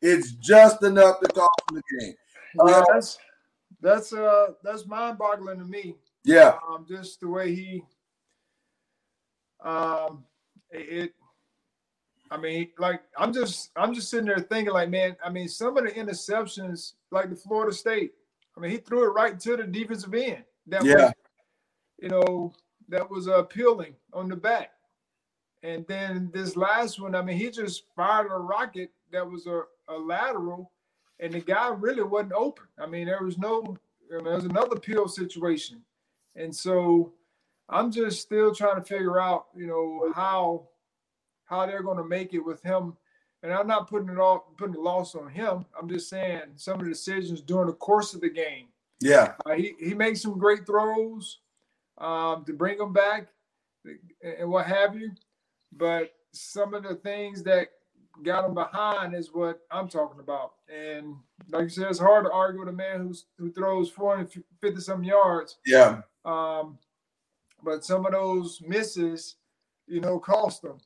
It's 0.01 0.31
just 0.34 0.84
enough 0.84 1.19
to 1.21 1.27
cost 1.27 1.62
him 1.71 1.77
the 1.77 1.99
game. 1.99 2.15
yeah, 2.67 2.77
uh, 2.79 2.86
that's 2.93 3.17
that's 3.81 4.13
uh 4.13 4.47
that's 4.63 4.86
mind 4.86 5.17
boggling 5.17 5.60
to 5.60 5.65
me. 5.65 5.95
Yeah, 6.23 6.57
Um, 6.69 6.86
just 6.88 7.19
the 7.19 7.27
way 7.27 7.53
he 7.55 7.84
Um, 9.62 10.24
it, 10.71 11.13
I 12.30 12.38
mean, 12.38 12.69
like 12.80 13.02
I'm 13.17 13.34
just 13.34 13.71
I'm 13.76 13.93
just 13.93 14.10
sitting 14.10 14.26
there 14.28 14.39
thinking, 14.39 14.74
like, 14.74 14.89
man, 14.89 15.15
I 15.24 15.30
mean, 15.30 15.47
some 15.47 15.78
of 15.78 15.84
the 15.86 15.91
interceptions, 15.91 16.93
like 17.12 17.30
the 17.30 17.36
Florida 17.36 17.74
State, 17.76 18.13
I 18.58 18.60
mean, 18.60 18.71
he 18.71 18.78
threw 18.78 19.04
it 19.06 19.13
right 19.13 19.39
to 19.39 19.58
the 19.58 19.63
defensive 19.63 20.13
end. 20.13 20.43
That 20.67 20.86
Yeah. 20.86 20.95
was, 20.95 21.13
you 22.00 22.10
know, 22.10 22.54
that 22.89 23.10
was 23.10 23.28
appealing 23.28 23.95
on 24.13 24.30
the 24.30 24.36
back. 24.36 24.71
And 25.63 25.86
then 25.88 26.32
this 26.34 26.56
last 26.56 27.00
one, 27.00 27.13
I 27.15 27.21
mean, 27.21 27.38
he 27.38 27.52
just 27.52 27.84
fired 27.95 28.32
a 28.32 28.38
rocket 28.38 28.91
that 29.12 29.30
was 29.30 29.45
a, 29.45 29.63
a 29.89 29.95
lateral, 29.95 30.71
and 31.19 31.34
the 31.34 31.39
guy 31.39 31.69
really 31.69 32.02
wasn't 32.04 32.34
open. 32.34 32.65
I 32.80 32.88
mean, 32.88 33.06
there 33.06 33.24
was 33.24 33.38
no, 33.38 33.62
I 34.12 34.15
mean, 34.15 34.24
there 34.24 34.36
was 34.36 34.45
another 34.45 34.80
peel 34.80 35.08
situation. 35.08 35.84
And 36.36 36.56
so 36.56 37.13
I'm 37.71 37.91
just 37.91 38.21
still 38.21 38.53
trying 38.53 38.75
to 38.75 38.84
figure 38.84 39.19
out, 39.19 39.45
you 39.55 39.65
know, 39.65 40.12
how 40.13 40.67
how 41.45 41.65
they're 41.65 41.84
going 41.84 41.97
to 41.97 42.03
make 42.03 42.34
it 42.34 42.39
with 42.39 42.62
him. 42.62 42.95
And 43.43 43.51
I'm 43.51 43.67
not 43.67 43.89
putting 43.89 44.10
it 44.10 44.19
all 44.19 44.53
putting 44.57 44.75
the 44.75 44.81
loss 44.81 45.15
on 45.15 45.29
him. 45.29 45.65
I'm 45.79 45.89
just 45.89 46.10
saying 46.10 46.43
some 46.57 46.79
of 46.79 46.86
the 46.86 46.91
decisions 46.91 47.41
during 47.41 47.67
the 47.67 47.73
course 47.73 48.13
of 48.13 48.21
the 48.21 48.29
game. 48.29 48.67
Yeah. 48.99 49.34
Uh, 49.45 49.53
he 49.53 49.73
he 49.79 49.93
makes 49.93 50.21
some 50.21 50.38
great 50.38 50.65
throws 50.65 51.39
um, 51.97 52.43
to 52.45 52.53
bring 52.53 52.77
them 52.77 52.93
back 52.93 53.29
and 54.21 54.49
what 54.49 54.67
have 54.67 54.95
you. 54.95 55.12
But 55.71 56.13
some 56.34 56.73
of 56.73 56.84
the 56.84 56.95
things 56.95 57.41
that 57.43 57.69
got 58.23 58.45
him 58.45 58.53
behind 58.53 59.15
is 59.15 59.34
what 59.34 59.62
I'm 59.71 59.88
talking 59.88 60.19
about. 60.19 60.53
And 60.69 61.15
like 61.49 61.63
you 61.63 61.69
said, 61.69 61.88
it's 61.89 61.99
hard 61.99 62.25
to 62.25 62.31
argue 62.31 62.60
with 62.60 62.69
a 62.69 62.73
man 62.73 63.07
who's 63.07 63.25
who 63.38 63.51
throws 63.51 63.89
450 63.89 64.81
some 64.81 65.03
yards. 65.03 65.57
Yeah. 65.65 66.01
Um, 66.25 66.77
but 67.63 67.84
some 67.84 68.06
of 68.06 68.12
those 68.12 68.60
misses, 68.65 69.36
you 69.88 70.02
know, 70.02 70.19
cost 70.19 70.62
them. 70.62 70.78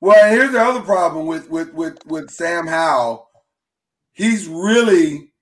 Well, 0.00 0.30
here's 0.30 0.52
the 0.52 0.60
other 0.60 0.80
problem 0.80 1.26
with 1.26 1.48
with 1.48 1.72
with 1.74 2.04
with 2.06 2.30
Sam 2.30 2.66
Howell. 2.66 3.28
He's 4.12 4.48
really 4.48 5.32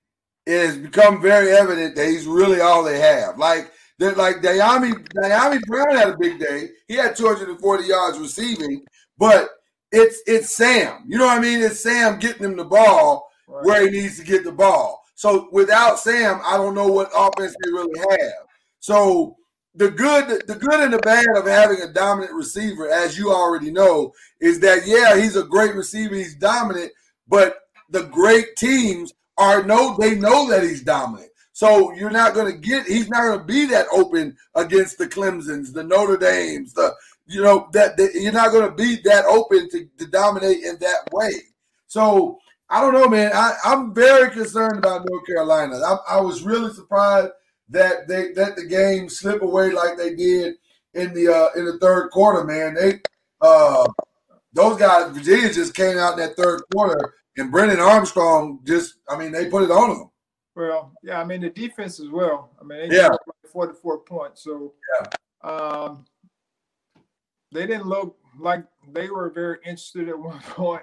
it 0.46 0.66
has 0.66 0.76
become 0.78 1.20
very 1.20 1.50
evident 1.52 1.96
that 1.96 2.08
he's 2.08 2.26
really 2.26 2.60
all 2.60 2.82
they 2.82 2.98
have. 3.00 3.38
Like 3.38 3.72
that, 3.98 4.16
like 4.16 4.36
Dyami 4.36 4.92
Dyami 5.14 5.60
Brown 5.62 5.96
had 5.96 6.10
a 6.10 6.18
big 6.18 6.38
day. 6.38 6.68
He 6.88 6.94
had 6.94 7.16
240 7.16 7.84
yards 7.84 8.18
receiving, 8.18 8.82
but 9.18 9.48
it's 9.92 10.20
it's 10.26 10.54
Sam. 10.56 11.04
You 11.06 11.18
know 11.18 11.26
what 11.26 11.38
I 11.38 11.40
mean? 11.40 11.62
It's 11.62 11.80
Sam 11.82 12.18
getting 12.18 12.44
him 12.44 12.56
the 12.56 12.64
ball 12.64 13.26
Right. 13.48 13.64
where 13.64 13.82
he 13.90 13.90
needs 14.02 14.16
to 14.18 14.24
get 14.24 14.44
the 14.44 14.52
ball. 14.52 15.02
So 15.16 15.48
without 15.50 15.98
Sam, 15.98 16.40
I 16.44 16.56
don't 16.56 16.74
know 16.74 16.86
what 16.86 17.10
offense 17.14 17.52
they 17.64 17.72
really 17.72 17.98
have. 17.98 18.32
So 18.78 19.36
the 19.74 19.90
good, 19.90 20.46
the 20.46 20.56
good 20.56 20.80
and 20.80 20.92
the 20.92 20.98
bad 20.98 21.26
of 21.36 21.46
having 21.46 21.80
a 21.80 21.92
dominant 21.92 22.34
receiver, 22.34 22.88
as 22.88 23.16
you 23.16 23.32
already 23.32 23.70
know, 23.70 24.12
is 24.40 24.60
that 24.60 24.82
yeah, 24.86 25.20
he's 25.20 25.36
a 25.36 25.44
great 25.44 25.74
receiver, 25.74 26.14
he's 26.14 26.34
dominant, 26.34 26.92
but 27.28 27.58
the 27.90 28.04
great 28.04 28.56
teams 28.56 29.12
are 29.38 29.62
no, 29.62 29.96
they 29.98 30.14
know 30.14 30.48
that 30.50 30.62
he's 30.62 30.82
dominant. 30.82 31.30
So 31.52 31.92
you're 31.92 32.10
not 32.10 32.34
going 32.34 32.50
to 32.50 32.58
get 32.58 32.86
he's 32.86 33.08
not 33.10 33.22
going 33.22 33.38
to 33.38 33.44
be 33.44 33.66
that 33.66 33.86
open 33.92 34.36
against 34.54 34.98
the 34.98 35.06
Clemsons, 35.06 35.72
the 35.72 35.84
Notre 35.84 36.16
Dames, 36.16 36.72
the 36.72 36.94
you 37.26 37.42
know 37.42 37.68
that, 37.72 37.96
that 37.96 38.14
you're 38.14 38.32
not 38.32 38.50
going 38.50 38.68
to 38.68 38.74
be 38.74 38.96
that 39.04 39.24
open 39.26 39.68
to, 39.70 39.86
to 39.98 40.06
dominate 40.06 40.64
in 40.64 40.78
that 40.80 41.08
way. 41.12 41.32
So 41.86 42.38
I 42.68 42.80
don't 42.80 42.94
know, 42.94 43.08
man. 43.08 43.32
I, 43.34 43.54
I'm 43.64 43.92
very 43.94 44.30
concerned 44.30 44.78
about 44.78 45.06
North 45.08 45.26
Carolina. 45.26 45.76
I, 45.76 46.16
I 46.16 46.20
was 46.20 46.42
really 46.42 46.72
surprised 46.72 47.32
that 47.70 48.08
they 48.08 48.32
that 48.32 48.56
the 48.56 48.64
game 48.64 49.08
slip 49.08 49.42
away 49.42 49.70
like 49.72 49.96
they 49.96 50.14
did 50.14 50.54
in 50.94 51.14
the 51.14 51.28
uh, 51.28 51.48
in 51.58 51.64
the 51.64 51.78
third 51.78 52.10
quarter, 52.10 52.44
man. 52.44 52.74
They 52.74 53.00
uh, 53.40 53.86
those 54.52 54.76
guys, 54.78 55.10
Virginia 55.16 55.52
just 55.52 55.74
came 55.74 55.96
out 55.96 56.14
in 56.14 56.18
that 56.18 56.36
third 56.36 56.62
quarter, 56.72 57.14
and 57.36 57.50
Brennan 57.52 57.78
Armstrong 57.78 58.58
just, 58.64 58.96
I 59.08 59.16
mean, 59.16 59.30
they 59.30 59.48
put 59.48 59.62
it 59.62 59.70
on 59.70 59.88
them. 59.90 60.10
Well, 60.56 60.92
yeah, 61.02 61.20
I 61.20 61.24
mean 61.24 61.40
the 61.40 61.50
defense 61.50 62.00
as 62.00 62.08
well. 62.08 62.50
I 62.60 62.64
mean, 62.64 62.88
they 62.88 62.96
Yeah. 62.96 63.02
gave 63.04 63.12
up 63.12 63.20
like 63.26 63.52
44 63.52 63.98
points. 64.00 64.42
So 64.42 64.74
um 65.42 66.04
they 67.52 67.66
didn't 67.66 67.86
look 67.86 68.16
like 68.38 68.64
they 68.92 69.08
were 69.08 69.30
very 69.30 69.58
interested 69.64 70.08
at 70.08 70.18
one 70.18 70.38
point. 70.50 70.82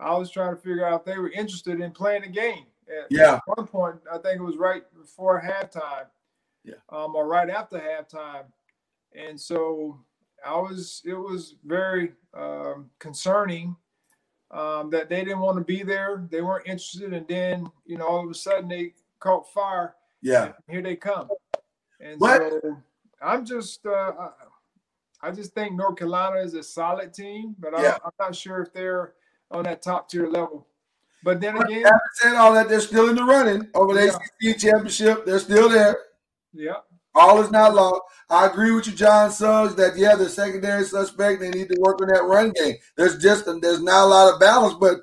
I 0.00 0.14
was 0.16 0.30
trying 0.30 0.54
to 0.54 0.60
figure 0.60 0.86
out 0.86 1.00
if 1.00 1.04
they 1.06 1.18
were 1.18 1.30
interested 1.30 1.80
in 1.80 1.90
playing 1.90 2.22
the 2.22 2.28
game. 2.28 2.66
At 2.88 3.06
Yeah. 3.10 3.40
one 3.46 3.66
point, 3.66 3.96
I 4.10 4.18
think 4.18 4.40
it 4.40 4.44
was 4.44 4.56
right 4.56 4.82
before 4.98 5.40
halftime. 5.42 6.06
Yeah. 6.68 6.74
Um, 6.90 7.14
or 7.16 7.26
right 7.26 7.48
after 7.50 7.78
halftime. 7.78 8.44
And 9.14 9.40
so 9.40 9.98
I 10.44 10.54
was 10.56 11.02
it 11.04 11.14
was 11.14 11.54
very 11.64 12.12
um, 12.34 12.90
concerning 12.98 13.74
um, 14.50 14.90
that 14.90 15.08
they 15.08 15.24
didn't 15.24 15.40
want 15.40 15.58
to 15.58 15.64
be 15.64 15.82
there. 15.82 16.26
They 16.30 16.42
weren't 16.42 16.66
interested, 16.66 17.12
and 17.12 17.26
then 17.26 17.66
you 17.86 17.96
know 17.96 18.06
all 18.06 18.24
of 18.24 18.30
a 18.30 18.34
sudden 18.34 18.68
they 18.68 18.94
caught 19.20 19.50
fire. 19.52 19.94
Yeah. 20.22 20.52
Here 20.68 20.82
they 20.82 20.96
come, 20.96 21.28
and 22.00 22.20
What? 22.20 22.40
so 22.62 22.76
I'm 23.22 23.44
just 23.44 23.84
uh, 23.86 24.12
I- 24.18 24.30
I 25.20 25.32
just 25.32 25.52
think 25.52 25.74
North 25.74 25.96
Carolina 25.96 26.36
is 26.38 26.54
a 26.54 26.62
solid 26.62 27.12
team, 27.12 27.56
but 27.58 27.74
I, 27.74 27.82
Yeah. 27.82 27.98
I'm 28.04 28.12
not 28.20 28.36
sure 28.36 28.62
if 28.62 28.72
they're 28.72 29.14
on 29.50 29.64
that 29.64 29.82
top 29.82 30.08
tier 30.08 30.28
level. 30.28 30.68
But 31.24 31.40
then 31.40 31.56
again, 31.56 31.82
Having 31.82 31.98
said 32.12 32.34
all 32.36 32.54
that, 32.54 32.68
they're 32.68 32.80
still 32.80 33.08
in 33.08 33.16
the 33.16 33.24
running 33.24 33.68
over 33.74 33.94
the 33.94 34.06
Yeah. 34.06 34.14
ACC 34.52 34.56
championship. 34.60 35.26
They're 35.26 35.40
still 35.40 35.68
there. 35.68 35.98
Yeah, 36.58 36.74
All 37.14 37.40
is 37.40 37.50
not 37.50 37.74
lost. 37.74 38.02
I 38.28 38.46
agree 38.46 38.72
with 38.72 38.86
you, 38.88 38.92
John 38.92 39.30
Suggs, 39.30 39.76
that 39.76 39.96
yeah, 39.96 40.16
the 40.16 40.28
secondary 40.28 40.84
suspect, 40.84 41.40
they 41.40 41.50
need 41.50 41.68
to 41.68 41.80
work 41.80 42.00
on 42.02 42.08
that 42.08 42.24
run 42.24 42.50
game. 42.50 42.74
There's 42.96 43.18
just 43.18 43.44
there's 43.46 43.82
not 43.82 44.04
a 44.04 44.06
lot 44.06 44.34
of 44.34 44.40
balance, 44.40 44.74
but 44.74 44.98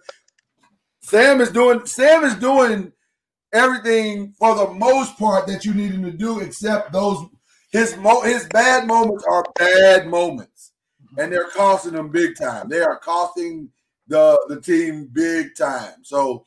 Sam 0.99 1.39
is 1.39 1.51
doing 1.51 1.85
Sam 1.85 2.25
is 2.25 2.35
doing 2.35 2.91
everything 3.53 4.33
for 4.37 4.53
the 4.55 4.73
most 4.73 5.17
part 5.17 5.47
that 5.47 5.63
you 5.63 5.73
need 5.73 5.91
him 5.91 6.03
to 6.03 6.11
do, 6.11 6.41
except 6.41 6.91
those 6.91 7.25
his 7.71 7.95
mo 7.97 8.21
his 8.21 8.45
bad 8.47 8.85
moments 8.85 9.23
are 9.23 9.45
bad 9.55 10.07
moments. 10.07 10.73
And 11.17 11.31
they're 11.31 11.49
costing 11.49 11.93
them 11.93 12.09
big 12.09 12.35
time. 12.37 12.67
They 12.67 12.81
are 12.81 12.99
costing 12.99 13.69
the 14.07 14.43
the 14.49 14.59
team 14.59 15.09
big 15.13 15.55
time. 15.55 16.03
So 16.03 16.43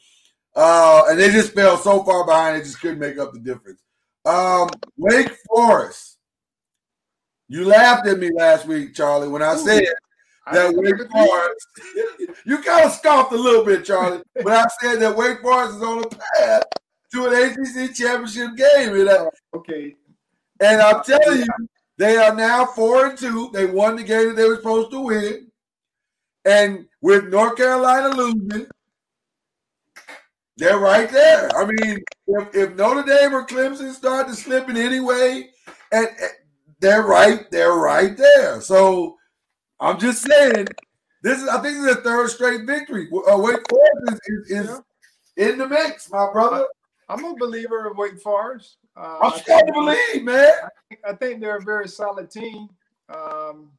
uh 0.54 1.04
and 1.08 1.18
they 1.18 1.30
just 1.30 1.54
fell 1.54 1.78
so 1.78 2.04
far 2.04 2.26
behind 2.26 2.56
they 2.56 2.64
just 2.64 2.80
couldn't 2.80 2.98
make 2.98 3.18
up 3.18 3.32
the 3.32 3.40
difference. 3.40 3.80
Um, 4.28 4.68
Wake 4.96 5.32
Forest. 5.46 6.18
You 7.48 7.64
laughed 7.64 8.06
at 8.06 8.18
me 8.18 8.30
last 8.34 8.66
week, 8.66 8.94
Charlie, 8.94 9.28
when 9.28 9.42
I 9.42 9.56
said 9.56 9.82
that 10.52 10.70
agree 10.70 10.92
Wake. 10.92 11.10
Forest. 11.10 11.66
you 12.44 12.58
kind 12.58 12.84
of 12.84 12.92
scoffed 12.92 13.32
a 13.32 13.36
little 13.36 13.64
bit, 13.64 13.84
Charlie, 13.84 14.22
when 14.42 14.54
I 14.54 14.64
said 14.80 14.96
that 15.00 15.16
Wake 15.16 15.40
Forest 15.40 15.76
is 15.76 15.82
on 15.82 16.04
a 16.04 16.08
path 16.08 16.62
to 17.12 17.26
an 17.26 17.52
ACC 17.52 17.94
championship 17.94 18.54
game. 18.56 18.94
And, 18.94 19.08
I- 19.08 19.28
Okay, 19.54 19.94
and 20.60 20.82
I'm 20.82 21.02
telling 21.04 21.38
you, 21.38 21.46
they 21.96 22.16
are 22.16 22.34
now 22.34 22.66
four 22.66 23.06
and 23.06 23.18
two. 23.18 23.50
They 23.52 23.64
won 23.64 23.96
the 23.96 24.04
game 24.04 24.28
that 24.28 24.36
they 24.36 24.46
were 24.46 24.56
supposed 24.56 24.90
to 24.90 25.00
win. 25.00 25.50
And 26.44 26.86
with 27.00 27.28
North 27.28 27.56
Carolina 27.56 28.08
losing, 28.14 28.66
they're 30.58 30.78
right 30.78 31.10
there. 31.10 31.48
I 31.56 31.64
mean, 31.66 31.98
if, 32.28 32.54
if 32.54 32.76
Notre 32.76 33.02
Dame 33.02 33.34
or 33.34 33.46
Clemson 33.46 33.92
start 33.92 34.28
to 34.28 34.34
slip 34.34 34.68
in 34.68 34.76
any 34.76 35.00
way, 35.00 35.50
and, 35.90 36.06
and 36.06 36.30
they're 36.80 37.02
right, 37.02 37.50
they're 37.50 37.74
right 37.74 38.16
there. 38.16 38.60
So 38.60 39.16
I'm 39.80 39.98
just 39.98 40.22
saying, 40.22 40.68
this 41.22 41.42
is 41.42 41.48
I 41.48 41.60
think 41.60 41.78
this 41.78 41.86
is 41.86 41.96
a 41.96 42.00
third 42.02 42.30
straight 42.30 42.66
victory. 42.66 43.08
Uh, 43.12 43.38
Wake 43.38 43.60
Forest 43.68 44.20
is, 44.26 44.50
is, 44.50 44.70
is 44.70 44.80
in 45.36 45.58
the 45.58 45.66
mix, 45.66 46.10
my 46.10 46.30
brother. 46.32 46.66
I'm 47.08 47.24
a 47.24 47.34
believer 47.36 47.88
of 47.88 47.96
Wake 47.96 48.20
Forest. 48.20 48.76
Uh, 48.96 49.18
I'm 49.22 49.32
I 49.32 49.38
starting 49.38 49.66
to 49.68 49.72
believe, 49.72 50.24
man. 50.24 50.52
I 51.06 51.14
think 51.14 51.40
they're 51.40 51.56
a 51.56 51.62
very 51.62 51.88
solid 51.88 52.30
team, 52.30 52.68
um, 53.08 53.70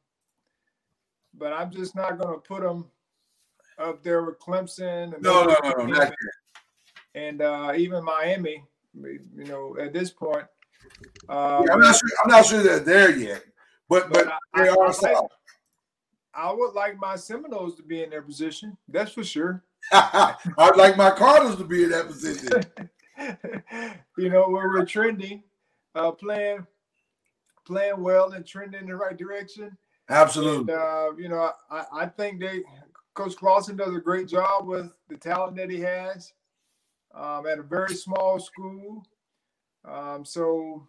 but 1.36 1.54
I'm 1.54 1.72
just 1.72 1.96
not 1.96 2.18
going 2.18 2.34
to 2.34 2.40
put 2.40 2.64
them 2.64 2.86
up 3.78 4.02
there 4.04 4.24
with 4.24 4.40
Clemson 4.40 5.14
and 5.14 5.22
No, 5.22 5.44
no, 5.44 5.56
no, 5.64 5.70
no, 5.72 5.86
not 5.86 6.02
yet. 6.02 6.14
And 7.16 7.42
uh, 7.42 7.74
even 7.76 8.04
Miami. 8.04 8.64
You 8.94 9.46
know, 9.46 9.78
at 9.80 9.94
this 9.94 10.12
point, 10.12 10.46
uh, 11.28 11.64
Yeah, 11.66 11.74
I'm 11.74 11.80
not 11.80 11.96
sure. 11.96 12.10
I'm 12.24 12.32
not 12.32 12.46
sure 12.46 12.64
they're 12.64 12.80
there 12.80 13.16
yet, 13.16 13.44
but 13.88 14.12
but, 14.12 14.26
but 14.26 14.34
they 14.56 14.70
I, 14.70 14.74
I, 14.74 14.76
are 14.76 14.94
solid. 14.94 15.30
I 16.34 16.54
would 16.54 16.74
like 16.74 16.98
my 16.98 17.16
Seminoles 17.16 17.76
to 17.76 17.84
be 17.84 18.04
in 18.04 18.10
their 18.10 18.22
position. 18.22 18.78
That's 18.88 19.12
for 19.12 19.24
sure. 19.24 19.64
I'd 19.92 20.76
like 20.76 20.98
my 20.98 21.12
Cardinals 21.12 21.58
to 21.58 21.64
be 21.64 21.84
in 21.84 21.90
that 21.92 22.08
position. 22.08 22.64
you 24.18 24.30
know, 24.30 24.48
where 24.48 24.70
we're 24.70 24.86
trending, 24.86 25.44
uh, 25.96 26.12
playing, 26.12 26.66
playing 27.66 28.02
well 28.02 28.32
and 28.32 28.46
trending 28.46 28.82
in 28.82 28.88
the 28.88 28.96
right 28.96 29.18
direction. 29.18 29.78
Absolutely. 30.10 30.74
And, 30.74 30.82
uh, 30.82 31.12
you 31.18 31.30
know, 31.30 31.52
I, 31.70 31.86
I 31.94 32.06
think 32.06 32.40
they, 32.40 32.64
Coach 33.14 33.36
Clawson 33.36 33.76
does 33.76 33.94
a 33.96 34.00
great 34.00 34.28
job 34.28 34.68
with 34.68 34.92
the 35.10 35.18
talent 35.18 35.58
that 35.58 35.70
he 35.70 35.80
has 35.82 36.32
um, 37.14 37.46
at 37.48 37.60
a 37.60 37.64
very 37.64 37.96
small 37.96 38.40
school. 38.40 39.06
Um, 39.86 40.26
so, 40.26 40.88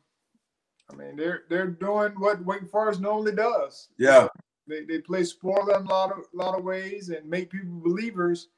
I 0.91 0.95
mean, 0.95 1.17
they're 1.17 1.43
they're 1.49 1.69
doing 1.69 2.13
what 2.13 2.45
Wake 2.45 2.69
Forest 2.71 3.01
normally 3.01 3.33
does. 3.33 3.89
Yeah. 3.99 4.29
they, 4.67 4.85
they 4.85 4.99
play 4.99 5.25
spoiler 5.25 5.79
in 5.79 5.87
a 5.87 5.89
lot 5.89 6.13
of 6.13 6.25
lot 6.33 6.59
of 6.59 6.65
ways 6.65 7.11
and 7.11 7.29
make 7.29 7.51
people 7.51 7.81
believers. 7.81 8.49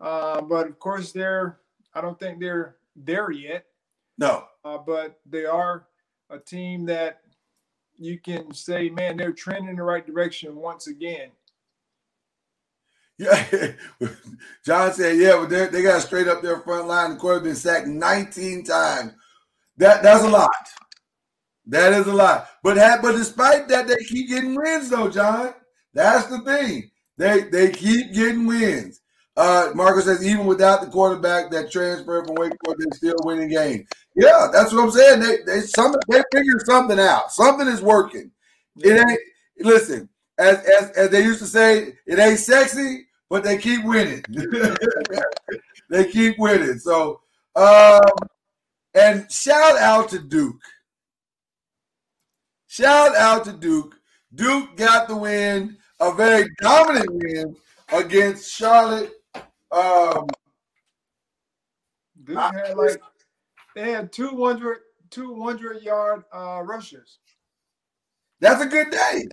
Uh, 0.00 0.40
but 0.40 0.66
of 0.66 0.78
course, 0.78 1.12
they're 1.12 1.58
I 1.94 2.00
don't 2.00 2.18
think 2.18 2.40
they're 2.40 2.76
there 2.96 3.30
yet. 3.30 3.66
No. 4.18 4.44
Uh, 4.64 4.78
but 4.78 5.20
they 5.26 5.44
are 5.44 5.86
a 6.30 6.38
team 6.38 6.86
that 6.86 7.22
you 7.96 8.18
can 8.18 8.52
say, 8.54 8.88
man, 8.88 9.16
they're 9.16 9.32
trending 9.32 9.70
in 9.70 9.76
the 9.76 9.82
right 9.82 10.06
direction 10.06 10.56
once 10.56 10.86
again. 10.86 11.30
Yeah, 13.20 13.72
John 14.64 14.94
said, 14.94 15.18
yeah, 15.18 15.36
but 15.36 15.50
they 15.72 15.82
got 15.82 16.00
straight 16.00 16.26
up 16.26 16.40
their 16.40 16.60
front 16.60 16.88
line. 16.88 17.10
The 17.10 17.16
quarterback 17.16 17.44
been 17.44 17.54
sacked 17.54 17.86
19 17.86 18.64
times. 18.64 19.12
That 19.76 20.02
that's 20.02 20.24
a 20.24 20.28
lot. 20.28 20.50
That 21.66 21.92
is 21.92 22.06
a 22.06 22.14
lot. 22.14 22.48
But 22.62 22.78
have, 22.78 23.02
but 23.02 23.12
despite 23.12 23.68
that, 23.68 23.86
they 23.86 23.96
keep 24.08 24.30
getting 24.30 24.54
wins 24.54 24.88
though, 24.88 25.10
John. 25.10 25.52
That's 25.92 26.28
the 26.28 26.40
thing. 26.40 26.90
They 27.18 27.42
they 27.42 27.70
keep 27.70 28.14
getting 28.14 28.46
wins. 28.46 29.02
Uh, 29.36 29.70
Marcus 29.74 30.06
says 30.06 30.26
even 30.26 30.46
without 30.46 30.80
the 30.80 30.86
quarterback 30.86 31.50
that 31.50 31.70
transferred 31.70 32.26
from 32.26 32.36
Wake 32.36 32.52
Forest, 32.64 32.80
they're 32.80 32.96
still 32.96 33.16
winning 33.24 33.50
games. 33.50 33.86
Yeah, 34.16 34.48
that's 34.50 34.72
what 34.72 34.82
I'm 34.82 34.90
saying. 34.90 35.20
They 35.20 35.36
they 35.44 35.60
some 35.60 35.94
they 36.08 36.22
figure 36.32 36.58
something 36.64 36.98
out. 36.98 37.32
Something 37.32 37.68
is 37.68 37.82
working. 37.82 38.30
It 38.78 38.98
ain't 38.98 39.20
listen, 39.58 40.08
as 40.38 40.64
as 40.64 40.90
as 40.92 41.10
they 41.10 41.22
used 41.22 41.40
to 41.40 41.46
say, 41.46 41.94
it 42.06 42.18
ain't 42.18 42.38
sexy, 42.38 43.06
but 43.30 43.44
they 43.44 43.56
keep 43.56 43.84
winning. 43.84 44.22
they 45.88 46.10
keep 46.10 46.38
winning. 46.38 46.78
So 46.78 47.20
um 47.56 48.02
and 48.92 49.30
shout 49.30 49.78
out 49.78 50.08
to 50.10 50.18
Duke. 50.18 50.60
Shout 52.66 53.16
out 53.16 53.44
to 53.44 53.52
Duke. 53.52 53.96
Duke 54.34 54.76
got 54.76 55.08
the 55.08 55.16
win, 55.16 55.76
a 55.98 56.12
very 56.12 56.48
dominant 56.60 57.08
win 57.10 57.56
against 57.92 58.52
Charlotte. 58.52 59.12
Um, 59.72 60.26
Duke 62.24 62.38
had 62.38 62.76
like 62.76 63.00
they 63.74 63.92
had 63.92 64.12
200, 64.12 64.78
200 65.10 65.82
yard 65.82 66.24
uh, 66.32 66.62
rushes. 66.64 67.18
That's 68.40 68.62
a 68.62 68.66
good 68.66 68.90
day. 68.90 69.24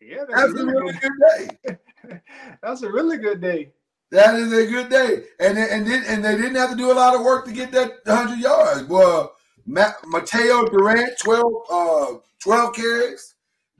Yeah, 0.00 0.24
that's, 0.28 0.52
that's 0.52 0.60
a 0.60 0.66
really, 0.66 0.92
good, 0.92 1.00
good 1.00 1.58
day. 1.66 1.78
that's 2.62 2.82
a 2.82 2.90
really 2.90 3.18
good 3.18 3.40
day. 3.40 3.72
That 4.10 4.36
is 4.36 4.52
a 4.52 4.66
good 4.66 4.90
day, 4.90 5.24
and 5.40 5.58
and 5.58 5.86
then 5.86 6.04
and 6.06 6.24
they 6.24 6.36
didn't 6.36 6.54
have 6.54 6.70
to 6.70 6.76
do 6.76 6.92
a 6.92 6.94
lot 6.94 7.14
of 7.14 7.22
work 7.22 7.44
to 7.46 7.52
get 7.52 7.72
that 7.72 7.94
hundred 8.06 8.38
yards. 8.38 8.84
Well, 8.84 9.34
Mataeo 9.66 10.70
Durant 10.70 11.18
12, 11.18 11.52
uh, 11.70 12.06
12 12.40 12.74
carries, 12.74 13.34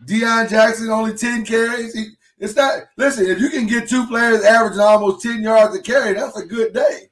Deon 0.07 0.49
Jackson 0.49 0.91
only 0.91 1.15
ten 1.15 1.45
carries. 1.45 1.95
He, 1.95 2.09
it's 2.39 2.57
not. 2.57 2.85
Listen, 2.97 3.27
if 3.27 3.39
you 3.39 3.49
can 3.49 3.67
get 3.67 3.89
two 3.89 4.07
players 4.07 4.45
averaging 4.45 4.81
almost 4.81 5.23
ten 5.23 5.43
yards 5.43 5.77
a 5.77 5.83
carry, 5.83 6.15
that's 6.15 6.37
a 6.37 6.45
good 6.45 6.73
day. 6.73 7.11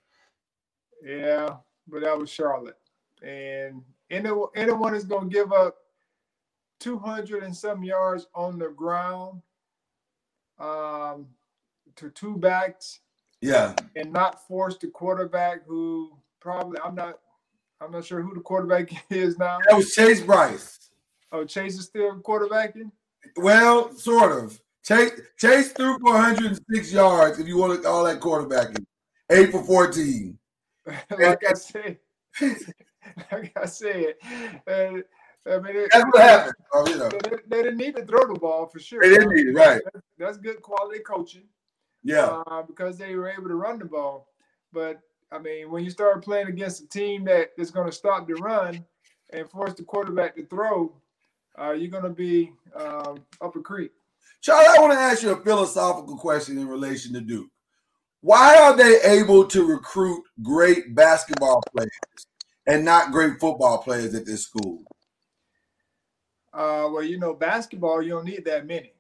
Yeah, 1.05 1.57
but 1.87 2.03
that 2.03 2.19
was 2.19 2.31
Charlotte, 2.31 2.79
and 3.23 3.83
anyone 4.11 4.95
is 4.95 5.05
going 5.05 5.29
to 5.29 5.35
give 5.35 5.53
up 5.53 5.77
two 6.81 6.99
hundred 6.99 7.45
and 7.45 7.57
some 7.57 7.85
yards 7.85 8.27
on 8.35 8.59
the 8.59 8.71
ground 8.71 9.41
um, 10.59 11.27
to 11.97 12.11
two 12.11 12.37
backs 12.37 13.01
yeah. 13.43 13.75
And 13.97 14.13
not 14.13 14.47
force 14.47 14.79
the 14.79 14.87
quarterback 14.87 15.67
who 15.67 16.17
probably 16.41 16.79
I'm 16.83 16.95
not 16.95 17.19
I'm 17.81 17.91
not 17.91 18.05
sure 18.05 18.23
who 18.23 18.35
the 18.35 18.41
quarterback 18.41 18.91
is 19.11 19.39
now. 19.39 19.59
That 19.69 19.77
was 19.77 19.93
Chase 19.93 20.23
Brice. 20.23 20.91
Oh, 21.33 21.45
Chase 21.45 21.79
is 21.79 21.87
still 21.87 22.21
quarterbacking? 22.21 22.93
Well, 23.37 23.93
sort 23.95 24.33
of. 24.33 24.59
Chase 24.85 25.21
Chase 25.37 25.73
threw 25.73 25.99
for 25.99 26.15
106 26.15 26.93
yards 26.93 27.39
if 27.39 27.49
you 27.49 27.59
want 27.59 27.75
to 27.75 27.83
call 27.83 28.05
that 28.05 28.21
quarterbacking. 28.21 28.85
Eight 29.31 29.51
for 29.51 29.65
14. 29.65 30.39
like 30.87 31.43
I 31.49 31.55
said, 31.55 31.99
like 33.33 33.53
I 33.57 33.67
said, 33.67 34.15
uh, 34.67 34.93
I 35.47 35.59
mean, 35.59 35.77
it, 35.77 35.91
that's 35.93 36.05
what 36.05 36.23
happened. 36.23 36.55
Oh, 36.73 36.89
you 36.89 36.99
know. 36.99 37.09
they, 37.09 37.37
they, 37.49 37.63
didn't 37.63 37.79
need 37.79 37.97
to 37.97 38.07
throw 38.07 38.33
the 38.33 38.39
ball 38.39 38.67
for 38.67 38.79
sure. 38.79 39.03
They 39.03 39.11
didn't 39.11 39.35
need 39.35 39.49
it, 39.49 39.55
right? 39.55 39.81
That's, 39.93 40.07
that's 40.19 40.37
good 40.39 40.63
quality 40.63 41.01
coaching. 41.01 41.45
Yeah. 42.05 42.43
Uh, 42.47 42.63
because 42.63 42.97
they 42.97 43.17
were 43.17 43.29
able 43.29 43.49
to 43.49 43.57
run 43.57 43.79
the 43.79 43.85
ball. 43.85 44.29
But 44.73 45.01
I 45.33 45.39
mean, 45.39 45.71
when 45.71 45.85
you 45.85 45.91
start 45.91 46.25
playing 46.25 46.49
against 46.49 46.83
a 46.83 46.89
team 46.89 47.25
that 47.25 47.51
is 47.59 47.71
going 47.71 47.87
to 47.87 47.93
stop 47.93 48.27
the 48.27 48.35
run 48.35 48.85
and 49.31 49.51
force 49.51 49.75
the 49.75 49.83
quarterback 49.83 50.37
to 50.37 50.47
throw, 50.47 50.95
uh, 51.59 51.73
you're 51.73 51.91
going 51.91 52.05
to 52.05 52.11
be 52.11 52.53
um, 52.77 53.19
up 53.41 53.57
a 53.57 53.61
creek. 53.61 53.93
Charlie, 54.41 54.67
I 54.77 54.81
want 54.81 54.93
to 54.93 54.99
ask 54.99 55.23
you 55.23 55.31
a 55.31 55.43
philosophical 55.43 56.17
question 56.17 56.59
in 56.59 56.69
relation 56.69 57.13
to 57.15 57.21
Duke. 57.21 57.51
Why 58.21 58.57
are 58.59 58.77
they 58.77 59.01
able 59.03 59.47
to 59.47 59.67
recruit 59.67 60.23
great 60.43 60.95
basketball 60.95 61.63
players 61.75 61.91
and 62.67 62.85
not 62.85 63.11
great 63.11 63.41
football 63.41 63.79
players 63.79 64.15
at 64.15 64.27
this 64.27 64.45
school? 64.45 64.83
Uh, 66.53 66.89
well, 66.93 67.03
you 67.03 67.19
know, 67.19 67.35
basketball, 67.35 68.03
you 68.03 68.11
don't 68.11 68.27
need 68.27 68.45
that 68.45 68.67
many. 68.67 68.93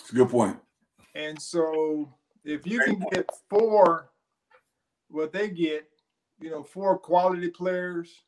It's 0.00 0.10
a 0.10 0.14
good 0.14 0.30
point. 0.30 0.56
And 1.14 1.40
so 1.40 2.12
if 2.44 2.66
you 2.66 2.80
can 2.80 3.02
get 3.12 3.28
four, 3.50 4.10
what 5.08 5.32
they 5.32 5.48
get, 5.48 5.86
you 6.40 6.50
know, 6.50 6.62
four 6.62 6.98
quality 6.98 7.50
players. 7.50 8.22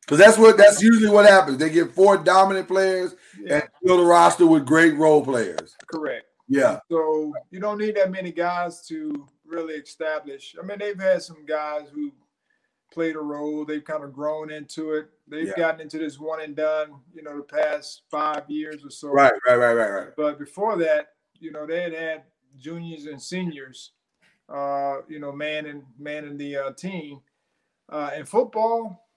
Because 0.00 0.18
that's 0.18 0.38
what 0.38 0.56
that's 0.56 0.82
usually 0.82 1.10
what 1.10 1.26
happens. 1.26 1.58
They 1.58 1.70
get 1.70 1.92
four 1.92 2.16
dominant 2.16 2.66
players 2.66 3.14
yeah. 3.40 3.54
and 3.54 3.62
fill 3.84 3.98
the 3.98 4.04
roster 4.04 4.46
with 4.46 4.66
great 4.66 4.96
role 4.96 5.24
players. 5.24 5.76
Correct. 5.86 6.24
Yeah. 6.48 6.80
So 6.90 7.32
you 7.50 7.60
don't 7.60 7.78
need 7.78 7.94
that 7.96 8.10
many 8.10 8.32
guys 8.32 8.84
to 8.88 9.28
really 9.46 9.74
establish. 9.74 10.56
I 10.60 10.66
mean, 10.66 10.78
they've 10.80 10.98
had 10.98 11.22
some 11.22 11.44
guys 11.46 11.82
who 11.92 12.10
played 12.90 13.16
a 13.16 13.20
role. 13.20 13.64
They've 13.64 13.84
kind 13.84 14.04
of 14.04 14.12
grown 14.12 14.50
into 14.50 14.92
it. 14.92 15.08
They've 15.28 15.48
yeah. 15.48 15.56
gotten 15.56 15.80
into 15.80 15.98
this 15.98 16.18
one 16.18 16.40
and 16.40 16.56
done, 16.56 16.96
you 17.14 17.22
know, 17.22 17.36
the 17.36 17.42
past 17.42 18.02
five 18.10 18.48
years 18.48 18.84
or 18.84 18.90
so. 18.90 19.08
Right, 19.10 19.32
right, 19.46 19.56
right, 19.56 19.74
right, 19.74 19.90
right. 19.90 20.08
But 20.16 20.38
before 20.38 20.76
that, 20.78 21.14
you 21.38 21.52
know, 21.52 21.66
they 21.66 21.82
had 21.82 21.94
had 21.94 22.22
juniors 22.58 23.06
and 23.06 23.20
seniors, 23.20 23.92
uh, 24.48 24.98
you 25.08 25.20
know, 25.20 25.32
man 25.32 25.66
and 25.66 25.82
man 25.98 26.24
in 26.24 26.36
the 26.36 26.56
uh, 26.56 26.72
team. 26.72 27.20
Uh, 27.88 28.10
in 28.16 28.24
football, 28.24 29.08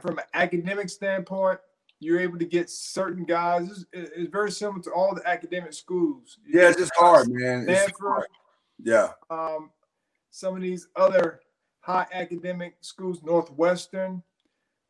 from 0.00 0.18
an 0.18 0.24
academic 0.32 0.88
standpoint, 0.88 1.58
you're 1.98 2.20
able 2.20 2.38
to 2.38 2.46
get 2.46 2.70
certain 2.70 3.24
guys. 3.24 3.84
It's, 3.92 4.10
it's 4.16 4.30
very 4.30 4.50
similar 4.50 4.82
to 4.84 4.90
all 4.92 5.14
the 5.14 5.26
academic 5.28 5.74
schools. 5.74 6.38
Yeah, 6.48 6.68
it's 6.68 6.78
just 6.78 6.92
hard, 6.96 7.28
man. 7.28 7.64
Stanford, 7.64 7.94
hard. 8.00 8.26
Yeah. 8.82 9.08
Um, 9.28 9.70
some 10.30 10.56
of 10.56 10.62
these 10.62 10.88
other 10.96 11.40
high 11.90 12.06
academic 12.12 12.76
schools, 12.80 13.22
Northwestern. 13.22 14.22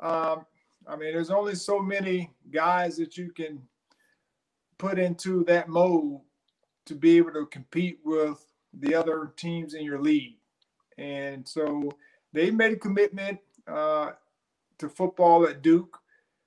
Um, 0.00 0.44
I 0.86 0.96
mean, 0.96 1.12
there's 1.12 1.30
only 1.30 1.54
so 1.54 1.78
many 1.78 2.30
guys 2.50 2.96
that 2.98 3.16
you 3.16 3.32
can 3.32 3.62
put 4.78 4.98
into 4.98 5.44
that 5.44 5.68
mode 5.68 6.20
to 6.86 6.94
be 6.94 7.16
able 7.16 7.32
to 7.32 7.46
compete 7.46 8.00
with 8.04 8.44
the 8.72 8.94
other 8.94 9.32
teams 9.36 9.74
in 9.74 9.84
your 9.84 10.00
league. 10.00 10.36
And 10.98 11.46
so 11.46 11.90
they 12.32 12.50
made 12.50 12.72
a 12.72 12.76
commitment 12.76 13.38
uh, 13.66 14.10
to 14.78 14.88
football 14.88 15.46
at 15.46 15.62
Duke. 15.62 15.98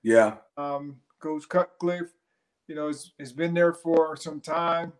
Yeah. 0.03 0.35
Um, 0.57 0.97
Coach 1.19 1.47
Cutcliffe, 1.47 2.13
you 2.67 2.75
know, 2.75 2.87
has, 2.87 3.11
has 3.19 3.31
been 3.31 3.53
there 3.53 3.73
for 3.73 4.15
some 4.17 4.41
time, 4.41 4.93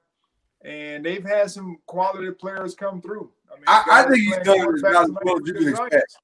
and 0.64 1.04
they've 1.04 1.26
had 1.26 1.52
some 1.52 1.78
quality 1.86 2.32
players 2.32 2.76
come 2.76 3.02
through. 3.02 3.32
I, 3.54 3.56
mean, 3.56 3.66
I, 3.68 3.84
I 3.90 4.04
think 4.04 4.20
he's 4.20 4.38
done 4.38 4.80
about 4.80 5.04
as 5.06 5.12
well 5.24 5.38
as 5.38 5.48
you 5.48 5.54
can 5.54 5.70
expect. 5.70 6.18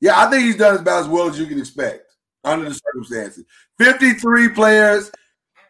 Yeah, 0.00 0.18
I 0.20 0.30
think 0.30 0.44
he's 0.44 0.56
done 0.56 0.80
about 0.80 1.00
as 1.02 1.08
well 1.08 1.28
as 1.28 1.38
you 1.38 1.46
can 1.46 1.58
expect 1.58 2.16
under 2.44 2.68
the 2.68 2.74
circumstances. 2.74 3.44
53 3.78 4.48
players 4.50 5.10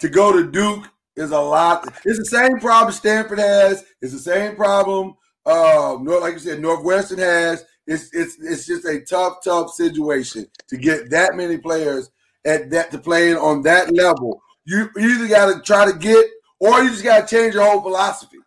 to 0.01 0.09
go 0.09 0.33
to 0.33 0.51
Duke 0.51 0.89
is 1.17 1.31
a 1.31 1.41
lot. 1.41 1.87
It's 2.05 2.19
the 2.19 2.25
same 2.25 2.59
problem 2.59 2.93
Stanford 2.93 3.39
has. 3.39 3.85
It's 4.01 4.13
the 4.13 4.19
same 4.19 4.57
problem. 4.57 5.15
Um, 5.45 6.05
like 6.05 6.35
you 6.35 6.39
said, 6.39 6.61
Northwestern 6.61 7.19
has. 7.19 7.65
It's 7.87 8.15
it's 8.15 8.37
it's 8.41 8.67
just 8.67 8.85
a 8.85 9.01
tough, 9.01 9.39
tough 9.43 9.71
situation 9.73 10.47
to 10.69 10.77
get 10.77 11.11
that 11.11 11.35
many 11.35 11.59
players 11.59 12.11
at 12.45 12.71
that 12.71 12.93
to 12.93 12.99
play 12.99 13.35
on 13.35 13.63
that 13.63 13.93
level. 13.93 14.41
You, 14.65 14.89
you 14.97 15.17
either 15.17 15.29
got 15.29 15.53
to 15.53 15.61
try 15.63 15.91
to 15.91 15.99
get, 15.99 16.25
or 16.61 16.81
you 16.81 16.91
just 16.91 17.03
got 17.03 17.27
to 17.27 17.37
change 17.37 17.55
your 17.55 17.65
whole 17.65 17.83
philosophy 17.83 18.39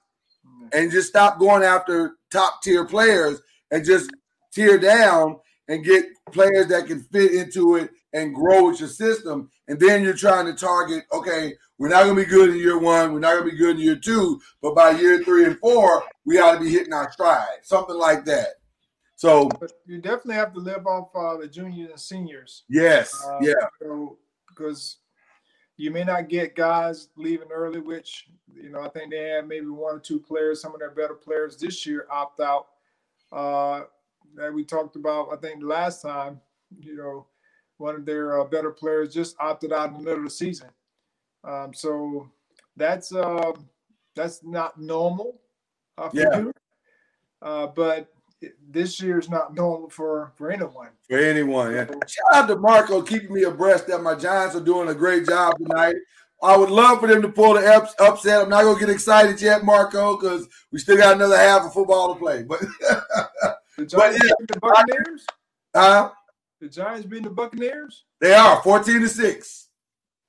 and 0.74 0.92
just 0.92 1.10
stop 1.10 1.40
going 1.40 1.64
after 1.64 2.16
top 2.32 2.62
tier 2.62 2.86
players 2.86 3.42
and 3.72 3.86
just 3.86 4.12
tear 4.54 4.78
down 4.78 5.38
and 5.68 5.84
get 5.84 6.06
players 6.32 6.68
that 6.68 6.88
can 6.88 7.02
fit 7.12 7.34
into 7.34 7.76
it 7.76 7.90
and 8.14 8.34
grow 8.34 8.68
with 8.68 8.80
your 8.80 8.90
system. 8.90 9.50
And 9.68 9.80
then 9.80 10.04
you're 10.04 10.14
trying 10.14 10.46
to 10.46 10.54
target, 10.54 11.04
okay, 11.12 11.54
we're 11.78 11.90
not 11.90 12.04
going 12.04 12.16
to 12.16 12.24
be 12.24 12.30
good 12.30 12.52
in 12.52 12.58
year 12.58 12.78
one. 12.78 13.14
We're 13.14 13.20
not 13.20 13.34
going 13.34 13.46
to 13.46 13.52
be 13.52 13.58
good 13.58 13.78
in 13.78 13.82
year 13.82 13.96
two. 13.96 14.40
But 14.62 14.76
by 14.76 14.92
year 14.92 15.24
three 15.24 15.46
and 15.46 15.60
four, 15.60 16.04
we 16.24 16.40
ought 16.40 16.54
to 16.54 16.60
be 16.60 16.72
hitting 16.72 16.94
our 16.94 17.12
stride, 17.12 17.60
something 17.64 17.98
like 17.98 18.26
that. 18.26 18.48
So 19.18 19.50
but 19.60 19.72
you 19.86 20.00
definitely 20.00 20.36
have 20.36 20.54
to 20.54 20.60
live 20.60 20.86
off 20.86 21.10
uh, 21.16 21.38
the 21.38 21.48
juniors 21.48 21.90
and 21.90 22.00
seniors. 22.00 22.64
Yes. 22.70 23.14
Uh, 23.26 23.40
yeah. 23.42 23.54
Because 24.50 24.98
you 25.78 25.92
may 25.92 26.04
not 26.04 26.30
get 26.30 26.56
guys 26.56 27.10
leaving 27.16 27.52
early, 27.52 27.80
which 27.80 28.28
you 28.54 28.70
know 28.70 28.82
I 28.82 28.90
think 28.90 29.12
they 29.12 29.30
had 29.30 29.48
maybe 29.48 29.68
one 29.68 29.96
or 29.96 30.00
two 30.00 30.20
players, 30.20 30.62
some 30.62 30.74
of 30.74 30.80
their 30.80 30.92
better 30.92 31.14
players 31.16 31.58
this 31.58 31.86
year 31.86 32.08
opt 32.12 32.40
out. 32.40 32.68
Uh, 33.32 33.84
that 34.36 34.54
we 34.54 34.64
talked 34.66 34.96
about, 34.96 35.30
I 35.32 35.38
think 35.38 35.62
the 35.62 35.68
last 35.68 36.02
time, 36.02 36.42
you 36.80 36.96
know, 36.96 37.26
one 37.78 37.96
of 37.96 38.06
their 38.06 38.40
uh, 38.40 38.44
better 38.46 38.72
players 38.72 39.14
just 39.14 39.36
opted 39.40 39.72
out 39.72 39.90
in 39.90 39.94
the 39.94 40.00
middle 40.00 40.20
of 40.20 40.26
the 40.26 40.30
season. 40.30 40.70
Um, 41.44 41.74
so 41.74 42.30
that's 42.76 43.14
uh, 43.14 43.52
that's 44.16 44.44
not 44.44 44.80
normal 44.80 45.40
uh, 45.98 46.10
Yeah. 46.14 46.38
you. 46.40 46.52
Uh, 47.42 47.68
but 47.68 48.14
this 48.70 49.02
year 49.02 49.20
is 49.20 49.30
not 49.30 49.54
normal 49.56 49.90
for 49.90 50.32
for 50.36 50.52
anyone. 50.52 50.90
For 51.10 51.18
anyone, 51.18 51.74
yeah. 51.74 51.86
Shout 52.08 52.34
out 52.34 52.48
to 52.48 52.56
Marco 52.58 53.02
keeping 53.02 53.34
me 53.34 53.44
abreast 53.44 53.88
that 53.88 54.02
my 54.02 54.16
Giants 54.16 54.56
are 54.56 54.60
doing 54.62 54.90
a 54.90 54.94
great 54.96 55.26
job 55.28 55.58
tonight. 55.58 55.96
I 56.44 56.58
would 56.58 56.70
love 56.70 57.00
for 57.00 57.08
them 57.08 57.22
to 57.22 57.30
pull 57.30 57.54
the 57.54 57.66
ups, 57.66 57.96
upset. 58.00 58.42
I'm 58.42 58.50
not 58.50 58.64
gonna 58.64 58.80
get 58.80 58.90
excited 58.90 59.42
yet, 59.42 59.64
Marco, 59.64 60.18
because 60.18 60.48
we 60.72 60.80
still 60.80 60.98
got 60.98 61.16
another 61.16 61.38
half 61.38 61.64
of 61.64 61.74
football 61.74 62.14
to 62.14 62.20
play. 62.20 62.44
But 62.44 62.60
The 63.78 63.86
Giants 63.86 64.20
yeah, 64.24 64.32
beating 64.40 64.46
the 64.54 64.60
Buccaneers. 64.60 65.26
uh, 65.74 66.10
The 66.62 66.70
Giants 66.70 67.06
beating 67.08 67.24
the 67.24 67.30
Buccaneers. 67.32 68.04
they 68.20 68.34
are 68.34 68.62
14 68.62 69.02
to 69.02 69.10
6. 69.10 69.68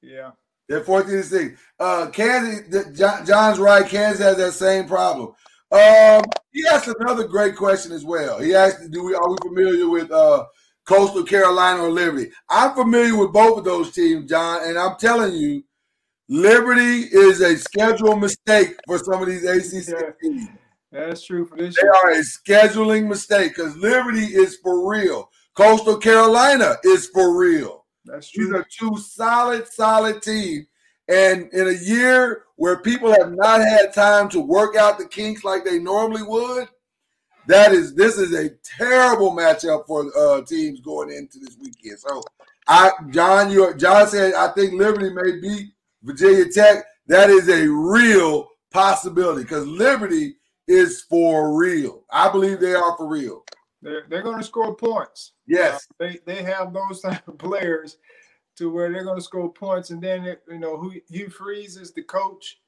Yeah. 0.02 0.30
They're 0.68 0.84
14 0.84 1.10
to 1.10 1.22
6. 1.22 1.60
Uh 1.78 2.06
Kansas, 2.10 2.68
the- 2.68 2.92
John, 2.92 3.26
John's 3.26 3.58
right. 3.58 3.86
Kansas 3.86 4.22
has 4.24 4.36
that 4.36 4.52
same 4.52 4.86
problem. 4.86 5.34
Um, 5.72 6.22
he 6.52 6.66
asked 6.70 6.88
another 7.00 7.26
great 7.26 7.56
question 7.56 7.92
as 7.92 8.04
well. 8.04 8.38
He 8.38 8.54
asked, 8.54 8.90
Do 8.90 9.04
we 9.04 9.14
are 9.14 9.28
we 9.30 9.36
familiar 9.42 9.88
with 9.88 10.10
uh 10.10 10.44
Coastal 10.86 11.24
Carolina 11.24 11.82
or 11.82 11.90
Liberty? 11.90 12.30
I'm 12.48 12.74
familiar 12.74 13.16
with 13.16 13.32
both 13.32 13.58
of 13.58 13.64
those 13.64 13.92
teams, 13.92 14.28
John, 14.30 14.60
and 14.68 14.78
I'm 14.78 14.96
telling 14.96 15.34
you, 15.34 15.64
Liberty 16.28 17.02
is 17.12 17.40
a 17.40 17.56
schedule 17.56 18.16
mistake 18.16 18.76
for 18.86 18.98
some 18.98 19.22
of 19.22 19.28
these 19.28 19.44
ACC 19.44 19.88
Yeah. 20.00 20.10
teams. 20.22 20.48
That's 20.92 21.24
true 21.26 21.44
for 21.46 21.56
this 21.56 21.76
They 21.76 21.82
year. 21.82 21.92
are 21.92 22.10
a 22.12 22.22
scheduling 22.22 23.08
mistake 23.08 23.54
because 23.56 23.76
Liberty 23.76 24.24
is 24.24 24.56
for 24.62 24.88
real. 24.88 25.30
Coastal 25.56 25.96
Carolina 25.98 26.76
is 26.84 27.08
for 27.08 27.36
real. 27.36 27.86
That's 28.04 28.30
These 28.30 28.48
true. 28.48 28.56
are 28.58 28.66
two 28.78 28.96
solid, 28.98 29.66
solid 29.66 30.22
teams. 30.22 30.66
And 31.08 31.52
in 31.52 31.68
a 31.68 31.72
year 31.72 32.44
where 32.56 32.78
people 32.78 33.12
have 33.12 33.32
not 33.32 33.60
had 33.60 33.92
time 33.92 34.28
to 34.30 34.40
work 34.40 34.76
out 34.76 34.98
the 34.98 35.06
kinks 35.06 35.44
like 35.44 35.64
they 35.64 35.78
normally 35.78 36.22
would, 36.22 36.68
that 37.46 37.72
is 37.72 37.94
this 37.94 38.18
is 38.18 38.34
a 38.34 38.50
terrible 38.78 39.30
matchup 39.30 39.86
for 39.86 40.10
uh, 40.18 40.42
teams 40.42 40.80
going 40.80 41.10
into 41.10 41.38
this 41.38 41.56
weekend. 41.60 41.98
So, 42.00 42.22
I 42.66 42.90
John, 43.10 43.50
you 43.52 43.72
John 43.76 44.08
said 44.08 44.34
I 44.34 44.48
think 44.48 44.72
Liberty 44.72 45.10
may 45.10 45.40
beat 45.40 45.72
Virginia 46.02 46.50
Tech. 46.50 46.84
That 47.06 47.30
is 47.30 47.48
a 47.48 47.68
real 47.68 48.48
possibility 48.72 49.42
because 49.42 49.66
Liberty 49.66 50.36
is 50.66 51.02
for 51.02 51.56
real. 51.56 52.04
I 52.10 52.28
believe 52.30 52.58
they 52.58 52.74
are 52.74 52.96
for 52.96 53.06
real. 53.06 53.44
They're, 53.80 54.06
they're 54.08 54.22
going 54.22 54.38
to 54.38 54.44
score 54.44 54.74
points. 54.74 55.32
Yes. 55.46 55.86
They 55.98 56.18
they 56.26 56.42
have 56.42 56.72
those 56.72 57.00
type 57.00 57.28
of 57.28 57.38
players 57.38 57.98
to 58.56 58.70
where 58.70 58.90
they're 58.92 59.04
going 59.04 59.16
to 59.18 59.22
score 59.22 59.52
points, 59.52 59.90
and 59.90 60.02
then 60.02 60.24
it- 60.24 60.42
you 60.48 60.58
know 60.58 60.76
who 60.76 60.92
Hugh 61.08 61.30
Freeze 61.30 61.76
is 61.76 61.92
the 61.92 62.02
coach. 62.02 62.60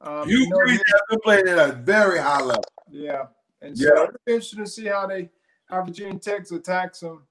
Um, 0.00 0.28
You 0.28 0.38
you 0.38 0.48
know, 0.50 0.56
Freeze 0.58 0.82
has 0.86 1.00
been 1.10 1.20
playing 1.20 1.48
at 1.48 1.68
a 1.70 1.72
very 1.72 2.18
high 2.18 2.40
level. 2.42 2.64
yeah, 2.90 3.26
and 3.62 3.76
so 3.78 3.84
Yeah. 3.84 4.02
it'll 4.02 4.12
be 4.26 4.32
interesting 4.34 4.64
to 4.64 4.70
see 4.70 4.86
how 4.86 5.06
they 5.06 5.30
how 5.70 5.82
Virginia 5.82 6.18
Tech 6.18 6.50
attacks 6.50 7.00
them. 7.00 7.26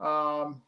Um, 0.00 0.62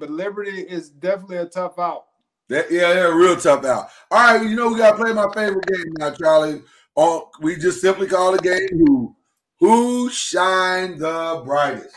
but 0.00 0.10
Liberty 0.10 0.62
is 0.62 0.90
definitely 0.90 1.36
a 1.36 1.46
tough 1.46 1.78
out. 1.78 2.06
That, 2.48 2.70
yeah, 2.72 2.92
they're 2.92 3.12
a 3.12 3.16
real 3.16 3.36
tough 3.36 3.64
out. 3.64 3.88
All 4.10 4.18
right, 4.36 4.42
you 4.48 4.56
know 4.56 4.68
we 4.72 4.78
gotta 4.78 4.96
play 4.96 5.12
my 5.12 5.32
favorite 5.32 5.66
game 5.66 5.92
now, 5.98 6.10
Charlie. 6.12 6.62
Oh, 6.96 7.30
we 7.40 7.56
just 7.56 7.80
simply 7.80 8.06
call 8.08 8.32
the 8.32 8.38
game 8.38 8.68
who 8.86 9.16
who 9.60 10.10
shine 10.10 10.98
the 10.98 11.40
brightest. 11.44 11.94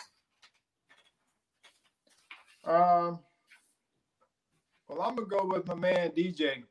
Um, 2.63 3.19
well, 4.95 5.09
I'm 5.09 5.15
gonna 5.15 5.27
go 5.27 5.45
with 5.45 5.67
my 5.67 5.75
man 5.75 6.11
DJ. 6.11 6.63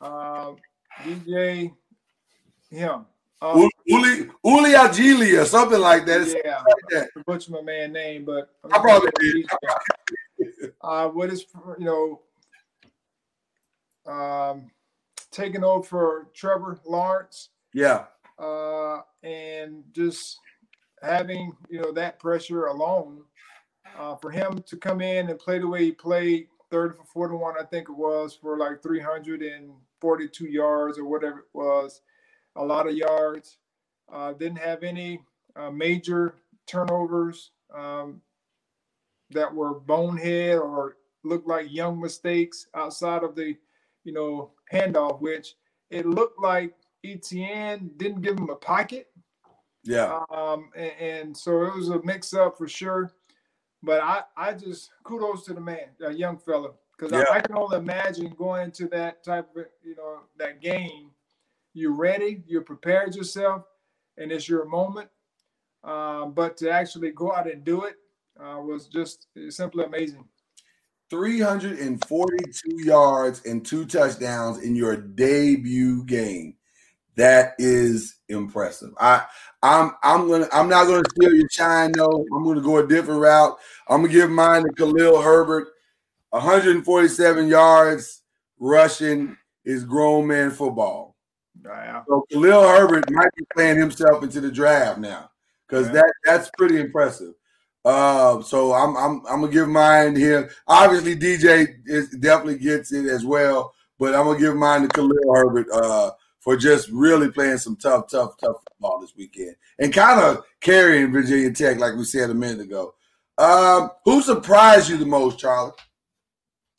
Um, 0.00 0.56
DJ, 1.02 1.72
him. 2.70 3.06
Um, 3.40 3.68
Uli 3.86 4.30
Uli 4.44 4.70
Agili 4.70 5.40
or 5.40 5.44
something 5.44 5.80
like 5.80 6.06
that. 6.06 6.20
It's 6.20 6.34
yeah, 6.44 6.58
like 6.58 6.84
that. 6.90 7.08
I 7.16 7.22
butchered 7.22 7.54
my 7.54 7.62
man 7.62 7.92
name, 7.92 8.24
but 8.24 8.54
I 8.70 8.78
probably 8.78 9.10
did. 9.18 9.46
Uh, 10.80 11.08
what 11.08 11.30
is 11.30 11.46
you 11.78 11.84
know, 11.84 12.20
um, 14.12 14.70
taking 15.30 15.64
over 15.64 15.82
for 15.82 16.28
Trevor 16.34 16.78
Lawrence, 16.84 17.50
Yeah, 17.72 18.04
uh, 18.38 19.00
and 19.22 19.84
just 19.92 20.38
having 21.02 21.52
you 21.68 21.80
know 21.80 21.92
that 21.92 22.18
pressure 22.18 22.66
alone 22.66 23.22
uh, 23.98 24.16
for 24.16 24.30
him 24.30 24.62
to 24.66 24.76
come 24.76 25.00
in 25.00 25.30
and 25.30 25.38
play 25.38 25.58
the 25.58 25.66
way 25.66 25.84
he 25.84 25.92
played, 25.92 26.48
thirty 26.72 26.96
for 26.96 27.04
forty-one, 27.04 27.54
I 27.60 27.64
think 27.64 27.88
it 27.88 27.96
was, 27.96 28.34
for 28.34 28.58
like 28.58 28.82
three 28.82 29.00
hundred 29.00 29.42
and 29.42 29.70
forty-two 30.00 30.48
yards 30.48 30.98
or 30.98 31.04
whatever 31.04 31.38
it 31.38 31.52
was, 31.52 32.00
a 32.56 32.64
lot 32.64 32.88
of 32.88 32.96
yards. 32.96 33.58
Uh, 34.12 34.32
didn't 34.32 34.58
have 34.58 34.82
any 34.82 35.22
uh, 35.54 35.70
major 35.70 36.34
turnovers 36.66 37.52
um, 37.74 38.20
that 39.30 39.54
were 39.54 39.80
bonehead 39.80 40.58
or 40.58 40.96
looked 41.24 41.48
like 41.48 41.72
young 41.72 42.00
mistakes 42.00 42.66
outside 42.74 43.22
of 43.22 43.34
the, 43.34 43.56
you 44.04 44.12
know, 44.12 44.50
handoff, 44.70 45.20
which 45.22 45.54
it 45.90 46.04
looked 46.04 46.38
like 46.42 46.74
Etienne 47.04 47.90
didn't 47.96 48.20
give 48.22 48.36
him 48.38 48.50
a 48.50 48.56
pocket. 48.56 49.06
yeah. 49.84 50.20
Um, 50.30 50.70
and, 50.76 50.92
and 51.00 51.36
so 51.36 51.62
it 51.64 51.74
was 51.74 51.88
a 51.88 52.02
mix 52.02 52.34
up 52.34 52.58
for 52.58 52.68
sure. 52.68 53.12
But 53.82 54.00
I, 54.00 54.22
I 54.36 54.52
just 54.52 54.90
kudos 55.02 55.44
to 55.46 55.54
the 55.54 55.60
man, 55.60 55.88
a 56.04 56.12
young 56.12 56.38
fella, 56.38 56.70
because 56.96 57.12
Yeah. 57.12 57.24
I, 57.30 57.36
I 57.36 57.40
can 57.40 57.56
only 57.56 57.78
imagine 57.78 58.32
going 58.36 58.70
to 58.72 58.86
that 58.88 59.24
type 59.24 59.48
of, 59.56 59.66
you 59.82 59.96
know, 59.96 60.20
that 60.38 60.60
game. 60.60 61.10
You're 61.74 61.94
ready, 61.94 62.42
you're 62.46 62.62
prepared 62.62 63.16
yourself, 63.16 63.64
and 64.18 64.30
it's 64.30 64.48
your 64.48 64.66
moment. 64.66 65.08
Um, 65.82 66.32
but 66.32 66.56
to 66.58 66.70
actually 66.70 67.10
go 67.10 67.34
out 67.34 67.50
and 67.50 67.64
do 67.64 67.84
it 67.84 67.96
uh, 68.38 68.60
was 68.60 68.86
just 68.86 69.26
simply 69.48 69.84
amazing. 69.84 70.24
342 71.10 72.84
yards 72.84 73.44
and 73.44 73.66
two 73.66 73.84
touchdowns 73.84 74.62
in 74.62 74.74
your 74.76 74.96
debut 74.96 76.04
game. 76.04 76.54
That 77.16 77.54
is 77.58 78.16
impressive. 78.28 78.90
I 78.98 79.24
I'm 79.62 79.92
I'm 80.02 80.28
gonna 80.28 80.48
I'm 80.52 80.68
not 80.68 80.86
gonna 80.86 81.02
steal 81.10 81.34
your 81.34 81.48
shine 81.50 81.92
though. 81.92 82.24
I'm 82.34 82.44
gonna 82.44 82.60
go 82.60 82.78
a 82.78 82.86
different 82.86 83.20
route. 83.20 83.56
I'm 83.88 84.02
gonna 84.02 84.12
give 84.12 84.30
mine 84.30 84.64
to 84.64 84.72
Khalil 84.72 85.20
Herbert. 85.20 85.68
147 86.30 87.48
yards 87.48 88.22
rushing 88.58 89.36
is 89.64 89.84
grown 89.84 90.26
man 90.26 90.50
football. 90.50 91.16
Yeah. 91.62 92.02
So 92.08 92.24
Khalil 92.32 92.62
Herbert 92.62 93.10
might 93.10 93.34
be 93.36 93.44
playing 93.54 93.78
himself 93.78 94.22
into 94.22 94.40
the 94.40 94.50
draft 94.50 94.98
now 94.98 95.30
because 95.68 95.86
Yeah. 95.88 95.92
that 95.94 96.12
that's 96.24 96.50
pretty 96.56 96.80
impressive. 96.80 97.34
Uh, 97.84 98.40
so 98.42 98.72
I'm 98.72 98.96
I'm 98.96 99.22
I'm 99.28 99.40
gonna 99.40 99.52
give 99.52 99.68
mine 99.68 100.16
here. 100.16 100.50
Obviously, 100.66 101.16
DJ 101.16 101.66
is 101.84 102.08
definitely 102.10 102.58
gets 102.58 102.92
it 102.92 103.06
as 103.06 103.24
well, 103.24 103.74
but 103.98 104.14
I'm 104.14 104.24
gonna 104.24 104.38
give 104.38 104.56
mine 104.56 104.82
to 104.82 104.88
Khalil 104.88 105.34
Herbert 105.34 105.66
uh, 105.72 106.12
for 106.42 106.56
just 106.56 106.88
really 106.90 107.30
playing 107.30 107.58
some 107.58 107.76
tough, 107.76 108.10
tough, 108.10 108.34
tough 108.38 108.56
football 108.68 109.00
this 109.00 109.14
weekend 109.16 109.54
and 109.78 109.92
kind 109.92 110.20
of 110.20 110.44
carrying 110.60 111.12
Virginia 111.12 111.52
Tech, 111.52 111.78
like 111.78 111.94
we 111.94 112.04
said 112.04 112.30
a 112.30 112.34
minute 112.34 112.60
ago. 112.60 112.94
Um, 113.38 113.90
who 114.04 114.20
surprised 114.20 114.90
you 114.90 114.96
the 114.96 115.06
most, 115.06 115.38
Charlie? 115.38 115.72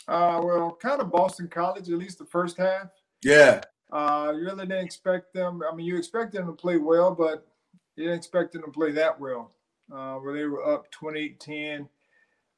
Uh, 0.07 0.41
well, 0.43 0.77
kind 0.81 1.01
of 1.01 1.11
Boston 1.11 1.47
College, 1.47 1.89
at 1.89 1.97
least 1.97 2.19
the 2.19 2.25
first 2.25 2.57
half. 2.57 2.89
Yeah, 3.23 3.61
Uh, 3.91 4.33
you 4.35 4.41
really 4.43 4.65
didn't 4.65 4.83
expect 4.83 5.33
them. 5.33 5.61
I 5.69 5.73
mean, 5.73 5.85
you 5.85 5.97
expect 5.97 6.33
them 6.33 6.45
to 6.47 6.51
play 6.53 6.77
well, 6.77 7.15
but 7.15 7.47
you 7.95 8.03
didn't 8.03 8.17
expect 8.17 8.51
them 8.51 8.63
to 8.63 8.71
play 8.71 8.91
that 8.91 9.17
well. 9.19 9.51
Uh, 9.93 10.15
where 10.15 10.33
they 10.33 10.45
were 10.45 10.67
up 10.67 10.87
28-10 10.91 11.87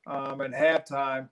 um, 0.08 0.42
at 0.42 0.52
halftime, 0.52 1.30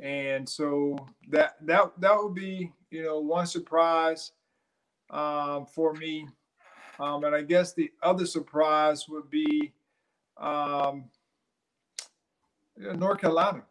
and 0.00 0.48
so 0.48 0.96
that 1.28 1.56
that 1.62 1.92
that 2.00 2.16
would 2.16 2.34
be 2.34 2.70
you 2.90 3.02
know 3.02 3.18
one 3.18 3.46
surprise 3.46 4.32
um, 5.12 5.66
for 5.66 5.92
me. 5.94 6.26
Um, 6.98 7.24
and 7.24 7.34
I 7.34 7.42
guess 7.42 7.74
the 7.74 7.90
other 8.02 8.26
surprise 8.26 9.08
would 9.08 9.30
be 9.30 9.72
um, 10.38 11.04
North 12.76 13.20
Carolina. 13.20 13.62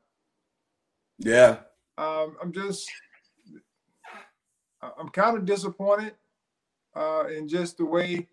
yeah, 1.18 1.58
Um, 1.98 2.38
I'm 2.42 2.52
just, 2.52 2.90
I'm 4.82 5.10
kind 5.10 5.38
of 5.38 5.46
disappointed 5.46 6.14
uh, 6.96 7.26
in 7.28 7.48
just 7.48 7.78
the 7.78 7.86
way 7.86 8.28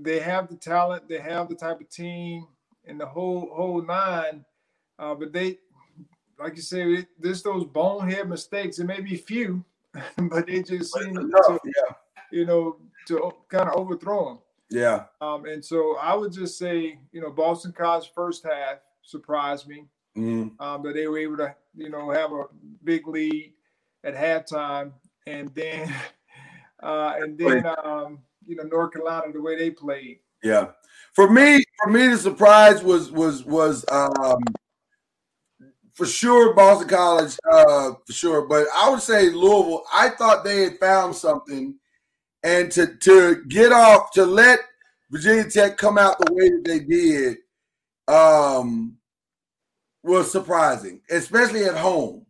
they 0.00 0.18
have 0.20 0.48
the 0.48 0.56
talent, 0.56 1.08
they 1.08 1.18
have 1.18 1.48
the 1.48 1.54
type 1.54 1.80
of 1.80 1.90
team, 1.90 2.46
and 2.86 3.00
the 3.00 3.06
whole 3.06 3.50
whole 3.54 3.82
nine. 3.82 4.44
Uh, 4.98 5.14
but 5.14 5.32
they 5.32 5.58
like 6.38 6.56
you 6.56 6.62
say, 6.62 7.06
there's 7.18 7.42
those 7.42 7.64
bonehead 7.64 8.28
mistakes. 8.28 8.78
It 8.78 8.84
may 8.84 9.00
be 9.00 9.16
few, 9.16 9.64
but 10.30 10.46
they 10.46 10.62
just 10.62 10.92
seem 10.94 11.14
to, 11.14 11.60
yeah, 11.64 11.94
you 12.30 12.44
know, 12.46 12.76
to 13.06 13.32
kind 13.48 13.68
of 13.68 13.76
overthrow 13.76 14.28
them. 14.28 14.38
yeah, 14.70 15.04
Um, 15.20 15.44
and 15.46 15.64
so 15.64 15.96
I 15.98 16.14
would 16.14 16.32
just 16.32 16.58
say, 16.58 16.98
you 17.12 17.20
know, 17.20 17.30
Boston 17.30 17.72
College 17.72 18.10
first 18.14 18.44
half 18.44 18.78
surprised 19.02 19.68
me 19.68 19.86
Mhm. 20.16 20.58
um, 20.60 20.82
that 20.82 20.94
they 20.94 21.06
were 21.06 21.18
able 21.18 21.36
to, 21.38 21.54
you 21.74 21.88
know, 21.88 22.10
have 22.10 22.32
a 22.32 22.44
big 22.84 23.06
lead 23.06 23.52
at 24.04 24.14
halftime, 24.14 24.92
and 25.26 25.54
then, 25.54 25.92
uh, 26.82 27.14
and 27.18 27.38
then, 27.38 27.64
um, 27.84 28.18
you 28.46 28.56
know, 28.56 28.64
North 28.64 28.92
Carolina 28.92 29.32
the 29.32 29.40
way 29.40 29.56
they 29.56 29.70
played. 29.70 30.20
yeah. 30.42 30.72
For 31.14 31.30
me, 31.30 31.64
for 31.82 31.90
me, 31.90 32.08
the 32.08 32.18
surprise 32.18 32.82
was 32.82 33.10
was 33.10 33.44
was 33.44 33.84
um 33.90 34.42
for 35.96 36.06
sure 36.06 36.54
Boston 36.54 36.88
College, 36.88 37.36
uh, 37.50 37.92
for 38.06 38.12
sure. 38.12 38.46
But 38.46 38.66
I 38.74 38.90
would 38.90 39.00
say 39.00 39.30
Louisville. 39.30 39.82
I 39.92 40.10
thought 40.10 40.44
they 40.44 40.62
had 40.64 40.78
found 40.78 41.16
something, 41.16 41.74
and 42.44 42.70
to 42.72 42.96
to 42.98 43.44
get 43.48 43.72
off 43.72 44.12
to 44.12 44.24
let 44.26 44.60
Virginia 45.10 45.44
Tech 45.50 45.78
come 45.78 45.98
out 45.98 46.18
the 46.18 46.32
way 46.34 46.50
that 46.50 46.64
they 46.64 46.80
did, 46.80 47.38
um, 48.08 48.96
was 50.02 50.30
surprising, 50.30 51.00
especially 51.10 51.64
at 51.64 51.76
home, 51.76 52.26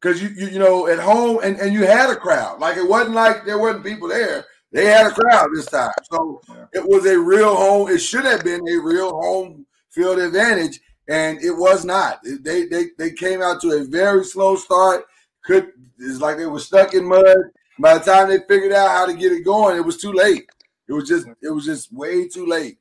because 0.00 0.22
you, 0.22 0.28
you 0.30 0.48
you 0.48 0.58
know 0.58 0.86
at 0.88 0.98
home 0.98 1.38
and 1.42 1.58
and 1.58 1.72
you 1.72 1.86
had 1.86 2.10
a 2.10 2.16
crowd. 2.16 2.60
Like 2.60 2.76
it 2.76 2.88
wasn't 2.88 3.14
like 3.14 3.44
there 3.46 3.58
wasn't 3.58 3.84
people 3.84 4.08
there. 4.08 4.44
They 4.72 4.86
had 4.86 5.06
a 5.06 5.14
crowd 5.14 5.48
this 5.54 5.66
time, 5.66 5.92
so 6.10 6.40
Yeah. 6.48 6.64
it 6.72 6.84
was 6.88 7.06
a 7.06 7.16
real 7.18 7.54
home. 7.54 7.88
It 7.88 7.98
should 7.98 8.24
have 8.24 8.42
been 8.42 8.60
a 8.68 8.76
real 8.78 9.10
home 9.10 9.66
field 9.90 10.18
advantage, 10.18 10.80
and 11.08 11.42
it 11.42 11.52
was 11.52 11.84
not. 11.84 12.20
They 12.22 12.66
they 12.66 12.86
they 12.98 13.12
came 13.12 13.42
out 13.42 13.60
to 13.62 13.72
a 13.72 13.84
very 13.84 14.24
slow 14.24 14.56
start. 14.56 15.04
Could 15.44 15.72
it's 15.98 16.20
like 16.20 16.36
they 16.36 16.46
were 16.46 16.60
stuck 16.60 16.94
in 16.94 17.04
mud. 17.04 17.36
By 17.78 17.98
the 17.98 18.04
time 18.04 18.28
they 18.28 18.38
figured 18.48 18.72
out 18.72 18.90
how 18.90 19.06
to 19.06 19.14
get 19.14 19.32
it 19.32 19.44
going, 19.44 19.76
it 19.76 19.84
was 19.84 19.96
too 19.96 20.12
late. 20.12 20.48
It 20.88 20.92
was 20.92 21.08
just 21.08 21.26
it 21.42 21.50
was 21.50 21.64
just 21.64 21.92
way 21.92 22.28
too 22.28 22.46
late. 22.46 22.78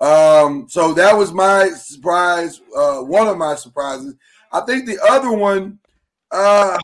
Um, 0.00 0.66
so 0.68 0.92
that 0.94 1.16
was 1.16 1.32
my 1.32 1.68
surprise. 1.68 2.60
Uh, 2.76 3.00
one 3.00 3.26
of 3.26 3.38
my 3.38 3.54
surprises. 3.54 4.14
I 4.52 4.60
think 4.60 4.86
the 4.86 4.98
other 5.08 5.32
one. 5.32 5.78
Uh, 6.30 6.78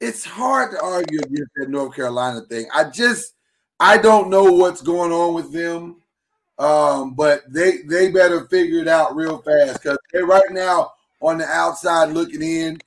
it's 0.00 0.24
hard 0.24 0.72
to 0.72 0.82
argue 0.82 1.20
against 1.20 1.52
that 1.54 1.70
North 1.70 1.94
Carolina 1.94 2.40
thing. 2.48 2.66
I 2.74 2.84
just 2.84 3.34
I 3.78 3.98
don't 3.98 4.30
know 4.30 4.44
what's 4.44 4.82
going 4.82 5.12
on 5.12 5.34
with 5.34 5.52
them. 5.52 6.01
Um, 6.62 7.14
but 7.14 7.42
they 7.52 7.78
they 7.88 8.12
better 8.12 8.46
figure 8.46 8.78
it 8.78 8.86
out 8.86 9.16
real 9.16 9.38
fast 9.38 9.82
because 9.82 9.98
they're 10.12 10.26
right 10.26 10.50
now 10.52 10.92
on 11.20 11.38
the 11.38 11.46
outside 11.46 12.10
looking 12.10 12.40
in, 12.40 12.78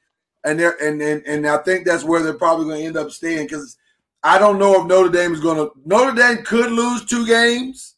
and 0.46 0.58
they're 0.58 0.82
and 0.82 1.02
and, 1.02 1.22
and 1.26 1.46
I 1.46 1.58
think 1.58 1.86
that's 1.86 2.06
where 2.06 2.24
they're 2.24 2.36
probably 2.36 2.68
going 2.68 2.80
to 2.80 2.86
end 2.86 2.96
up 2.98 3.12
staying 3.12 3.48
because 3.48 3.76
I 4.24 4.40
don't 4.40 4.60
know 4.60 4.80
if 4.80 4.88
Notre 4.88 5.10
Dame 5.10 5.34
is 5.34 5.42
going 5.42 5.58
to 5.58 5.74
Notre 5.84 6.16
Dame 6.16 6.46
could 6.46 6.72
lose 6.72 7.04
two 7.04 7.28
games 7.28 7.96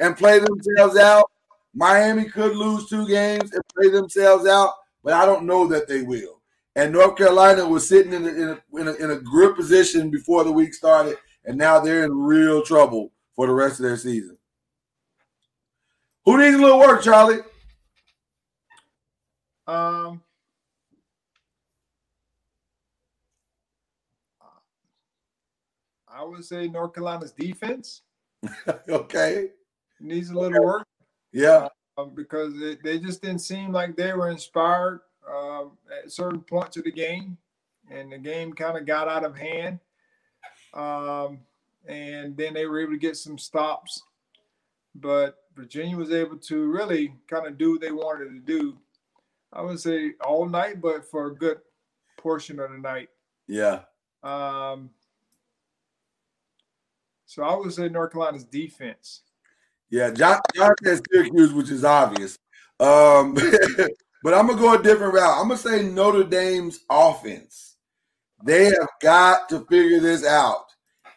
and 0.00 0.16
play 0.16 0.40
themselves 0.40 0.96
out. 0.96 1.30
Miami 1.72 2.24
could 2.24 2.56
lose 2.56 2.88
two 2.88 3.06
games 3.06 3.52
and 3.52 3.62
play 3.76 3.90
themselves 3.90 4.48
out, 4.48 4.74
but 5.04 5.12
I 5.12 5.24
don't 5.24 5.46
know 5.46 5.68
that 5.68 5.86
they 5.86 6.02
will. 6.02 6.42
And 6.74 6.92
North 6.92 7.16
Carolina 7.16 7.64
was 7.64 7.88
sitting 7.88 8.12
in 8.12 8.24
a, 8.24 8.28
in 8.28 8.48
a, 8.48 8.80
in 8.80 8.88
a, 8.88 8.92
in 8.94 9.10
a 9.12 9.20
good 9.20 9.54
position 9.54 10.10
before 10.10 10.42
the 10.42 10.50
week 10.50 10.74
started, 10.74 11.16
and 11.44 11.56
now 11.56 11.78
they're 11.78 12.02
in 12.02 12.12
real 12.12 12.62
trouble 12.62 13.12
for 13.36 13.46
the 13.46 13.52
rest 13.54 13.78
of 13.78 13.84
their 13.84 13.96
season. 13.96 14.36
Who 16.24 16.38
needs 16.38 16.56
a 16.56 16.60
little 16.60 16.78
work, 16.78 17.02
Charlie? 17.02 17.40
Um, 19.66 20.22
I 26.08 26.24
would 26.24 26.44
say 26.44 26.68
North 26.68 26.92
Carolina's 26.94 27.32
defense 27.32 28.02
okay. 28.88 29.48
needs 30.00 30.30
a 30.30 30.38
little 30.38 30.62
work 30.62 30.86
Yeah. 31.32 31.68
um, 31.96 32.10
because 32.14 32.58
they, 32.58 32.76
they 32.82 32.98
just 32.98 33.22
didn't 33.22 33.38
seem 33.40 33.72
like 33.72 33.96
they 33.96 34.12
were 34.12 34.30
inspired 34.30 35.00
um, 35.28 35.72
at 36.02 36.12
certain 36.12 36.40
points 36.40 36.76
of 36.76 36.84
the 36.84 36.92
game, 36.92 37.38
and 37.90 38.12
the 38.12 38.18
game 38.18 38.52
kind 38.52 38.76
of 38.76 38.84
got 38.86 39.08
out 39.08 39.24
of 39.24 39.36
hand. 39.36 39.78
Um, 40.74 41.40
and 41.86 42.36
then 42.36 42.54
they 42.54 42.66
were 42.66 42.80
able 42.80 42.92
to 42.92 42.98
get 42.98 43.16
some 43.16 43.38
stops, 43.38 44.02
but 44.94 45.41
Virginia 45.54 45.96
was 45.96 46.10
able 46.10 46.36
to 46.36 46.70
really 46.70 47.14
kind 47.28 47.46
of 47.46 47.58
do 47.58 47.72
what 47.72 47.80
they 47.80 47.92
wanted 47.92 48.28
to 48.30 48.40
do. 48.40 48.78
I 49.52 49.62
would 49.62 49.80
say 49.80 50.12
all 50.24 50.48
night, 50.48 50.80
but 50.80 51.10
for 51.10 51.26
a 51.26 51.34
good 51.34 51.58
portion 52.16 52.58
of 52.58 52.70
the 52.70 52.78
night. 52.78 53.08
Yeah. 53.46 53.80
Um, 54.22 54.90
so 57.26 57.42
I 57.42 57.54
would 57.54 57.72
say 57.72 57.88
North 57.88 58.12
Carolina's 58.12 58.44
defense. 58.44 59.22
Yeah. 59.90 60.10
John, 60.10 60.40
John 60.54 60.74
said 60.82 61.00
Syracuse, 61.10 61.52
which 61.52 61.70
is 61.70 61.84
obvious. 61.84 62.38
Um, 62.80 63.34
but 64.22 64.34
I'm 64.34 64.46
gonna 64.46 64.56
go 64.56 64.74
a 64.74 64.82
different 64.82 65.14
route. 65.14 65.38
I'm 65.38 65.48
gonna 65.48 65.58
say 65.58 65.82
Notre 65.82 66.24
Dame's 66.24 66.80
offense. 66.88 67.76
They 68.44 68.64
have 68.64 68.88
got 69.00 69.48
to 69.50 69.60
figure 69.66 70.00
this 70.00 70.24
out, 70.24 70.64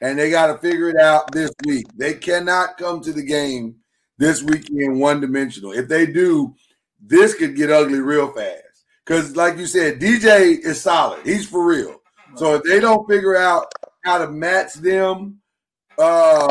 and 0.01 0.19
they 0.19 0.29
got 0.29 0.47
to 0.47 0.57
figure 0.59 0.89
it 0.89 0.97
out 0.97 1.31
this 1.31 1.49
week. 1.65 1.87
They 1.95 2.13
cannot 2.13 2.77
come 2.77 3.01
to 3.01 3.13
the 3.13 3.23
game 3.23 3.77
this 4.17 4.43
weekend 4.43 4.99
one 4.99 5.21
dimensional. 5.21 5.71
If 5.71 5.87
they 5.87 6.05
do, 6.05 6.55
this 7.01 7.35
could 7.35 7.55
get 7.55 7.71
ugly 7.71 7.99
real 7.99 8.31
fast. 8.31 8.61
Because, 9.05 9.35
like 9.35 9.57
you 9.57 9.67
said, 9.67 9.99
DJ 9.99 10.59
is 10.59 10.81
solid. 10.81 11.25
He's 11.25 11.47
for 11.47 11.65
real. 11.65 12.01
So 12.35 12.55
if 12.55 12.63
they 12.63 12.79
don't 12.79 13.07
figure 13.07 13.35
out 13.35 13.71
how 14.03 14.17
to 14.17 14.31
match 14.31 14.73
them 14.73 15.39
uh, 15.97 16.47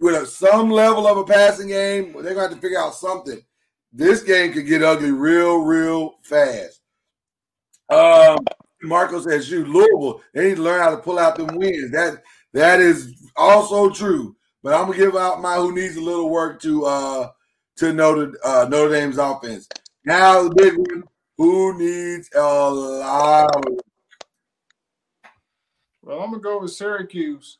with 0.00 0.22
a, 0.22 0.26
some 0.26 0.70
level 0.70 1.06
of 1.06 1.16
a 1.16 1.24
passing 1.24 1.68
game, 1.68 2.12
they're 2.12 2.34
going 2.34 2.36
to 2.36 2.40
have 2.42 2.50
to 2.50 2.60
figure 2.60 2.78
out 2.78 2.94
something. 2.94 3.40
This 3.92 4.22
game 4.22 4.52
could 4.52 4.66
get 4.66 4.82
ugly 4.82 5.12
real, 5.12 5.58
real 5.58 6.16
fast. 6.22 6.80
Um, 7.90 8.38
Marco 8.82 9.20
says, 9.20 9.50
"You 9.50 9.64
Louisville. 9.64 10.20
They 10.32 10.48
need 10.48 10.56
to 10.56 10.62
learn 10.62 10.82
how 10.82 10.90
to 10.90 10.96
pull 10.98 11.18
out 11.18 11.36
them 11.36 11.56
wins. 11.56 11.90
That 11.92 12.22
that 12.52 12.80
is 12.80 13.30
also 13.36 13.90
true. 13.90 14.36
But 14.64 14.72
I'm 14.72 14.86
gonna 14.86 14.96
give 14.96 15.14
out 15.14 15.42
my 15.42 15.56
who 15.56 15.74
needs 15.74 15.96
a 15.96 16.00
little 16.00 16.30
work 16.30 16.60
to 16.62 16.86
uh 16.86 17.30
to 17.76 17.92
Notre 17.92 18.32
uh, 18.42 18.66
Notre 18.68 18.88
Dame's 18.88 19.18
offense. 19.18 19.68
Now 20.06 20.42
the 20.42 20.54
big 20.54 20.74
one. 20.78 21.04
Who 21.36 21.78
needs 21.78 22.30
a 22.34 22.70
lot? 22.70 23.54
Of, 23.56 23.62
Well, 26.00 26.20
I'm 26.20 26.30
gonna 26.30 26.42
go 26.42 26.60
with 26.60 26.72
Syracuse. 26.72 27.58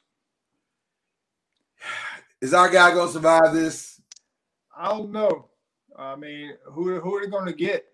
is 2.40 2.54
our 2.54 2.70
guy 2.70 2.94
gonna 2.94 3.12
survive 3.12 3.52
this? 3.52 4.00
I 4.74 4.88
don't 4.88 5.12
know. 5.12 5.50
I 5.98 6.16
mean, 6.16 6.54
who 6.72 6.98
who 7.00 7.16
are 7.16 7.22
they 7.22 7.30
going 7.30 7.46
to 7.46 7.52
get? 7.52 7.84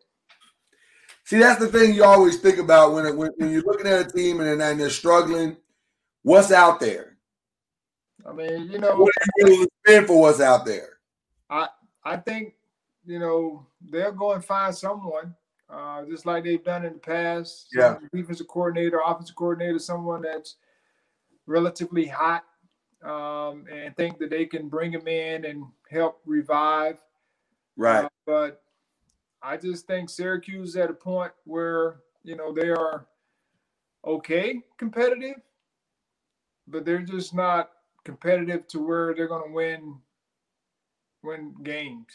See, 1.24 1.38
that's 1.38 1.58
the 1.58 1.66
thing 1.66 1.94
you 1.94 2.04
always 2.04 2.36
think 2.36 2.58
about 2.58 2.92
when, 2.92 3.06
it, 3.06 3.16
when 3.16 3.32
when 3.36 3.50
you're 3.50 3.62
looking 3.62 3.88
at 3.88 4.06
a 4.06 4.11
team 4.11 4.40
and, 4.40 4.62
and 4.62 4.80
they're 4.80 4.88
struggling. 4.88 5.56
What's 6.22 6.52
out 6.52 6.78
there? 6.78 7.09
I 8.27 8.33
mean, 8.33 8.71
you 8.71 8.79
know, 8.79 8.97
What 8.97 9.12
are 9.43 9.51
you 9.51 9.68
willing 9.87 10.07
for 10.07 10.21
what's 10.21 10.41
out 10.41 10.64
there? 10.64 10.99
I 11.49 11.68
I 12.05 12.16
think 12.16 12.55
you 13.05 13.18
know 13.18 13.66
they'll 13.91 14.12
go 14.12 14.33
and 14.33 14.45
find 14.45 14.75
someone, 14.75 15.35
uh, 15.68 16.05
just 16.05 16.27
like 16.27 16.45
they've 16.45 16.64
done 16.64 16.85
in 16.85 16.95
the 16.95 16.99
past. 16.99 17.68
Yeah. 17.73 17.97
Defensive 18.12 18.49
coordinator, 18.49 19.01
offensive 19.05 19.37
coordinator, 19.37 19.79
someone 19.79 20.23
that's 20.23 20.57
relatively 21.47 22.07
hot, 22.07 22.45
um, 23.03 23.64
and 23.73 23.97
think 23.97 24.18
that 24.18 24.31
they 24.31 24.47
can 24.47 24.68
bring 24.68 24.93
him 24.93 25.09
in 25.09 25.45
and 25.45 25.64
help 25.91 26.21
revive. 26.25 26.99
Right. 27.77 28.05
Uh, 28.05 28.09
but 28.27 28.62
I 29.43 29.57
just 29.57 29.87
think 29.87 30.11
Syracuse 30.11 30.71
is 30.71 30.77
at 30.77 30.91
a 30.91 30.95
point 30.95 31.33
where 31.45 31.97
you 32.23 32.37
know 32.37 32.53
they 32.53 32.71
are 32.71 33.07
okay 34.05 34.62
competitive, 34.79 35.37
but 36.68 36.85
they're 36.85 37.03
just 37.03 37.35
not 37.35 37.71
competitive 38.05 38.66
to 38.68 38.78
where 38.80 39.14
they're 39.14 39.28
going 39.28 39.48
to 39.48 39.55
win 39.55 39.96
win 41.22 41.55
games. 41.62 42.07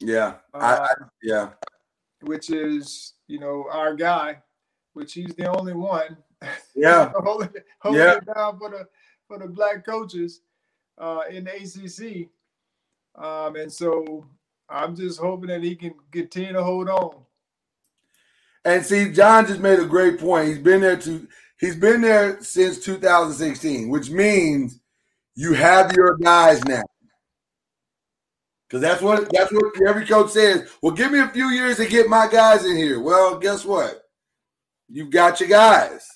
Yeah. 0.00 0.34
I, 0.54 0.58
Uh, 0.74 0.86
I, 0.90 1.04
yeah. 1.22 1.50
which 2.22 2.50
is 2.50 3.14
you 3.28 3.38
know 3.38 3.66
our 3.70 3.94
guy, 3.94 4.38
which 4.94 5.12
he's 5.14 5.34
the 5.34 5.46
only 5.56 5.72
one 5.74 6.16
Yeah. 6.74 7.12
holding, 7.16 7.50
holding 7.80 8.00
Yeah. 8.00 8.16
it 8.16 8.26
down 8.34 8.58
for 8.58 8.70
the 8.70 8.88
for 9.28 9.38
the 9.38 9.46
black 9.46 9.84
coaches 9.86 10.40
uh, 10.98 11.22
in 11.30 11.44
the 11.44 11.54
ACC. 11.54 12.28
Um, 13.22 13.56
and 13.56 13.72
so 13.72 14.26
I'm 14.68 14.96
just 14.96 15.20
hoping 15.20 15.48
that 15.48 15.62
he 15.62 15.76
can 15.76 15.94
continue 16.10 16.52
to 16.52 16.62
hold 16.62 16.88
on. 16.88 17.16
And 18.64 18.84
see, 18.84 19.10
John 19.12 19.46
just 19.46 19.60
made 19.60 19.78
a 19.78 19.86
great 19.86 20.18
point. 20.18 20.48
He's 20.48 20.58
been 20.58 20.80
there 20.80 20.96
to 20.98 21.26
he's 21.58 21.76
been 21.76 22.00
there 22.00 22.42
since 22.42 22.82
2016, 22.84 23.88
which 23.88 24.10
means 24.10 24.80
you 25.40 25.52
have 25.54 25.92
your 25.92 26.16
guys 26.16 26.62
now. 26.64 26.82
Because 28.68 28.82
that's 28.82 29.02
what 29.02 29.30
that's 29.32 29.52
what 29.52 29.72
every 29.88 30.06
coach 30.06 30.30
says. 30.30 30.68
Well, 30.80 30.92
give 30.92 31.10
me 31.10 31.20
a 31.20 31.28
few 31.28 31.48
years 31.48 31.78
to 31.78 31.86
get 31.86 32.08
my 32.08 32.28
guys 32.28 32.64
in 32.64 32.76
here. 32.76 33.00
Well, 33.00 33.38
guess 33.38 33.64
what? 33.64 34.04
you've 34.90 35.10
got 35.10 35.40
your 35.40 35.48
guys. 35.48 36.06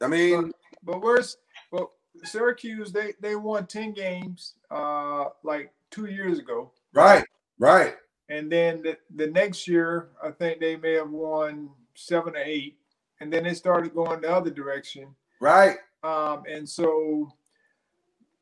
I 0.00 0.06
mean, 0.06 0.52
but, 0.82 0.92
but 0.92 1.02
where's 1.02 1.36
well 1.70 1.92
Syracuse? 2.22 2.92
They 2.92 3.14
they 3.20 3.36
won 3.36 3.66
ten 3.66 3.92
games 3.92 4.54
uh 4.70 5.26
like 5.42 5.72
two 5.90 6.06
years 6.06 6.38
ago. 6.38 6.72
Right, 6.94 7.24
right. 7.58 7.94
And 8.30 8.50
then 8.50 8.82
the, 8.82 8.96
the 9.16 9.26
next 9.26 9.68
year, 9.68 10.08
I 10.22 10.30
think 10.30 10.58
they 10.58 10.76
may 10.76 10.94
have 10.94 11.10
won 11.10 11.68
seven 11.94 12.34
or 12.34 12.38
eight, 12.38 12.78
and 13.20 13.30
then 13.30 13.44
they 13.44 13.52
started 13.52 13.94
going 13.94 14.22
the 14.22 14.32
other 14.32 14.50
direction. 14.50 15.14
Right. 15.40 15.76
Um, 16.02 16.44
and 16.50 16.66
so 16.66 17.30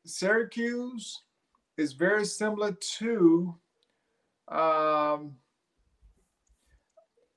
Syracuse 0.05 1.21
is 1.77 1.93
very 1.93 2.25
similar 2.25 2.73
to 2.99 3.55
um, 4.49 5.35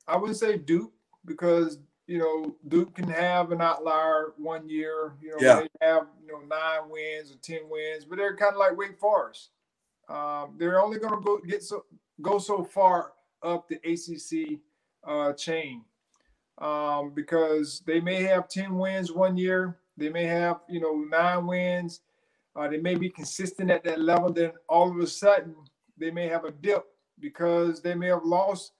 I 0.06 0.16
would 0.16 0.36
say 0.36 0.58
Duke 0.58 0.92
because 1.24 1.78
you 2.06 2.18
know 2.18 2.56
Duke 2.68 2.94
can 2.94 3.08
have 3.08 3.52
an 3.52 3.60
outlier 3.60 4.34
one 4.36 4.68
year. 4.68 5.14
You 5.20 5.30
know 5.32 5.38
Yeah. 5.40 5.60
they 5.60 5.86
have 5.86 6.06
you 6.24 6.32
know 6.32 6.40
nine 6.40 6.88
wins 6.90 7.32
or 7.32 7.36
ten 7.36 7.68
wins, 7.68 8.04
but 8.04 8.18
they're 8.18 8.36
kind 8.36 8.52
of 8.54 8.58
like 8.58 8.76
Wake 8.76 8.98
Forest. 8.98 9.50
Um, 10.08 10.54
they're 10.58 10.80
only 10.82 10.98
going 10.98 11.14
to 11.14 11.20
go 11.24 11.38
get 11.38 11.62
so 11.62 11.84
go 12.22 12.38
so 12.38 12.62
far 12.64 13.12
up 13.42 13.68
the 13.68 13.76
ACC 13.84 14.60
uh, 15.04 15.32
chain 15.32 15.84
um, 16.58 17.12
because 17.14 17.82
they 17.86 18.00
may 18.00 18.22
have 18.22 18.48
ten 18.48 18.76
wins 18.76 19.12
one 19.12 19.36
year. 19.36 19.78
They 19.96 20.10
may 20.10 20.24
have 20.24 20.60
you 20.68 20.80
know 20.80 20.94
nine 20.94 21.46
wins. 21.46 22.00
Uh, 22.56 22.68
they 22.68 22.78
may 22.78 22.94
be 22.94 23.10
consistent 23.10 23.70
at 23.70 23.84
that 23.84 24.00
level. 24.00 24.32
Then 24.32 24.52
all 24.68 24.90
of 24.90 24.98
a 24.98 25.06
sudden 25.06 25.54
they 25.98 26.10
may 26.10 26.28
have 26.28 26.44
a 26.44 26.50
dip 26.50 26.86
because 27.20 27.82
they 27.82 27.94
may 27.94 28.08
have 28.08 28.24
lost 28.24 28.72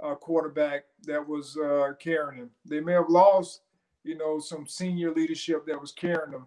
a 0.00 0.14
quarterback 0.14 0.84
that 1.06 1.26
was 1.26 1.56
uh, 1.56 1.92
carrying 1.98 2.40
them. 2.40 2.50
They 2.64 2.80
may 2.80 2.92
have 2.92 3.08
lost, 3.08 3.62
you 4.04 4.16
know, 4.16 4.38
some 4.38 4.66
senior 4.66 5.12
leadership 5.12 5.66
that 5.66 5.80
was 5.80 5.92
carrying 5.92 6.32
them, 6.32 6.46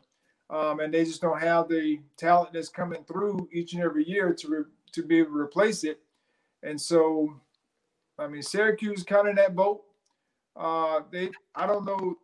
um, 0.50 0.80
and 0.80 0.94
they 0.94 1.04
just 1.04 1.22
don't 1.22 1.42
have 1.42 1.68
the 1.68 2.00
talent 2.18 2.54
that's 2.54 2.70
coming 2.70 3.04
through 3.06 3.50
each 3.52 3.74
and 3.74 3.84
every 3.84 4.08
year 4.08 4.34
to 4.34 4.48
re- 4.48 4.64
to 4.94 5.04
be 5.04 5.20
able 5.20 5.32
to 5.32 5.40
replace 5.40 5.84
it. 5.84 6.00
And 6.64 6.80
so, 6.80 7.34
I 8.18 8.28
mean, 8.28 8.42
Syracuse 8.42 9.04
kind 9.04 9.28
of 9.28 9.36
that 9.36 9.56
boat. 9.56 9.84
Uh, 10.56 11.02
they, 11.12 11.30
I 11.56 11.68
don't 11.68 11.86
know. 11.86 12.18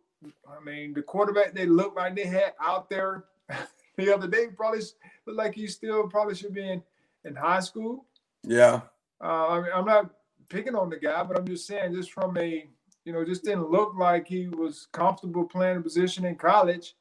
I 0.49 0.64
mean, 0.64 0.93
the 0.93 1.01
quarterback 1.01 1.53
they 1.53 1.66
looked 1.66 1.97
like 1.97 2.16
they 2.16 2.26
had 2.26 2.53
out 2.59 2.89
there 2.89 3.26
the 3.97 4.13
other 4.13 4.27
day 4.27 4.47
probably 4.55 4.81
looked 5.25 5.37
like 5.37 5.55
he 5.55 5.67
still 5.67 6.07
probably 6.07 6.35
should 6.35 6.53
be 6.53 6.67
in 6.67 6.83
in 7.25 7.35
high 7.35 7.59
school. 7.59 8.05
Yeah. 8.43 8.81
Uh, 9.21 9.47
I 9.47 9.61
mean, 9.61 9.71
I'm 9.73 9.85
not 9.85 10.11
picking 10.49 10.75
on 10.75 10.89
the 10.89 10.97
guy, 10.97 11.23
but 11.23 11.37
I'm 11.37 11.47
just 11.47 11.65
saying, 11.65 11.93
just 11.93 12.11
from 12.11 12.37
a, 12.37 12.67
you 13.05 13.13
know, 13.13 13.23
just 13.23 13.43
didn't 13.43 13.71
look 13.71 13.93
like 13.95 14.27
he 14.27 14.47
was 14.47 14.87
comfortable 14.91 15.45
playing 15.45 15.77
a 15.77 15.81
position 15.81 16.25
in 16.25 16.35
college, 16.35 16.95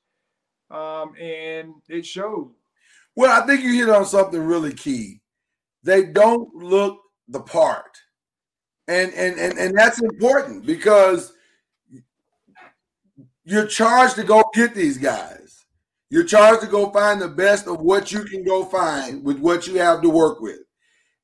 um, 0.71 1.15
and 1.21 1.75
it 1.89 2.07
showed. 2.07 2.51
Well, 3.17 3.43
I 3.43 3.47
think 3.47 3.63
you 3.63 3.75
hit 3.75 3.91
on 3.91 4.07
something 4.07 4.41
really 4.41 4.73
key. 4.73 5.21
They 5.83 6.05
don't 6.05 6.55
look 6.55 7.01
the 7.29 7.41
part. 7.41 7.99
And 8.89 9.13
and 9.15 9.39
and, 9.39 9.59
and 9.59 9.77
that's 9.77 10.01
important 10.01 10.67
because 10.67 11.33
you're 13.45 13.67
charged 13.67 14.17
to 14.17 14.25
go 14.25 14.45
get 14.55 14.75
these 14.75 14.99
guys. 14.99 15.42
You're 16.13 16.25
charged 16.25 16.61
to 16.61 16.67
go 16.67 16.91
find 16.91 17.23
the 17.23 17.29
best 17.29 17.67
of 17.67 17.81
what 17.81 18.13
you 18.13 18.25
can 18.25 18.45
go 18.45 18.67
find 18.67 19.25
with 19.25 19.39
what 19.39 19.67
you 19.67 19.79
have 19.79 20.03
to 20.03 20.11
work 20.11 20.43
with. 20.43 20.59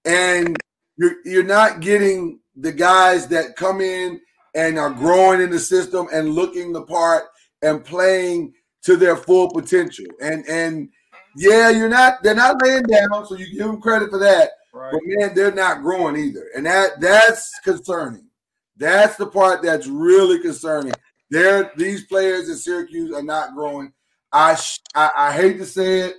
And 0.06 0.56
you're 0.96 1.16
you're 1.26 1.44
not 1.44 1.80
getting 1.80 2.40
the 2.56 2.72
guys 2.72 3.28
that 3.28 3.54
come 3.54 3.82
in 3.82 4.18
and 4.54 4.78
are 4.78 4.88
growing 4.88 5.42
in 5.42 5.50
the 5.50 5.58
system 5.58 6.08
and 6.10 6.30
looking 6.30 6.72
the 6.72 6.86
part 6.86 7.24
and 7.60 7.84
playing 7.84 8.54
to 8.84 8.96
their 8.96 9.14
full 9.14 9.50
potential. 9.50 10.06
And 10.22 10.48
and 10.48 10.88
yeah, 11.36 11.68
you're 11.68 11.90
not. 11.90 12.22
They're 12.22 12.34
not 12.34 12.62
laying 12.62 12.84
down, 12.84 13.26
so 13.26 13.34
you 13.36 13.58
give 13.58 13.66
them 13.66 13.82
credit 13.82 14.08
for 14.08 14.18
that. 14.20 14.52
Right. 14.72 14.92
But 14.92 15.02
man, 15.04 15.34
they're 15.34 15.52
not 15.52 15.82
growing 15.82 16.16
either, 16.16 16.46
and 16.56 16.64
that 16.64 16.98
that's 16.98 17.50
concerning. 17.62 18.26
That's 18.78 19.16
the 19.16 19.26
part 19.26 19.60
that's 19.60 19.86
really 19.86 20.40
concerning. 20.40 20.94
They're 21.30 21.72
these 21.76 22.06
players 22.06 22.48
at 22.48 22.56
Syracuse 22.56 23.14
are 23.14 23.22
not 23.22 23.54
growing. 23.54 23.92
I 24.32 24.54
sh- 24.56 24.80
I, 24.94 25.10
I 25.16 25.32
hate 25.32 25.58
to 25.58 25.66
say 25.66 26.00
it, 26.00 26.16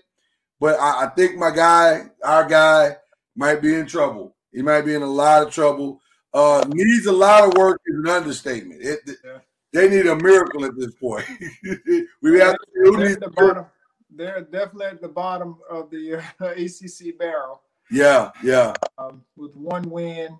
but 0.59 0.79
I, 0.79 1.05
I 1.05 1.07
think 1.15 1.37
my 1.37 1.51
guy, 1.51 2.05
our 2.23 2.45
guy, 2.47 2.95
might 3.35 3.61
be 3.61 3.75
in 3.75 3.85
trouble. 3.85 4.35
He 4.51 4.61
might 4.61 4.81
be 4.81 4.95
in 4.95 5.01
a 5.03 5.07
lot 5.11 5.43
of 5.45 5.53
trouble. 5.53 6.01
Uh, 6.33 6.63
needs 6.69 7.05
a 7.05 7.11
lot 7.11 7.43
of 7.47 7.53
work 7.55 7.79
is 7.85 7.95
an 8.03 8.07
understatement. 8.09 8.81
It, 8.83 8.99
Yeah. 9.23 9.39
They 9.71 9.87
need 9.87 10.07
a 10.07 10.15
miracle 10.15 10.65
at 10.65 10.75
this 10.75 10.95
point. 10.95 11.25
we 12.23 12.39
have 12.39 12.55
to 12.55 12.91
They're 12.97 13.11
at 13.11 13.19
the 13.19 13.29
bottom. 13.35 13.65
They're 14.09 14.41
definitely 14.41 14.85
at 14.87 15.01
the 15.01 15.07
bottom 15.07 15.57
of 15.69 15.91
the 15.91 16.15
uh, 16.41 16.45
ACC 16.47 17.17
barrel 17.19 17.61
Yeah, 17.91 18.31
yeah, 18.43 18.73
um, 18.97 19.23
with 19.37 19.55
one 19.55 19.83
win 19.83 20.39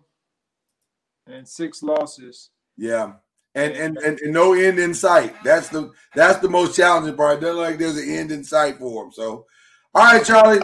and 1.27 1.47
six 1.47 1.83
losses. 1.83 2.49
yeah. 2.75 3.13
And, 3.59 3.73
and 3.75 3.97
and 3.97 4.19
and 4.19 4.33
no 4.33 4.53
end 4.53 4.79
in 4.79 4.93
sight. 4.93 5.35
That's 5.43 5.69
the 5.69 5.91
that's 6.15 6.39
the 6.39 6.49
most 6.49 6.75
challenging 6.75 7.15
part. 7.15 7.41
Doesn't 7.41 7.57
like 7.57 7.77
there's 7.77 7.97
an 7.97 8.09
end 8.09 8.31
in 8.31 8.43
sight 8.43 8.77
for 8.77 9.05
him. 9.05 9.11
So, 9.11 9.45
all 9.93 10.03
right, 10.05 10.25
Charlie, 10.25 10.61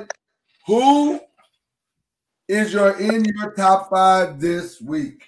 who 0.65 1.19
is 2.47 2.73
your 2.73 2.97
in 2.97 3.25
your 3.25 3.51
top 3.51 3.89
five 3.89 4.39
this 4.39 4.79
week? 4.81 5.23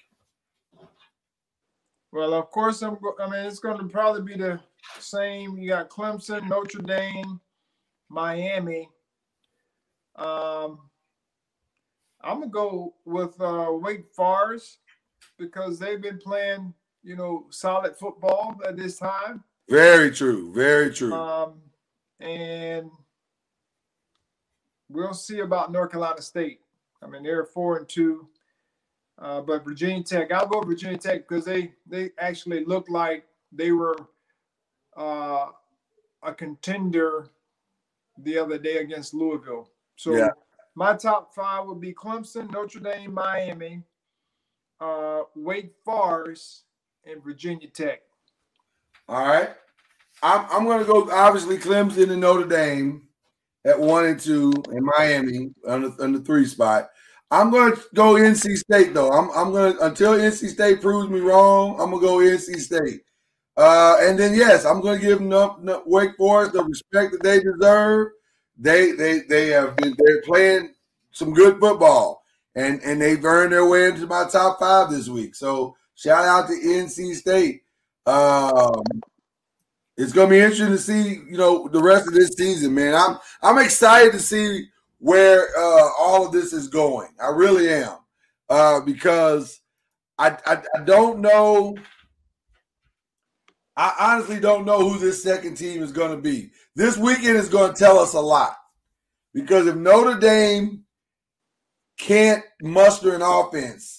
Well, 2.11 2.33
of 2.33 2.49
course, 2.51 2.81
I'm. 2.81 2.97
I 3.19 3.29
mean, 3.29 3.45
it's 3.45 3.59
going 3.59 3.77
to 3.77 3.85
probably 3.85 4.21
be 4.21 4.41
the 4.41 4.59
same. 4.99 5.57
You 5.57 5.69
got 5.69 5.89
Clemson, 5.89 6.47
Notre 6.47 6.81
Dame, 6.81 7.39
Miami. 8.09 8.89
Um, 10.15 10.79
I'm 12.21 12.39
gonna 12.39 12.47
go 12.47 12.95
with 13.05 13.39
uh, 13.39 13.71
Wake 13.71 14.05
Forest 14.13 14.79
because 15.37 15.77
they've 15.77 16.01
been 16.01 16.17
playing, 16.17 16.73
you 17.07 17.15
know, 17.15 17.45
solid 17.49 17.95
football 17.95 18.59
at 18.67 18.75
this 18.75 18.97
time. 18.99 19.41
Very 19.69 20.11
true. 20.11 20.53
Very 20.53 20.93
true. 20.93 21.13
Um, 21.13 21.61
and 22.19 22.91
we'll 24.89 25.13
see 25.13 25.39
about 25.39 25.71
North 25.71 25.91
Carolina 25.91 26.21
State. 26.21 26.59
I 27.01 27.07
mean, 27.07 27.23
they're 27.23 27.45
four 27.45 27.77
and 27.77 27.87
two. 27.87 28.27
Uh, 29.19 29.39
but 29.41 29.63
Virginia 29.63 30.03
Tech, 30.03 30.31
I'll 30.33 30.47
go 30.47 30.59
Virginia 30.61 30.97
Tech 30.97 31.27
because 31.27 31.45
they 31.45 31.71
they 31.87 32.11
actually 32.19 32.65
looked 32.65 32.89
like 32.89 33.25
they 33.51 33.71
were 33.71 33.95
uh, 34.97 35.47
a 36.23 36.33
contender 36.33 37.29
the 38.19 38.37
other 38.37 38.57
day 38.57 38.77
against 38.77 39.13
Louisville. 39.13 39.69
So 39.95 40.15
Yeah. 40.15 40.29
my 40.75 40.93
top 40.95 41.33
five 41.33 41.65
would 41.67 41.79
be 41.79 41.93
Clemson, 41.93 42.51
Notre 42.51 42.79
Dame, 42.79 43.13
Miami, 43.13 43.81
uh, 44.79 45.23
Wake 45.35 45.73
Forest, 45.83 46.65
and 47.09 47.23
Virginia 47.23 47.67
Tech. 47.69 48.01
All 49.07 49.25
right. 49.25 49.49
I'm 50.23 50.45
I'm 50.49 50.65
gonna 50.65 50.83
go 50.83 51.09
obviously 51.11 51.57
Clemson 51.57 52.11
and 52.11 52.21
Notre 52.21 52.47
Dame 52.47 53.03
at 53.65 53.79
one 53.79 54.05
and 54.05 54.19
two 54.19 54.51
in 54.71 54.83
Miami 54.97 55.51
on 55.67 55.83
the, 55.83 56.03
on 56.03 56.13
the 56.13 56.19
three 56.19 56.45
spot. 56.45 56.89
I'm 57.29 57.51
gonna 57.51 57.75
go 57.93 58.13
NC 58.13 58.55
State 58.57 58.93
though. 58.93 59.11
I'm 59.11 59.29
I'm 59.31 59.53
gonna 59.53 59.75
until 59.81 60.13
NC 60.13 60.49
State 60.49 60.81
proves 60.81 61.09
me 61.09 61.19
wrong, 61.19 61.79
I'm 61.79 61.91
gonna 61.91 62.01
go 62.01 62.17
NC 62.17 62.59
State. 62.59 63.01
Uh, 63.55 63.97
and 64.01 64.17
then 64.17 64.33
yes, 64.33 64.65
I'm 64.65 64.81
gonna 64.81 64.99
give 64.99 65.19
them 65.19 65.33
up, 65.33 65.59
up 65.67 65.83
Wake 65.85 66.15
Forest 66.17 66.53
the 66.53 66.63
respect 66.63 67.11
that 67.11 67.23
they 67.23 67.39
deserve. 67.39 68.09
They 68.57 68.91
they 68.93 69.19
they 69.29 69.47
have 69.49 69.75
been 69.75 69.95
they're 69.97 70.21
playing 70.23 70.73
some 71.11 71.33
good 71.33 71.59
football 71.59 72.23
and 72.55 72.81
and 72.81 72.99
they've 72.99 73.23
earned 73.23 73.53
their 73.53 73.67
way 73.67 73.87
into 73.87 74.07
my 74.07 74.27
top 74.27 74.59
five 74.59 74.89
this 74.89 75.07
week. 75.07 75.35
So 75.35 75.75
shout 75.97 76.25
out 76.25 76.47
to 76.47 76.53
NC 76.53 77.15
State. 77.15 77.63
Um, 78.05 78.81
it's 79.97 80.13
gonna 80.13 80.29
be 80.29 80.39
interesting 80.39 80.69
to 80.69 80.77
see, 80.77 81.21
you 81.29 81.37
know, 81.37 81.67
the 81.67 81.81
rest 81.81 82.07
of 82.07 82.13
this 82.13 82.29
season, 82.37 82.73
man. 82.73 82.95
I'm 82.95 83.17
I'm 83.41 83.57
excited 83.57 84.13
to 84.13 84.19
see 84.19 84.67
where 84.99 85.47
uh, 85.57 85.89
all 85.99 86.25
of 86.25 86.31
this 86.31 86.53
is 86.53 86.69
going. 86.69 87.09
I 87.21 87.29
really 87.29 87.69
am, 87.69 87.97
uh, 88.49 88.79
because 88.81 89.59
I, 90.17 90.37
I 90.45 90.61
I 90.75 90.83
don't 90.85 91.19
know. 91.19 91.75
I 93.75 93.93
honestly 93.99 94.39
don't 94.39 94.65
know 94.65 94.87
who 94.89 94.97
this 94.97 95.21
second 95.21 95.55
team 95.55 95.83
is 95.83 95.91
going 95.91 96.09
to 96.09 96.21
be. 96.21 96.49
This 96.75 96.97
weekend 96.97 97.37
is 97.37 97.49
going 97.49 97.73
to 97.73 97.77
tell 97.77 97.99
us 97.99 98.15
a 98.15 98.19
lot 98.19 98.55
because 99.35 99.67
if 99.67 99.75
Notre 99.75 100.19
Dame 100.19 100.83
can't 101.99 102.43
muster 102.61 103.13
an 103.13 103.21
offense 103.21 103.96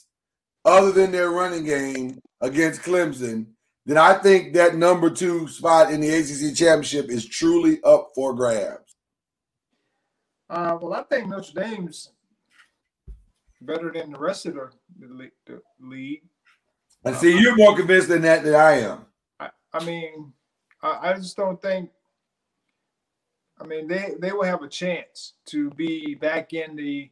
other 0.65 0.93
than 0.93 1.13
their 1.13 1.31
running 1.31 1.65
game 1.65 2.21
against 2.41 2.83
Clemson, 2.83 3.47
then 3.87 3.97
I 3.97 4.15
think 4.15 4.53
that 4.53 4.77
number 4.77 5.09
two 5.09 5.49
spot 5.49 5.91
in 5.91 6.01
the 6.01 6.11
ACC 6.11 6.55
championship 6.55 7.09
is 7.09 7.27
truly 7.27 7.81
up 7.83 8.11
for 8.15 8.35
grabs. 8.35 8.95
Uh, 10.51 10.79
well, 10.81 10.95
I 10.95 11.03
think 11.03 11.29
Notre 11.29 11.53
Dame's 11.55 12.11
better 13.61 13.91
than 13.93 14.13
the 14.13 14.19
rest 14.19 14.47
of 14.47 14.55
the, 14.55 14.71
the, 14.99 15.31
the 15.47 15.63
league. 15.81 16.23
And 17.05 17.17
see, 17.17 17.39
you're 17.39 17.57
more 17.57 17.77
convinced 17.77 18.09
than 18.09 18.23
that 18.23 18.45
than 18.45 18.55
I 18.55 18.73
am. 18.81 19.07
I, 19.39 19.51
I 19.73 19.85
mean, 19.85 20.33
I, 20.83 21.11
I 21.11 21.13
just 21.15 21.37
don't 21.37 21.61
think. 21.61 21.91
I 23.61 23.67
mean, 23.67 23.89
they 23.89 24.13
they 24.21 24.33
will 24.33 24.45
have 24.45 24.63
a 24.63 24.69
chance 24.69 25.35
to 25.47 25.71
be 25.71 26.15
back 26.15 26.53
in 26.53 26.77
the 26.77 27.11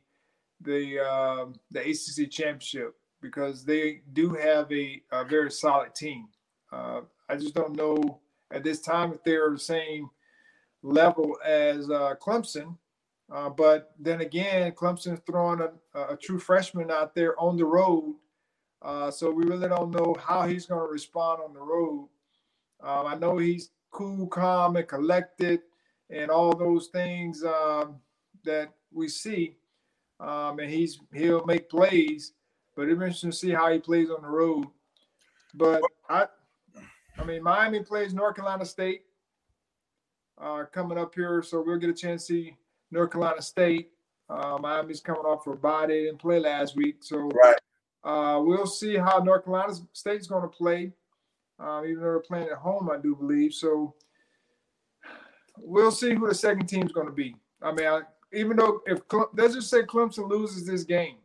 the 0.60 1.00
uh, 1.00 1.46
the 1.70 1.80
ACC 1.80 2.30
championship 2.30 2.95
because 3.20 3.64
they 3.64 4.02
do 4.12 4.34
have 4.34 4.70
a, 4.72 5.02
a 5.12 5.24
very 5.24 5.50
solid 5.50 5.94
team. 5.94 6.28
Uh, 6.72 7.02
I 7.28 7.36
just 7.36 7.54
don't 7.54 7.76
know 7.76 8.20
at 8.52 8.62
this 8.62 8.80
time 8.80 9.12
if 9.12 9.22
they're 9.24 9.50
the 9.50 9.58
same 9.58 10.10
level 10.82 11.36
as 11.44 11.90
uh, 11.90 12.14
Clemson. 12.20 12.76
Uh, 13.30 13.48
but 13.50 13.92
then 13.98 14.20
again, 14.20 14.70
Clemson's 14.72 15.20
throwing 15.26 15.60
a, 15.60 16.00
a, 16.00 16.16
true 16.16 16.38
freshman 16.38 16.92
out 16.92 17.14
there 17.14 17.38
on 17.40 17.56
the 17.56 17.64
road. 17.64 18.14
Uh, 18.82 19.10
so 19.10 19.30
we 19.30 19.44
really 19.44 19.68
don't 19.68 19.90
know 19.90 20.14
how 20.20 20.46
he's 20.46 20.66
going 20.66 20.86
to 20.86 20.92
respond 20.92 21.40
on 21.42 21.52
the 21.52 21.60
road. 21.60 22.08
Um, 22.82 23.06
I 23.06 23.16
know 23.16 23.36
he's 23.38 23.70
cool, 23.90 24.28
calm, 24.28 24.76
and 24.76 24.86
collected, 24.86 25.62
and 26.10 26.30
all 26.30 26.54
those 26.54 26.88
things 26.88 27.42
um, 27.42 27.96
that 28.44 28.72
we 28.92 29.08
see. 29.08 29.56
Um, 30.20 30.60
and 30.60 30.70
he's 30.70 31.00
he'll 31.12 31.44
make 31.46 31.68
plays, 31.68 32.32
but 32.76 32.82
it's 32.82 32.92
interesting 32.92 33.30
to 33.30 33.36
see 33.36 33.50
how 33.50 33.72
he 33.72 33.78
plays 33.78 34.10
on 34.10 34.22
the 34.22 34.28
road. 34.28 34.66
But 35.54 35.82
I, 36.08 36.26
I 37.18 37.24
mean, 37.24 37.42
Miami 37.42 37.82
plays 37.82 38.12
North 38.12 38.36
Carolina 38.36 38.66
State 38.66 39.02
uh, 40.38 40.64
coming 40.72 40.98
up 40.98 41.14
here, 41.14 41.42
so 41.42 41.62
we'll 41.66 41.78
get 41.78 41.90
a 41.90 41.94
chance 41.94 42.26
to 42.26 42.34
see 42.34 42.56
North 42.90 43.10
Carolina 43.10 43.40
State. 43.40 43.90
Uh, 44.28 44.58
Miami's 44.60 45.00
coming 45.00 45.22
off 45.22 45.44
for 45.44 45.54
a 45.54 45.56
bye. 45.56 45.86
They 45.86 46.04
didn't 46.04 46.18
play 46.18 46.38
last 46.38 46.76
week, 46.76 46.96
so 47.00 47.30
right. 47.42 47.56
uh, 48.04 48.40
we'll 48.42 48.66
see 48.66 48.96
how 48.96 49.18
North 49.18 49.44
Carolina 49.44 49.74
State's 49.92 50.26
going 50.26 50.42
to 50.42 50.48
play. 50.48 50.92
Uh, 51.58 51.82
even 51.84 51.96
though 51.96 52.02
they're 52.02 52.20
playing 52.20 52.48
at 52.48 52.58
home, 52.58 52.90
I 52.90 52.98
do 52.98 53.16
believe. 53.16 53.54
So 53.54 53.94
we'll 55.58 55.90
see 55.90 56.12
who 56.12 56.28
the 56.28 56.34
second 56.34 56.66
team's 56.66 56.92
going 56.92 57.06
to 57.06 57.12
be. 57.12 57.34
I 57.62 57.72
mean, 57.72 57.86
I, 57.86 58.00
even 58.32 58.58
though 58.58 58.82
if 58.86 59.00
let's 59.32 59.54
just 59.54 59.70
say 59.70 59.82
Clemson 59.82 60.28
loses 60.28 60.66
this 60.66 60.84
game, 60.84 61.16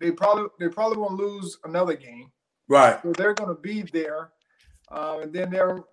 they 0.00 0.10
probably 0.10 0.46
they 0.58 0.68
probably 0.68 0.98
won't 0.98 1.18
lose 1.18 1.58
another 1.64 1.94
game. 1.94 2.30
Right. 2.68 3.00
So 3.02 3.12
they're 3.12 3.34
going 3.34 3.54
to 3.54 3.60
be 3.60 3.82
there, 3.82 4.30
uh, 4.90 5.18
and 5.22 5.32
then 5.32 5.50
they'll 5.50 5.86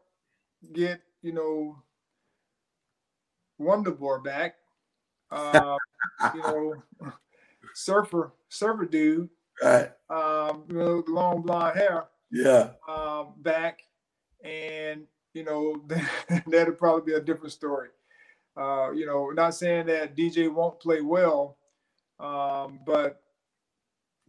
get 0.71 1.01
you 1.21 1.33
know 1.33 1.83
Wonderboy 3.59 4.23
back. 4.23 4.55
Uh, 5.31 5.77
you 6.33 6.41
know, 6.41 6.75
surfer 7.73 8.33
surfer 8.49 8.85
dude. 8.85 9.29
Right. 9.61 9.91
Um, 10.09 10.63
you 10.69 10.77
know, 10.77 11.03
long 11.07 11.41
blonde 11.41 11.77
hair. 11.77 12.05
Yeah. 12.31 12.71
Um, 12.87 13.33
back, 13.37 13.81
and 14.43 15.03
you 15.33 15.43
know 15.43 15.83
that'll 16.47 16.73
probably 16.73 17.13
be 17.13 17.17
a 17.17 17.21
different 17.21 17.53
story. 17.53 17.89
Uh, 18.55 18.91
you 18.91 19.05
know, 19.05 19.29
not 19.29 19.55
saying 19.55 19.87
that 19.87 20.15
DJ 20.15 20.51
won't 20.51 20.79
play 20.79 21.01
well, 21.01 21.57
um, 22.19 22.79
but 22.85 23.22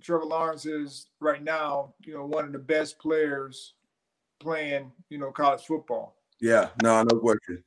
Trevor 0.05 0.27
Lawrence 0.27 0.67
is 0.67 1.07
right 1.19 1.43
now, 1.43 1.95
you 2.05 2.13
know, 2.13 2.27
one 2.27 2.45
of 2.45 2.53
the 2.53 2.59
best 2.59 2.99
players 2.99 3.73
playing, 4.39 4.93
you 5.09 5.17
know, 5.17 5.31
college 5.31 5.63
football. 5.63 6.15
Yeah, 6.41 6.69
no, 6.83 7.03
no 7.03 7.19
question. 7.19 7.65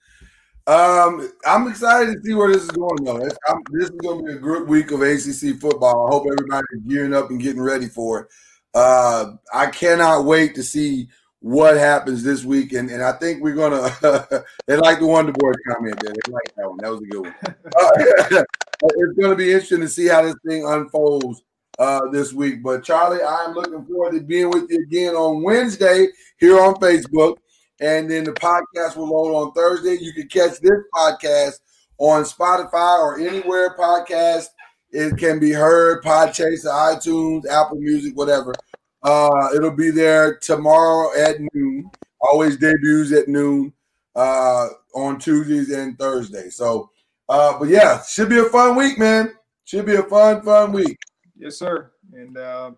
Um, 0.68 1.32
I'm 1.46 1.68
excited 1.68 2.14
to 2.14 2.22
see 2.24 2.36
where 2.36 2.54
this 2.54 2.64
is 2.64 2.72
going, 2.72 3.04
though. 3.04 3.28
I'm, 3.50 3.64
this 3.72 3.86
is 3.86 3.96
going 3.96 4.20
to 4.20 4.32
be 4.32 4.38
a 4.38 4.40
good 4.40 4.68
week 4.68 4.92
of 4.92 5.02
ACC 5.02 5.60
football. 5.60 6.08
I 6.08 6.12
hope 6.12 6.28
everybody's 6.32 6.84
gearing 6.88 7.16
up 7.16 7.32
and 7.32 7.42
getting 7.42 7.62
ready 7.62 7.88
for 7.88 8.22
it. 8.22 8.28
Uh, 8.76 9.32
I 9.52 9.68
cannot 9.68 10.26
wait 10.26 10.54
to 10.56 10.64
see 10.64 11.08
what 11.40 11.76
happens 11.76 12.22
this 12.22 12.44
week, 12.44 12.74
and, 12.74 12.92
and 12.92 13.02
I 13.02 13.14
think 13.14 13.42
we're 13.42 13.56
gonna. 13.56 13.90
they 14.68 14.76
like 14.78 15.00
the 15.00 15.08
Wonder 15.08 15.32
Wonderboy 15.32 15.54
comment 15.72 16.00
there. 16.04 16.14
They 16.14 16.32
like 16.32 16.56
that 16.56 16.70
one. 16.70 16.78
That 16.82 16.92
was 16.92 17.02
a 17.02 17.06
good 17.06 17.22
one. 17.22 17.36
Uh, 17.78 18.44
it's 18.84 19.18
going 19.20 19.32
to 19.32 19.36
be 19.36 19.52
interesting 19.52 19.82
to 19.82 19.88
see 19.88 20.08
how 20.08 20.22
this 20.22 20.36
thing 20.46 20.66
unfolds 20.66 21.42
uh, 21.80 22.02
this 22.12 22.34
week. 22.34 22.64
But 22.64 22.84
Charlie, 22.84 23.24
I'm 23.24 23.54
looking 23.54 23.86
forward 23.86 24.14
to 24.14 24.22
being 24.22 24.50
with 24.50 24.70
you 24.70 24.84
again 24.84 25.16
on 25.16 25.44
Wednesday 25.44 26.08
here 26.40 26.60
on 26.60 26.76
Facebook. 26.76 27.38
And 27.80 28.10
then 28.10 28.24
the 28.24 28.32
podcast 28.34 28.96
will 28.96 29.10
load 29.10 29.36
on 29.36 29.54
Thursday. 29.54 29.98
You 30.02 30.12
can 30.14 30.28
catch 30.28 30.60
this 30.60 30.80
podcast 30.94 31.60
on 32.00 32.24
Spotify 32.24 33.00
or 33.00 33.20
anywhere 33.20 33.76
podcast 33.78 34.48
it 34.92 35.18
can 35.18 35.40
be 35.40 35.52
heard, 35.52 36.04
Podchaser, 36.04 36.66
iTunes, 36.66 37.46
Apple 37.48 37.78
Music, 37.78 38.16
whatever. 38.16 38.54
Uh, 39.04 39.50
it'll 39.56 39.72
be 39.72 39.92
there 39.92 40.38
tomorrow 40.38 41.10
at 41.20 41.36
noon. 41.54 41.90
Always 42.22 42.58
debuts 42.58 43.12
at 43.12 43.28
noon 43.28 43.74
uh, 44.16 44.68
on 44.96 45.20
Tuesdays 45.20 45.70
and 45.72 45.98
Thursdays. 46.00 46.56
So, 46.56 46.90
uh, 47.30 47.60
but 47.60 47.68
yeah, 47.68 48.02
should 48.04 48.30
be 48.30 48.40
a 48.40 48.46
fun 48.46 48.76
week, 48.76 48.98
man. 48.98 49.34
Should 49.66 49.86
be 49.86 49.96
a 49.96 50.04
fun, 50.04 50.42
fun 50.42 50.72
week. 50.72 50.98
Yes, 51.38 51.58
sir. 51.58 51.92
And 52.14 52.38
uh, 52.38 52.72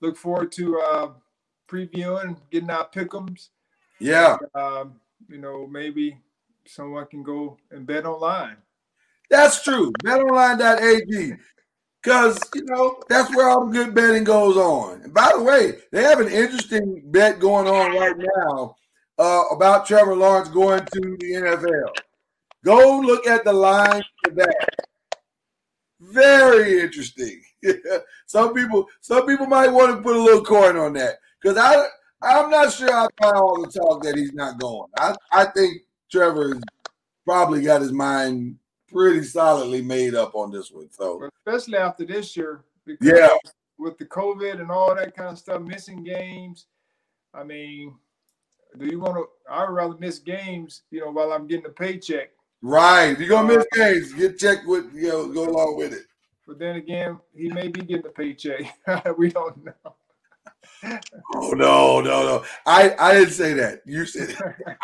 look 0.00 0.16
forward 0.16 0.52
to 0.52 0.80
uh, 0.80 1.10
previewing, 1.68 2.36
getting 2.50 2.70
our 2.70 2.88
pickums. 2.88 3.48
Yeah. 3.98 4.38
And, 4.54 4.62
um, 4.62 5.00
you 5.28 5.38
know, 5.38 5.66
maybe 5.66 6.18
someone 6.66 7.06
can 7.06 7.22
go 7.22 7.58
and 7.70 7.86
bet 7.86 8.06
online. 8.06 8.56
That's 9.28 9.62
true. 9.62 9.92
BetOnline.ag. 10.04 11.34
Because, 12.02 12.38
you 12.54 12.64
know, 12.64 13.00
that's 13.08 13.34
where 13.36 13.48
all 13.48 13.66
the 13.66 13.72
good 13.72 13.94
betting 13.94 14.24
goes 14.24 14.56
on. 14.56 15.02
And 15.02 15.14
by 15.14 15.32
the 15.36 15.42
way, 15.42 15.74
they 15.92 16.02
have 16.02 16.18
an 16.18 16.28
interesting 16.28 17.02
bet 17.06 17.38
going 17.38 17.66
on 17.66 17.94
right 17.94 18.16
now 18.16 18.74
uh, 19.18 19.42
about 19.52 19.86
Trevor 19.86 20.16
Lawrence 20.16 20.48
going 20.48 20.80
to 20.80 21.16
the 21.20 21.32
NFL. 21.32 21.94
Go 22.64 23.00
look 23.00 23.26
at 23.26 23.44
the 23.44 23.52
line 23.52 24.02
for 24.24 24.30
that. 24.34 24.68
Very 26.00 26.80
interesting. 26.80 27.42
some 28.26 28.54
people, 28.54 28.88
some 29.00 29.26
people 29.26 29.46
might 29.46 29.68
want 29.68 29.96
to 29.96 30.02
put 30.02 30.16
a 30.16 30.22
little 30.22 30.44
coin 30.44 30.76
on 30.76 30.92
that 30.94 31.16
because 31.40 31.56
I, 31.56 31.86
I'm 32.22 32.50
not 32.50 32.72
sure 32.72 32.92
I 32.92 33.06
buy 33.20 33.32
all 33.32 33.60
the 33.60 33.70
talk 33.70 34.02
that 34.02 34.16
he's 34.16 34.32
not 34.32 34.60
going. 34.60 34.88
I, 34.98 35.14
I 35.32 35.44
think 35.46 35.82
Trevor 36.10 36.54
has 36.54 36.62
probably 37.24 37.62
got 37.62 37.80
his 37.80 37.92
mind 37.92 38.56
pretty 38.88 39.24
solidly 39.24 39.82
made 39.82 40.14
up 40.14 40.34
on 40.34 40.50
this 40.50 40.70
one. 40.70 40.90
So, 40.90 41.28
especially 41.46 41.78
after 41.78 42.04
this 42.04 42.36
year, 42.36 42.64
yeah, 43.00 43.28
with 43.78 43.96
the 43.98 44.04
COVID 44.04 44.60
and 44.60 44.70
all 44.70 44.94
that 44.94 45.16
kind 45.16 45.30
of 45.30 45.38
stuff, 45.38 45.62
missing 45.62 46.02
games. 46.02 46.66
I 47.32 47.44
mean, 47.44 47.94
do 48.78 48.86
you 48.86 48.98
want 48.98 49.14
to? 49.14 49.26
I'd 49.50 49.70
rather 49.70 49.96
miss 49.98 50.18
games, 50.18 50.82
you 50.90 51.00
know, 51.00 51.10
while 51.10 51.32
I'm 51.32 51.46
getting 51.46 51.66
a 51.66 51.70
paycheck 51.70 52.30
Right. 52.62 53.18
You're 53.18 53.28
gonna 53.28 53.48
miss 53.48 53.66
uh, 53.72 53.76
games. 53.76 54.12
Get 54.12 54.38
checked 54.38 54.66
with 54.66 54.92
you 54.94 55.08
know, 55.08 55.28
go 55.28 55.48
along 55.48 55.76
with 55.76 55.92
it. 55.92 56.02
But 56.50 56.58
then 56.58 56.74
again, 56.74 57.20
he 57.32 57.48
may 57.48 57.68
be 57.68 57.80
getting 57.80 58.06
a 58.06 58.08
paycheck. 58.08 58.76
we 59.16 59.30
don't 59.30 59.64
know. 59.64 59.94
oh 61.36 61.52
no, 61.52 62.00
no, 62.00 62.22
no. 62.24 62.44
I, 62.66 62.92
I 62.98 63.14
didn't 63.14 63.34
say 63.34 63.52
that. 63.52 63.82
You 63.86 64.04
said 64.04 64.30
it. 64.30 64.40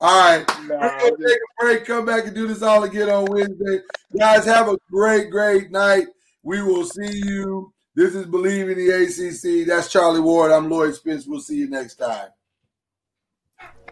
all 0.00 0.30
right. 0.30 0.58
We're 0.70 0.78
gonna 0.78 1.10
take 1.10 1.36
a 1.36 1.62
break, 1.62 1.84
come 1.84 2.06
back 2.06 2.24
and 2.24 2.34
do 2.34 2.46
this 2.46 2.62
all 2.62 2.84
again 2.84 3.10
on 3.10 3.26
Wednesday. 3.26 3.80
Guys, 4.18 4.46
have 4.46 4.68
a 4.68 4.78
great, 4.90 5.30
great 5.30 5.70
night. 5.70 6.06
We 6.42 6.62
will 6.62 6.86
see 6.86 7.18
you. 7.18 7.74
This 7.94 8.14
is 8.14 8.24
Bleav 8.24 8.72
in 8.72 8.78
the 8.78 8.92
ACC. 8.92 9.66
That's 9.66 9.92
Charlie 9.92 10.20
Ward. 10.20 10.52
I'm 10.52 10.70
Lloyd 10.70 10.94
Spence. 10.94 11.26
We'll 11.26 11.40
see 11.40 11.56
you 11.56 11.68
next 11.68 11.96
time. 11.96 12.28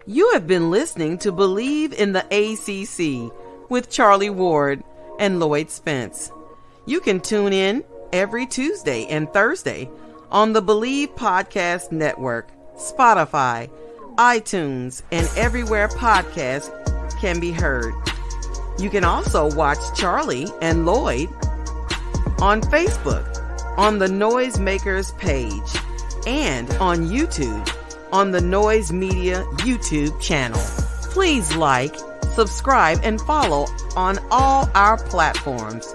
You 0.07 0.33
have 0.33 0.47
been 0.47 0.71
listening 0.71 1.19
to 1.19 1.31
Bleav 1.31 1.93
in 1.93 2.13
the 2.13 2.25
ACC 2.31 3.69
with 3.69 3.91
Charlie 3.91 4.31
Ward 4.31 4.83
and 5.19 5.41
Lloyd 5.41 5.69
Spence. 5.69 6.33
You 6.87 7.01
can 7.01 7.21
tune 7.21 7.53
in 7.53 7.85
every 8.13 8.47
Tuesday 8.47 9.07
and 9.07 9.33
Thursday 9.33 9.89
on 10.31 10.53
the 10.53 10.63
Bleav 10.63 11.15
Podcast 11.15 11.93
Network, 11.93 12.49
Spotify, 12.77 13.71
iTunes, 14.17 15.03
and 15.13 15.29
everywhere 15.37 15.89
podcasts 15.89 16.71
can 17.21 17.41
be 17.41 17.53
heard. 17.53 17.95
You 18.79 18.91
can 18.91 19.05
also 19.05 19.55
watch 19.55 19.79
Charlie 19.95 20.49
and 20.63 20.87
Lloyd 20.87 21.29
on 22.41 22.63
Facebook, 22.63 23.27
on 23.77 23.99
the 23.99 24.09
Noisemakers 24.09 25.17
page, 25.19 25.53
and 26.27 26.71
on 26.73 27.09
YouTube 27.09 27.69
on 28.13 28.31
the 28.33 28.41
Noise 28.41 28.93
Media 28.93 29.45
YouTube 29.59 30.21
channel. 30.21 30.61
Please 31.13 31.55
like, 31.57 31.95
subscribe, 32.35 32.99
and 33.03 33.21
follow 33.21 33.67
on 33.97 34.19
all 34.31 34.69
our 34.75 34.97
platforms, 34.97 35.95